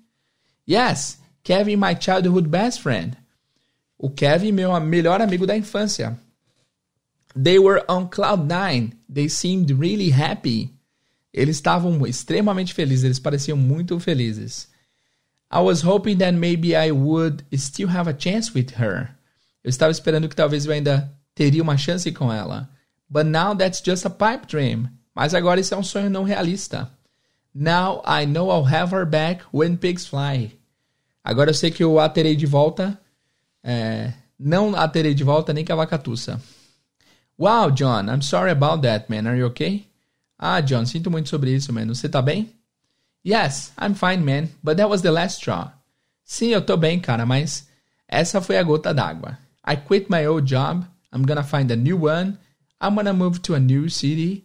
Yes, 0.68 1.18
Kevin, 1.44 1.78
my 1.78 1.94
childhood 1.94 2.48
best 2.48 2.80
friend. 2.80 3.16
O 3.98 4.10
Kevin, 4.10 4.52
meu 4.52 4.70
melhor 4.80 5.20
amigo 5.20 5.46
da 5.46 5.56
infância. 5.56 6.18
They 7.36 7.58
were 7.58 7.84
on 7.88 8.08
cloud 8.08 8.48
nine. 8.48 8.94
They 9.08 9.28
seemed 9.28 9.70
really 9.70 10.10
happy. 10.10 10.72
Eles 11.32 11.56
estavam 11.56 12.06
extremamente 12.06 12.72
felizes, 12.72 13.04
eles 13.04 13.18
pareciam 13.18 13.56
muito 13.56 13.98
felizes. 13.98 14.68
I 15.50 15.60
was 15.60 15.82
hoping 15.82 16.18
that 16.18 16.32
maybe 16.32 16.74
I 16.74 16.90
would 16.90 17.44
still 17.56 17.88
have 17.88 18.08
a 18.08 18.16
chance 18.16 18.52
with 18.54 18.74
her. 18.78 19.10
Eu 19.62 19.68
estava 19.68 19.90
esperando 19.90 20.28
que 20.28 20.36
talvez 20.36 20.64
eu 20.64 20.72
ainda 20.72 21.12
teria 21.34 21.62
uma 21.62 21.76
chance 21.76 22.10
com 22.12 22.32
ela. 22.32 22.70
But 23.10 23.26
now 23.26 23.54
that's 23.54 23.82
just 23.84 24.06
a 24.06 24.10
pipe 24.10 24.46
dream. 24.46 24.88
Mas 25.14 25.34
agora 25.34 25.60
isso 25.60 25.74
é 25.74 25.76
um 25.76 25.82
sonho 25.82 26.08
não 26.08 26.24
realista. 26.24 26.90
Now 27.54 28.02
I 28.06 28.26
know 28.26 28.50
I'll 28.50 28.66
have 28.66 28.94
her 28.94 29.04
back 29.04 29.44
when 29.52 29.76
pigs 29.76 30.06
fly. 30.06 30.52
Agora 31.24 31.50
eu 31.50 31.54
sei 31.54 31.70
que 31.70 31.82
eu 31.82 31.98
a 31.98 32.08
terei 32.08 32.36
de 32.36 32.44
volta. 32.44 33.00
É, 33.62 34.12
não 34.38 34.76
a 34.76 34.86
terei 34.86 35.14
de 35.14 35.24
volta 35.24 35.54
nem 35.54 35.64
com 35.64 35.72
a 35.72 35.76
vacatuça. 35.76 36.38
Wow, 37.38 37.70
John, 37.70 38.04
I'm 38.08 38.22
sorry 38.22 38.50
about 38.50 38.82
that, 38.82 39.06
man. 39.08 39.26
Are 39.26 39.38
you 39.38 39.46
okay? 39.46 39.86
Ah, 40.38 40.60
John, 40.60 40.84
sinto 40.84 41.10
muito 41.10 41.30
sobre 41.30 41.52
isso, 41.52 41.72
man. 41.72 41.86
Você 41.86 42.08
tá 42.08 42.20
bem? 42.20 42.52
Yes, 43.26 43.72
I'm 43.80 43.94
fine, 43.94 44.22
man. 44.22 44.50
But 44.62 44.76
that 44.76 44.90
was 44.90 45.00
the 45.00 45.10
last 45.10 45.38
straw. 45.38 45.72
Sim, 46.22 46.48
eu 46.48 46.60
tô 46.60 46.76
bem, 46.76 47.00
cara, 47.00 47.24
mas 47.24 47.66
essa 48.06 48.40
foi 48.40 48.58
a 48.58 48.62
gota 48.62 48.92
d'água. 48.92 49.38
I 49.66 49.76
quit 49.76 50.10
my 50.10 50.26
old 50.26 50.46
job. 50.46 50.84
I'm 51.12 51.24
gonna 51.24 51.42
find 51.42 51.70
a 51.70 51.76
new 51.76 52.04
one. 52.04 52.38
I'm 52.82 52.94
gonna 52.94 53.14
move 53.14 53.40
to 53.40 53.54
a 53.54 53.58
new 53.58 53.88
city. 53.88 54.44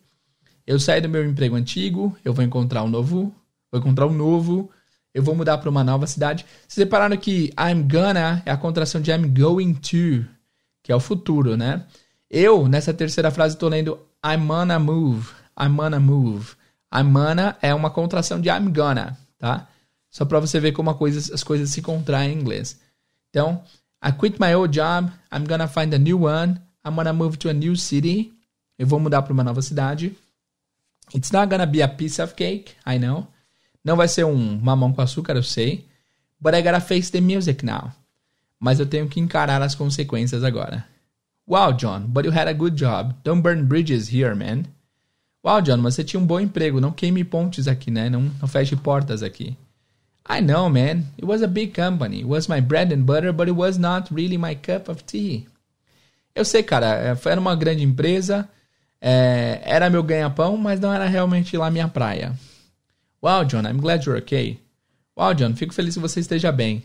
Eu 0.65 0.80
saí 0.80 1.02
do 1.02 1.10
meu 1.10 1.28
emprego 1.28 1.56
antigo, 1.56 2.15
eu 2.24 2.34
vou 2.34 2.46
encontrar 2.46 2.84
um 2.84 2.88
novo, 2.88 3.36
vou 3.72 3.82
encontrar 3.82 4.06
um 4.06 4.13
novo, 4.13 4.70
eu 5.13 5.24
vou 5.24 5.36
mudar 5.36 5.58
para 5.58 5.69
uma 5.69 5.84
nova 5.84 6.06
cidade. 6.08 6.45
Vocês 6.67 6.86
repararam 6.86 7.17
que 7.17 7.52
I'm 7.60 7.84
gonna 7.84 8.41
é 8.45 8.52
a 8.52 8.58
contração 8.58 9.01
de 9.01 9.12
I'm 9.12 9.28
going 9.28 9.74
to, 9.74 10.26
que 10.84 10.91
é 10.91 10.95
o 10.95 10.99
futuro, 10.99 11.57
né? 11.57 11.86
Eu, 12.30 12.68
nessa 12.68 12.93
terceira 12.93 13.32
frase, 13.32 13.55
estou 13.55 13.70
lendo 13.70 13.99
I'm 14.24 14.45
gonna 14.45 14.80
move. 14.80 15.32
I'm 15.60 15.76
gonna 15.76 15.99
move. 15.99 16.55
I'm 16.93 17.12
gonna 17.12 17.57
é 17.62 17.74
uma 17.74 17.89
contração 17.89 18.39
de 18.39 18.49
I'm 18.49 18.72
gonna, 18.72 19.18
tá? 19.38 19.68
Só 20.10 20.26
para 20.26 20.39
você 20.39 20.60
ver 20.60 20.72
como 20.72 20.93
coisa, 20.95 21.34
as 21.34 21.43
coisas 21.43 21.70
se 21.70 21.82
contraem 21.82 22.34
em 22.34 22.39
inglês. 22.39 22.80
Então, 23.30 23.64
I 24.03 24.12
quit 24.12 24.39
my 24.39 24.53
old 24.55 24.74
job. 24.74 25.12
I'm 25.32 25.45
gonna 25.45 25.68
find 25.68 25.93
a 25.93 25.97
new 25.97 26.24
one. 26.24 26.60
I'm 26.86 26.95
gonna 26.95 27.14
move 27.14 27.38
to 27.38 27.49
a 27.49 27.53
new 27.53 27.76
city. 27.76 28.34
Eu 28.78 28.88
vou 28.88 28.99
mudar 28.99 29.22
para 29.22 29.34
uma 29.34 29.43
nova 29.43 29.62
cidade. 29.62 30.18
It's 31.14 31.32
not 31.32 31.49
gonna 31.49 31.66
be 31.66 31.82
a 31.82 31.88
piece 31.88 32.22
of 32.22 32.34
cake, 32.36 32.74
I 32.88 32.97
know. 32.97 33.28
Não 33.84 33.95
vai 33.95 34.07
ser 34.07 34.25
um 34.25 34.59
mamão 34.59 34.93
com 34.93 35.01
açúcar, 35.01 35.36
eu 35.36 35.43
sei. 35.43 35.86
But 36.39 36.53
I 36.53 36.61
gotta 36.61 36.80
face 36.80 37.11
the 37.11 37.21
music 37.21 37.65
now. 37.65 37.91
Mas 38.59 38.80
eu 38.80 38.86
tenho 38.86 39.07
que 39.07 39.19
encarar 39.19 39.61
as 39.61 39.75
consequências 39.75 40.43
agora. 40.43 40.86
Wow, 41.47 41.73
John, 41.73 42.01
but 42.07 42.25
you 42.25 42.32
had 42.32 42.47
a 42.47 42.53
good 42.53 42.75
job. 42.75 43.15
Don't 43.23 43.41
burn 43.41 43.65
bridges 43.65 44.13
here, 44.13 44.36
man. 44.36 44.65
Wow, 45.43 45.61
John, 45.61 45.77
mas 45.77 45.95
você 45.95 46.03
tinha 46.03 46.19
um 46.19 46.25
bom 46.25 46.39
emprego. 46.39 46.80
Não 46.80 46.91
queime 46.91 47.23
pontes 47.23 47.67
aqui, 47.67 47.89
né? 47.89 48.09
Não, 48.09 48.30
não 48.39 48.47
feche 48.47 48.75
portas 48.75 49.23
aqui. 49.23 49.57
I 50.30 50.41
know, 50.41 50.69
man. 50.69 51.05
It 51.17 51.25
was 51.25 51.41
a 51.41 51.47
big 51.47 51.73
company. 51.73 52.17
It 52.17 52.27
was 52.27 52.47
my 52.47 52.61
bread 52.61 52.93
and 52.93 53.03
butter, 53.03 53.34
but 53.34 53.47
it 53.47 53.57
was 53.57 53.77
not 53.77 54.13
really 54.13 54.38
my 54.38 54.53
cup 54.55 54.89
of 54.89 55.03
tea. 55.03 55.47
Eu 56.36 56.45
sei, 56.45 56.61
cara. 56.61 56.86
É, 56.95 57.30
era 57.30 57.41
uma 57.41 57.55
grande 57.55 57.84
empresa. 57.84 58.47
É, 59.01 59.61
era 59.63 59.89
meu 59.89 60.03
ganha-pão, 60.03 60.55
mas 60.57 60.80
não 60.80 60.93
era 60.93 61.07
realmente 61.07 61.57
lá 61.57 61.71
minha 61.71 61.88
praia. 61.88 62.34
Wow, 63.22 63.43
John, 63.43 63.65
I'm 63.65 63.80
glad 63.80 64.05
you're 64.05 64.17
okay. 64.17 64.59
Wow, 65.15 65.34
John, 65.34 65.53
fico 65.53 65.74
feliz 65.74 65.95
que 65.95 66.01
você 66.01 66.22
esteja 66.22 66.51
bem. 66.51 66.84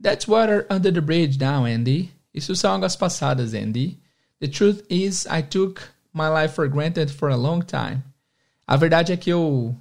That's 0.00 0.26
water 0.26 0.66
under 0.68 0.90
the 0.90 1.00
bridge 1.00 1.38
now, 1.38 1.64
Andy. 1.64 2.12
Isso 2.34 2.54
são 2.54 2.72
águas 2.72 2.96
passadas, 2.96 3.54
Andy. 3.54 3.98
The 4.40 4.48
truth 4.48 4.84
is, 4.88 5.26
I 5.26 5.42
took 5.42 5.90
my 6.12 6.28
life 6.28 6.54
for 6.54 6.68
granted 6.68 7.10
for 7.10 7.28
a 7.28 7.36
long 7.36 7.62
time. 7.62 8.02
A 8.66 8.76
verdade 8.76 9.12
é 9.12 9.16
que 9.16 9.30
eu 9.30 9.76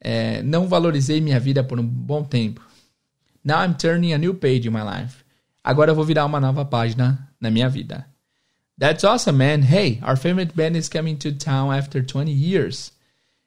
é, 0.00 0.42
não 0.42 0.66
valorizei 0.66 1.20
minha 1.20 1.38
vida 1.38 1.62
por 1.62 1.78
um 1.78 1.86
bom 1.86 2.24
tempo. 2.24 2.60
Now 3.44 3.62
I'm 3.62 3.74
turning 3.74 4.12
a 4.12 4.18
new 4.18 4.34
page 4.34 4.66
in 4.66 4.72
my 4.72 4.82
life. 4.82 5.24
Agora 5.62 5.90
eu 5.90 5.94
vou 5.94 6.04
virar 6.04 6.24
uma 6.24 6.40
nova 6.40 6.64
página 6.64 7.28
na 7.40 7.50
minha 7.50 7.68
vida. 7.68 8.06
That's 8.78 9.04
awesome, 9.04 9.38
man. 9.38 9.62
Hey, 9.62 10.00
our 10.02 10.16
favorite 10.16 10.54
band 10.54 10.76
is 10.76 10.88
coming 10.88 11.16
to 11.18 11.32
town 11.32 11.72
after 11.72 12.02
20 12.02 12.32
years. 12.32 12.90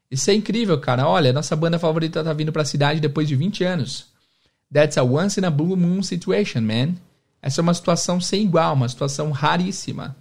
Isso 0.10 0.30
é 0.32 0.34
incrível, 0.34 0.80
cara. 0.80 1.08
Olha, 1.08 1.34
nossa 1.34 1.56
banda 1.56 1.78
favorita 1.78 2.24
tá 2.24 2.34
vindo 2.34 2.52
pra 2.52 2.64
cidade 2.64 3.00
depois 3.00 3.28
de 3.28 3.36
20 3.36 3.64
anos. 3.64 4.08
That's 4.72 4.98
a 4.98 5.04
once 5.04 5.40
in 5.40 5.46
a 5.46 5.50
blue 5.50 5.76
moon 5.76 6.02
situation, 6.02 6.62
man. 6.62 6.96
Essa 7.42 7.62
é 7.62 7.64
uma 7.64 7.74
situação 7.74 8.20
sem 8.20 8.44
igual, 8.44 8.74
uma 8.74 8.90
situação 8.90 9.32
raríssima, 9.32 10.16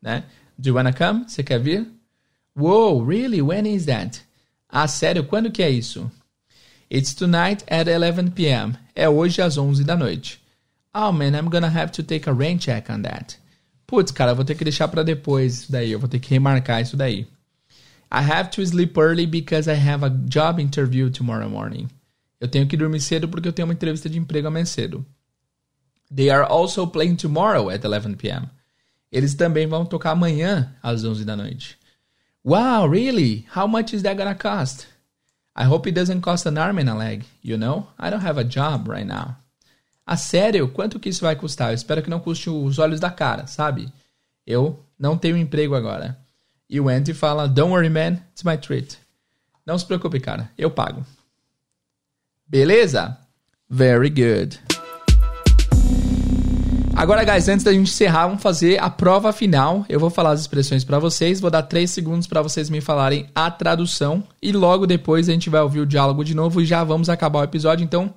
né? 0.00 0.24
Do 0.56 0.68
you 0.68 0.76
wanna 0.76 0.92
come? 0.92 1.24
Você 1.28 1.42
quer 1.42 1.58
vir? 1.58 1.86
Whoa, 2.56 3.04
really? 3.04 3.42
When 3.42 3.66
is 3.74 3.86
that? 3.86 4.22
Ah, 4.68 4.86
sério? 4.86 5.24
Quando 5.24 5.50
que 5.50 5.62
é 5.62 5.70
isso? 5.70 6.10
It's 6.90 7.14
tonight 7.14 7.64
at 7.68 7.88
11 7.88 8.30
p.m. 8.30 8.74
É 8.94 9.08
hoje 9.08 9.42
às 9.42 9.56
11 9.56 9.82
da 9.84 9.96
noite. 9.96 10.40
Oh 10.94 11.10
man, 11.10 11.36
I'm 11.36 11.48
gonna 11.48 11.68
have 11.68 11.90
to 11.92 12.02
take 12.02 12.28
a 12.28 12.32
rain 12.32 12.56
check 12.58 12.88
on 12.88 13.02
that. 13.02 13.36
Putz, 13.86 14.12
cara, 14.12 14.34
vou 14.34 14.44
ter 14.44 14.54
que 14.54 14.64
deixar 14.64 14.86
para 14.88 15.02
depois 15.02 15.54
isso 15.54 15.72
daí. 15.72 15.90
Eu 15.90 15.98
vou 15.98 16.08
ter 16.08 16.20
que 16.20 16.30
remarcar 16.30 16.80
isso 16.80 16.96
daí. 16.96 17.26
I 18.14 18.22
have 18.22 18.48
to 18.50 18.64
sleep 18.64 18.96
early 18.96 19.26
because 19.26 19.66
I 19.66 19.74
have 19.74 20.04
a 20.04 20.10
job 20.10 20.60
interview 20.60 21.10
tomorrow 21.10 21.48
morning. 21.48 21.88
Eu 22.40 22.46
tenho 22.46 22.64
que 22.68 22.76
dormir 22.76 23.00
cedo 23.00 23.26
porque 23.28 23.48
eu 23.48 23.52
tenho 23.52 23.66
uma 23.66 23.74
entrevista 23.74 24.08
de 24.08 24.16
emprego 24.16 24.46
amanhã 24.46 24.64
cedo. 24.64 25.04
They 26.14 26.30
are 26.30 26.44
also 26.44 26.86
playing 26.86 27.16
tomorrow 27.16 27.68
at 27.70 27.84
11 27.84 28.14
p.m. 28.14 28.48
Eles 29.10 29.34
também 29.34 29.66
vão 29.66 29.84
tocar 29.84 30.12
amanhã 30.12 30.72
às 30.80 31.02
11 31.02 31.24
da 31.24 31.34
noite. 31.34 31.76
Wow, 32.44 32.88
really? 32.88 33.48
How 33.52 33.66
much 33.66 33.92
is 33.92 34.02
that 34.02 34.16
gonna 34.16 34.36
cost? 34.36 34.86
I 35.56 35.64
hope 35.64 35.88
it 35.88 35.98
doesn't 35.98 36.20
cost 36.20 36.46
an 36.46 36.56
arm 36.56 36.78
and 36.78 36.88
a 36.88 36.94
leg. 36.94 37.24
You 37.42 37.58
know, 37.58 37.88
I 37.98 38.10
don't 38.10 38.24
have 38.24 38.38
a 38.38 38.44
job 38.44 38.88
right 38.88 39.06
now. 39.06 39.34
A 40.06 40.16
sério, 40.16 40.68
quanto 40.68 41.00
que 41.00 41.08
isso 41.08 41.22
vai 41.22 41.34
custar? 41.34 41.70
Eu 41.70 41.74
espero 41.74 42.00
que 42.00 42.10
não 42.10 42.20
custe 42.20 42.48
os 42.48 42.78
olhos 42.78 43.00
da 43.00 43.10
cara, 43.10 43.48
sabe? 43.48 43.92
Eu 44.46 44.78
não 44.96 45.18
tenho 45.18 45.36
emprego 45.36 45.74
agora. 45.74 46.16
E 46.74 46.80
o 46.80 46.88
Andy 46.88 47.14
fala: 47.14 47.46
Don't 47.46 47.70
worry, 47.70 47.88
man, 47.88 48.18
it's 48.32 48.42
my 48.42 48.58
treat. 48.58 48.98
Não 49.64 49.78
se 49.78 49.86
preocupe, 49.86 50.18
cara, 50.18 50.50
eu 50.58 50.68
pago. 50.68 51.06
Beleza? 52.48 53.16
Very 53.70 54.10
good. 54.10 54.58
Agora, 56.96 57.22
guys, 57.22 57.48
antes 57.48 57.62
da 57.62 57.72
gente 57.72 57.92
encerrar, 57.92 58.26
vamos 58.26 58.42
fazer 58.42 58.82
a 58.82 58.90
prova 58.90 59.32
final. 59.32 59.86
Eu 59.88 60.00
vou 60.00 60.10
falar 60.10 60.32
as 60.32 60.40
expressões 60.40 60.82
para 60.82 60.98
vocês, 60.98 61.38
vou 61.38 61.48
dar 61.48 61.62
3 61.62 61.88
segundos 61.88 62.26
para 62.26 62.42
vocês 62.42 62.68
me 62.68 62.80
falarem 62.80 63.28
a 63.32 63.52
tradução 63.52 64.26
e 64.42 64.50
logo 64.50 64.84
depois 64.84 65.28
a 65.28 65.32
gente 65.32 65.48
vai 65.48 65.60
ouvir 65.60 65.78
o 65.78 65.86
diálogo 65.86 66.24
de 66.24 66.34
novo 66.34 66.60
e 66.60 66.66
já 66.66 66.82
vamos 66.82 67.08
acabar 67.08 67.38
o 67.38 67.44
episódio. 67.44 67.84
Então, 67.84 68.12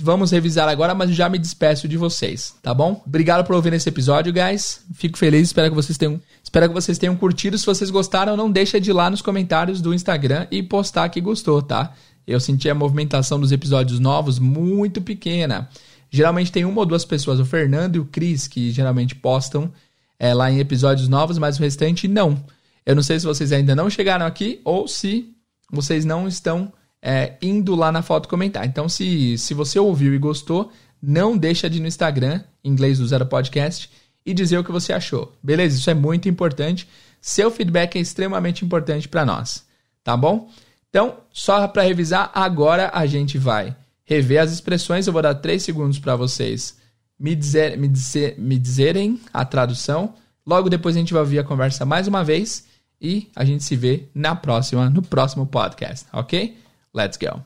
Vamos 0.00 0.30
revisar 0.30 0.68
agora, 0.68 0.94
mas 0.94 1.10
já 1.10 1.28
me 1.28 1.38
despeço 1.38 1.88
de 1.88 1.96
vocês, 1.96 2.54
tá 2.62 2.74
bom? 2.74 3.02
Obrigado 3.06 3.44
por 3.44 3.54
ouvir 3.54 3.72
esse 3.72 3.88
episódio, 3.88 4.32
guys. 4.32 4.80
Fico 4.94 5.18
feliz, 5.18 5.48
espero 5.48 5.70
que 5.70 5.74
vocês 5.74 5.98
tenham, 5.98 6.20
espero 6.48 6.68
que 6.68 6.74
vocês 6.74 6.96
tenham 6.96 7.14
curtido. 7.14 7.58
Se 7.58 7.66
vocês 7.66 7.90
gostaram, 7.90 8.34
não 8.34 8.50
deixa 8.50 8.80
de 8.80 8.88
ir 8.88 8.94
lá 8.94 9.10
nos 9.10 9.20
comentários 9.20 9.82
do 9.82 9.92
Instagram 9.92 10.46
e 10.50 10.62
postar 10.62 11.10
que 11.10 11.20
gostou, 11.20 11.60
tá? 11.60 11.92
Eu 12.26 12.40
senti 12.40 12.70
a 12.70 12.74
movimentação 12.74 13.38
dos 13.38 13.52
episódios 13.52 14.00
novos 14.00 14.38
muito 14.38 15.02
pequena. 15.02 15.68
Geralmente 16.10 16.50
tem 16.50 16.64
uma 16.64 16.80
ou 16.80 16.86
duas 16.86 17.04
pessoas, 17.04 17.38
o 17.38 17.44
Fernando 17.44 17.96
e 17.96 17.98
o 17.98 18.06
Cris, 18.06 18.48
que 18.48 18.70
geralmente 18.70 19.14
postam 19.14 19.70
é, 20.18 20.32
lá 20.32 20.50
em 20.50 20.58
episódios 20.58 21.06
novos, 21.06 21.36
mas 21.36 21.58
o 21.58 21.62
restante 21.62 22.08
não. 22.08 22.42
Eu 22.84 22.96
não 22.96 23.02
sei 23.02 23.20
se 23.20 23.26
vocês 23.26 23.52
ainda 23.52 23.76
não 23.76 23.90
chegaram 23.90 24.24
aqui 24.24 24.62
ou 24.64 24.88
se 24.88 25.30
vocês 25.70 26.06
não 26.06 26.26
estão 26.26 26.72
é, 27.02 27.34
indo 27.42 27.74
lá 27.74 27.92
na 27.92 28.00
foto 28.00 28.26
comentar. 28.26 28.64
Então, 28.64 28.88
se, 28.88 29.36
se 29.36 29.52
você 29.52 29.78
ouviu 29.78 30.14
e 30.14 30.18
gostou, 30.18 30.72
não 31.00 31.36
deixa 31.36 31.68
de 31.68 31.76
ir 31.76 31.80
no 31.82 31.86
Instagram, 31.86 32.40
inglês 32.64 32.98
do 32.98 33.06
Zero 33.06 33.26
Podcast, 33.26 33.90
e 34.24 34.34
dizer 34.34 34.58
o 34.58 34.64
que 34.64 34.72
você 34.72 34.92
achou. 34.92 35.34
Beleza? 35.42 35.78
Isso 35.78 35.90
é 35.90 35.94
muito 35.94 36.28
importante. 36.28 36.88
Seu 37.20 37.50
feedback 37.50 37.96
é 37.96 38.00
extremamente 38.00 38.64
importante 38.64 39.08
para 39.08 39.24
nós. 39.24 39.64
Tá 40.04 40.16
bom? 40.16 40.50
Então, 40.88 41.18
só 41.32 41.66
para 41.68 41.82
revisar, 41.82 42.30
agora 42.34 42.90
a 42.94 43.06
gente 43.06 43.36
vai 43.36 43.76
rever 44.04 44.40
as 44.40 44.52
expressões. 44.52 45.06
Eu 45.06 45.12
vou 45.12 45.22
dar 45.22 45.34
3 45.34 45.62
segundos 45.62 45.98
para 45.98 46.16
vocês 46.16 46.78
me, 47.18 47.34
dizer, 47.34 47.76
me, 47.76 47.88
dizer, 47.88 48.38
me 48.38 48.58
dizerem 48.58 49.20
a 49.32 49.44
tradução. 49.44 50.14
Logo 50.46 50.70
depois 50.70 50.96
a 50.96 50.98
gente 50.98 51.12
vai 51.12 51.20
ouvir 51.20 51.38
a 51.38 51.44
conversa 51.44 51.84
mais 51.84 52.08
uma 52.08 52.24
vez 52.24 52.66
e 53.00 53.28
a 53.34 53.44
gente 53.44 53.62
se 53.64 53.76
vê 53.76 54.08
na 54.14 54.34
próxima, 54.34 54.88
no 54.88 55.02
próximo 55.02 55.46
podcast, 55.46 56.06
ok? 56.12 56.56
Let's 56.94 57.18
go. 57.18 57.42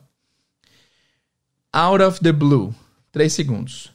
Out 1.72 2.02
of 2.02 2.20
the 2.20 2.32
blue. 2.32 2.74
Três 3.10 3.32
segundos. 3.32 3.91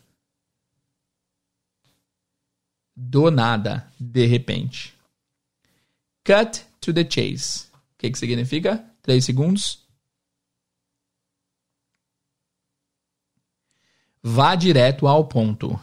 Do 3.00 3.30
nada, 3.30 3.88
de 4.00 4.26
repente. 4.26 4.92
Cut 6.26 6.66
to 6.82 6.92
the 6.92 7.04
chase. 7.08 7.68
O 7.72 7.98
que, 8.00 8.10
que 8.10 8.18
significa? 8.18 8.84
Três 9.04 9.24
segundos. 9.24 9.86
Vá 14.24 14.56
direto 14.56 15.08
ao 15.08 15.28
ponto. 15.28 15.80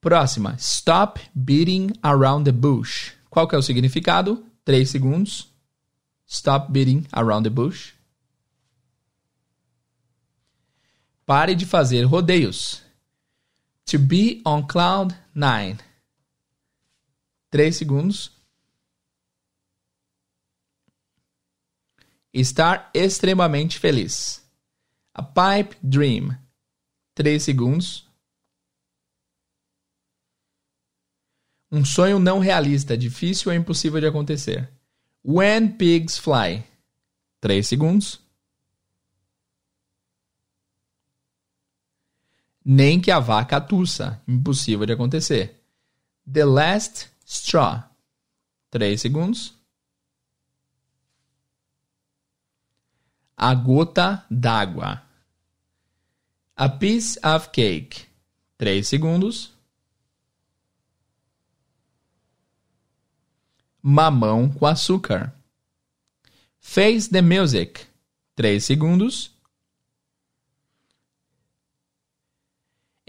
Próxima. 0.00 0.56
Stop 0.58 1.20
beating 1.32 1.92
around 2.02 2.44
the 2.44 2.52
bush. 2.52 3.12
Qual 3.30 3.46
que 3.46 3.54
é 3.54 3.58
o 3.58 3.62
significado? 3.62 4.44
Três 4.64 4.90
segundos. 4.90 5.48
Stop 6.26 6.72
beating 6.72 7.06
around 7.12 7.44
the 7.44 7.50
bush. 7.50 7.94
Pare 11.24 11.54
de 11.54 11.64
fazer 11.64 12.02
rodeios. 12.02 12.82
To 13.88 13.98
be 13.98 14.42
on 14.44 14.66
cloud 14.66 15.14
nine. 15.34 15.78
Três 17.50 17.76
segundos. 17.76 18.30
Estar 22.32 22.90
extremamente 22.92 23.78
feliz. 23.78 24.46
A 25.14 25.22
pipe 25.22 25.74
dream. 25.82 26.36
Três 27.14 27.42
segundos. 27.42 28.06
Um 31.72 31.82
sonho 31.82 32.18
não 32.18 32.38
realista, 32.38 32.96
difícil 32.96 33.50
ou 33.50 33.56
impossível 33.56 34.00
de 34.00 34.06
acontecer. 34.06 34.70
When 35.24 35.72
pigs 35.72 36.18
fly. 36.18 36.62
Três 37.40 37.66
segundos. 37.66 38.20
Nem 42.70 43.00
que 43.00 43.10
a 43.10 43.18
vaca 43.18 43.58
tussa. 43.58 44.22
Impossível 44.28 44.84
de 44.84 44.92
acontecer. 44.92 45.58
The 46.30 46.44
last 46.44 47.10
straw. 47.24 47.82
Três 48.70 49.00
segundos. 49.00 49.54
A 53.34 53.54
gota 53.54 54.22
d'água. 54.30 55.02
A 56.54 56.68
piece 56.68 57.18
of 57.26 57.48
cake. 57.48 58.06
Três 58.58 58.86
segundos. 58.86 59.54
Mamão 63.80 64.50
com 64.50 64.66
açúcar. 64.66 65.34
Face 66.60 67.08
the 67.08 67.22
music. 67.22 67.86
Três 68.36 68.66
segundos. 68.66 69.37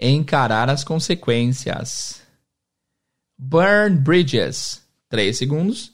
Encarar 0.00 0.70
as 0.70 0.82
consequências. 0.82 2.22
Burn 3.36 3.98
bridges. 3.98 4.82
3 5.10 5.36
segundos. 5.36 5.92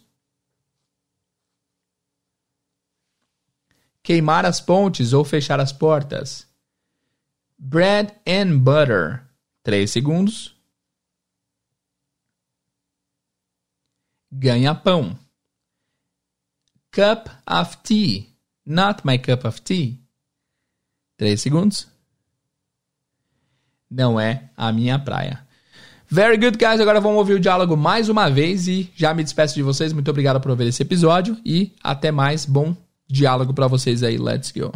Queimar 4.02 4.46
as 4.46 4.60
pontes 4.60 5.12
ou 5.12 5.24
fechar 5.24 5.58
as 5.58 5.72
portas. 5.72 6.46
Bread 7.58 8.14
and 8.26 8.58
butter. 8.58 9.26
3 9.64 9.90
segundos. 9.90 10.54
Ganha-pão. 14.30 15.18
Cup 16.92 17.28
of 17.46 17.78
tea. 17.78 18.32
Not 18.64 19.02
my 19.04 19.18
cup 19.18 19.44
of 19.44 19.60
tea. 19.62 20.00
3 21.16 21.40
segundos 21.40 21.95
não 23.90 24.18
é 24.18 24.44
a 24.56 24.72
minha 24.72 24.98
praia. 24.98 25.40
Very 26.08 26.36
good, 26.36 26.56
guys. 26.56 26.80
Agora 26.80 27.00
vamos 27.00 27.18
ouvir 27.18 27.34
o 27.34 27.40
diálogo 27.40 27.76
mais 27.76 28.08
uma 28.08 28.28
vez 28.30 28.68
e 28.68 28.90
já 28.94 29.12
me 29.12 29.24
despeço 29.24 29.54
de 29.54 29.62
vocês. 29.62 29.92
Muito 29.92 30.10
obrigado 30.10 30.40
por 30.40 30.54
ver 30.56 30.68
esse 30.68 30.82
episódio 30.82 31.36
e 31.44 31.72
até 31.82 32.12
mais. 32.12 32.46
Bom 32.46 32.76
diálogo 33.08 33.52
para 33.52 33.66
vocês 33.66 34.02
aí. 34.02 34.16
Let's 34.16 34.52
go. 34.52 34.72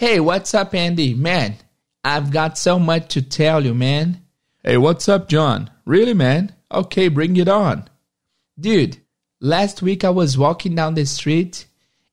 Hey, 0.00 0.20
what's 0.20 0.54
up, 0.54 0.76
Andy? 0.76 1.14
Man, 1.14 1.56
I've 2.04 2.30
got 2.30 2.56
so 2.56 2.78
much 2.78 3.08
to 3.14 3.22
tell 3.22 3.64
you, 3.64 3.74
man. 3.74 4.22
Hey, 4.62 4.76
what's 4.76 5.08
up, 5.08 5.28
John? 5.28 5.70
Really, 5.84 6.14
man? 6.14 6.54
Okay, 6.72 7.08
bring 7.08 7.36
it 7.36 7.48
on. 7.48 7.88
Dude, 8.60 8.98
last 9.40 9.82
week 9.82 10.04
I 10.04 10.10
was 10.10 10.38
walking 10.38 10.76
down 10.76 10.94
the 10.94 11.04
street 11.04 11.66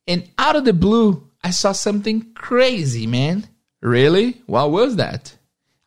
and 0.07 0.27
out 0.39 0.55
of 0.55 0.65
the 0.65 0.73
blue, 0.73 1.24
I 1.45 1.51
saw 1.51 1.73
something 1.73 2.33
crazy, 2.33 3.05
man. 3.05 3.47
Really? 3.79 4.41
What 4.47 4.71
was 4.71 4.95
that? 4.95 5.37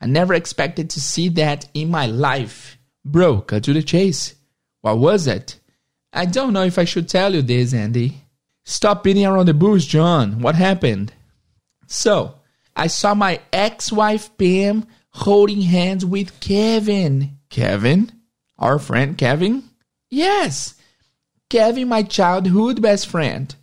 I 0.00 0.06
never 0.06 0.32
expected 0.32 0.90
to 0.90 1.00
see 1.00 1.30
that 1.30 1.68
in 1.74 1.90
my 1.90 2.06
life. 2.06 2.78
Bro, 3.04 3.40
cut 3.40 3.64
to 3.64 3.72
the 3.72 3.82
chase. 3.82 4.36
What 4.82 4.98
was 4.98 5.26
it? 5.26 5.58
I 6.12 6.26
don't 6.26 6.52
know 6.52 6.62
if 6.62 6.78
I 6.78 6.84
should 6.84 7.08
tell 7.08 7.34
you 7.34 7.42
this, 7.42 7.74
Andy. 7.74 8.22
Stop 8.62 9.02
beating 9.02 9.26
around 9.26 9.48
the 9.48 9.52
bush, 9.52 9.86
John. 9.86 10.38
What 10.42 10.54
happened? 10.54 11.12
So, 11.88 12.36
I 12.76 12.86
saw 12.86 13.14
my 13.14 13.40
ex 13.52 13.90
wife 13.90 14.30
Pam 14.38 14.86
holding 15.10 15.62
hands 15.62 16.04
with 16.04 16.38
Kevin. 16.38 17.36
Kevin? 17.50 18.12
Our 18.60 18.78
friend 18.78 19.18
Kevin? 19.18 19.64
Yes, 20.08 20.76
Kevin, 21.50 21.88
my 21.88 22.04
childhood 22.04 22.80
best 22.80 23.08
friend. 23.08 23.56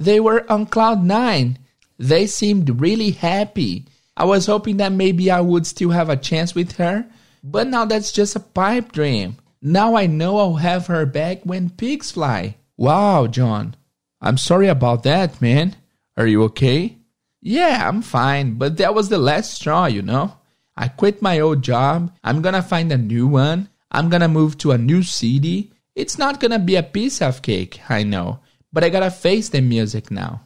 They 0.00 0.18
were 0.18 0.50
on 0.50 0.64
cloud 0.64 1.04
nine. 1.04 1.58
They 1.98 2.26
seemed 2.26 2.80
really 2.80 3.10
happy. 3.10 3.84
I 4.16 4.24
was 4.24 4.46
hoping 4.46 4.78
that 4.78 4.92
maybe 4.92 5.30
I 5.30 5.42
would 5.42 5.66
still 5.66 5.90
have 5.90 6.08
a 6.08 6.16
chance 6.16 6.54
with 6.54 6.76
her, 6.76 7.04
but 7.44 7.66
now 7.66 7.84
that's 7.84 8.10
just 8.10 8.34
a 8.34 8.40
pipe 8.40 8.92
dream. 8.92 9.36
Now 9.60 9.96
I 9.96 10.06
know 10.06 10.38
I'll 10.38 10.54
have 10.54 10.86
her 10.86 11.04
back 11.04 11.44
when 11.44 11.68
pigs 11.68 12.12
fly. 12.12 12.56
Wow, 12.78 13.26
John. 13.26 13.76
I'm 14.22 14.38
sorry 14.38 14.68
about 14.68 15.02
that, 15.02 15.42
man. 15.42 15.76
Are 16.16 16.26
you 16.26 16.44
okay? 16.44 16.96
Yeah, 17.42 17.86
I'm 17.86 18.00
fine, 18.00 18.54
but 18.54 18.78
that 18.78 18.94
was 18.94 19.10
the 19.10 19.18
last 19.18 19.52
straw, 19.52 19.84
you 19.84 20.00
know? 20.00 20.32
I 20.78 20.88
quit 20.88 21.20
my 21.20 21.40
old 21.40 21.60
job. 21.60 22.10
I'm 22.24 22.40
gonna 22.40 22.62
find 22.62 22.90
a 22.90 22.96
new 22.96 23.26
one. 23.26 23.68
I'm 23.90 24.08
gonna 24.08 24.28
move 24.28 24.56
to 24.58 24.72
a 24.72 24.78
new 24.78 25.02
city. 25.02 25.72
It's 25.94 26.16
not 26.16 26.40
gonna 26.40 26.58
be 26.58 26.76
a 26.76 26.82
piece 26.82 27.20
of 27.20 27.42
cake, 27.42 27.80
I 27.90 28.02
know, 28.02 28.40
but 28.72 28.84
I 28.84 28.88
gotta 28.88 29.10
face 29.10 29.48
the 29.48 29.60
music 29.60 30.10
now. 30.10 30.42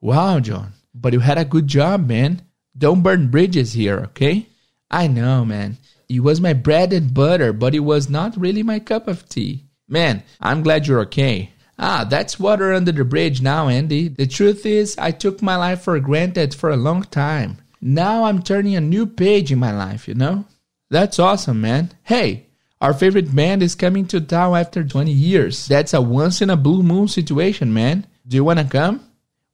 Wow, 0.00 0.40
John, 0.40 0.72
but 0.94 1.12
you 1.12 1.20
had 1.20 1.38
a 1.38 1.44
good 1.44 1.66
job, 1.66 2.06
man. 2.06 2.42
Don't 2.76 3.02
burn 3.02 3.28
bridges 3.30 3.72
here, 3.72 3.98
okay? 4.10 4.46
I 4.90 5.06
know, 5.06 5.44
man. 5.44 5.78
It 6.08 6.20
was 6.20 6.40
my 6.40 6.52
bread 6.52 6.92
and 6.92 7.12
butter, 7.12 7.52
but 7.52 7.74
it 7.74 7.80
was 7.80 8.08
not 8.08 8.36
really 8.36 8.62
my 8.62 8.78
cup 8.78 9.08
of 9.08 9.28
tea. 9.28 9.64
Man, 9.88 10.22
I'm 10.40 10.62
glad 10.62 10.86
you're 10.86 11.00
okay. 11.00 11.50
Ah, 11.78 12.06
that's 12.08 12.40
water 12.40 12.72
under 12.72 12.92
the 12.92 13.04
bridge 13.04 13.42
now, 13.42 13.68
Andy. 13.68 14.08
The 14.08 14.26
truth 14.26 14.64
is, 14.64 14.96
I 14.98 15.10
took 15.10 15.42
my 15.42 15.56
life 15.56 15.82
for 15.82 15.98
granted 16.00 16.54
for 16.54 16.70
a 16.70 16.76
long 16.76 17.02
time. 17.02 17.58
Now 17.80 18.24
I'm 18.24 18.42
turning 18.42 18.76
a 18.76 18.80
new 18.80 19.06
page 19.06 19.52
in 19.52 19.58
my 19.58 19.72
life, 19.76 20.08
you 20.08 20.14
know? 20.14 20.46
That's 20.90 21.18
awesome, 21.18 21.60
man. 21.60 21.92
Hey, 22.04 22.45
our 22.80 22.92
favorite 22.92 23.34
band 23.34 23.62
is 23.62 23.74
coming 23.74 24.06
to 24.06 24.20
town 24.20 24.56
after 24.56 24.84
20 24.84 25.10
years. 25.10 25.66
That's 25.66 25.94
a 25.94 26.00
once 26.00 26.42
in 26.42 26.50
a 26.50 26.56
blue 26.56 26.82
moon 26.82 27.08
situation, 27.08 27.72
man. 27.72 28.06
Do 28.26 28.36
you 28.36 28.44
want 28.44 28.58
to 28.58 28.64
come? 28.66 29.00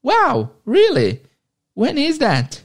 Wow, 0.03 0.51
really? 0.65 1.21
When 1.75 1.99
is 1.99 2.19
that? 2.19 2.63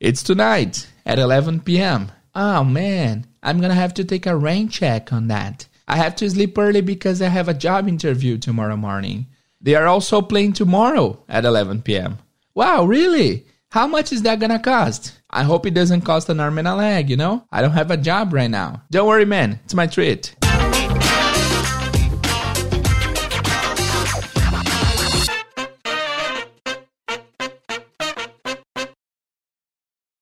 It's 0.00 0.22
tonight 0.22 0.88
at 1.06 1.18
11 1.18 1.60
p.m. 1.60 2.10
Oh 2.34 2.64
man, 2.64 3.26
I'm 3.42 3.60
gonna 3.60 3.74
have 3.74 3.94
to 3.94 4.04
take 4.04 4.26
a 4.26 4.36
rain 4.36 4.68
check 4.68 5.12
on 5.12 5.28
that. 5.28 5.68
I 5.86 5.96
have 5.96 6.16
to 6.16 6.28
sleep 6.28 6.58
early 6.58 6.80
because 6.80 7.22
I 7.22 7.28
have 7.28 7.48
a 7.48 7.54
job 7.54 7.86
interview 7.86 8.38
tomorrow 8.38 8.76
morning. 8.76 9.26
They 9.60 9.76
are 9.76 9.86
also 9.86 10.20
playing 10.20 10.54
tomorrow 10.54 11.22
at 11.28 11.44
11 11.44 11.82
p.m. 11.82 12.18
Wow, 12.54 12.84
really? 12.84 13.46
How 13.74 13.88
much 13.88 14.12
is 14.12 14.22
that 14.22 14.38
gonna 14.38 14.60
cost? 14.60 15.20
I 15.28 15.42
hope 15.42 15.66
it 15.66 15.74
doesn't 15.74 16.02
cost 16.02 16.28
an 16.28 16.38
arm 16.38 16.58
and 16.58 16.68
a 16.68 16.76
leg, 16.76 17.10
you 17.10 17.16
know? 17.16 17.44
I 17.50 17.60
don't 17.60 17.72
have 17.72 17.90
a 17.90 17.96
job 17.96 18.32
right 18.32 18.48
now. 18.48 18.84
Don't 18.92 19.08
worry, 19.08 19.24
man, 19.24 19.58
it's 19.64 19.74
my 19.74 19.88
treat. 19.88 20.32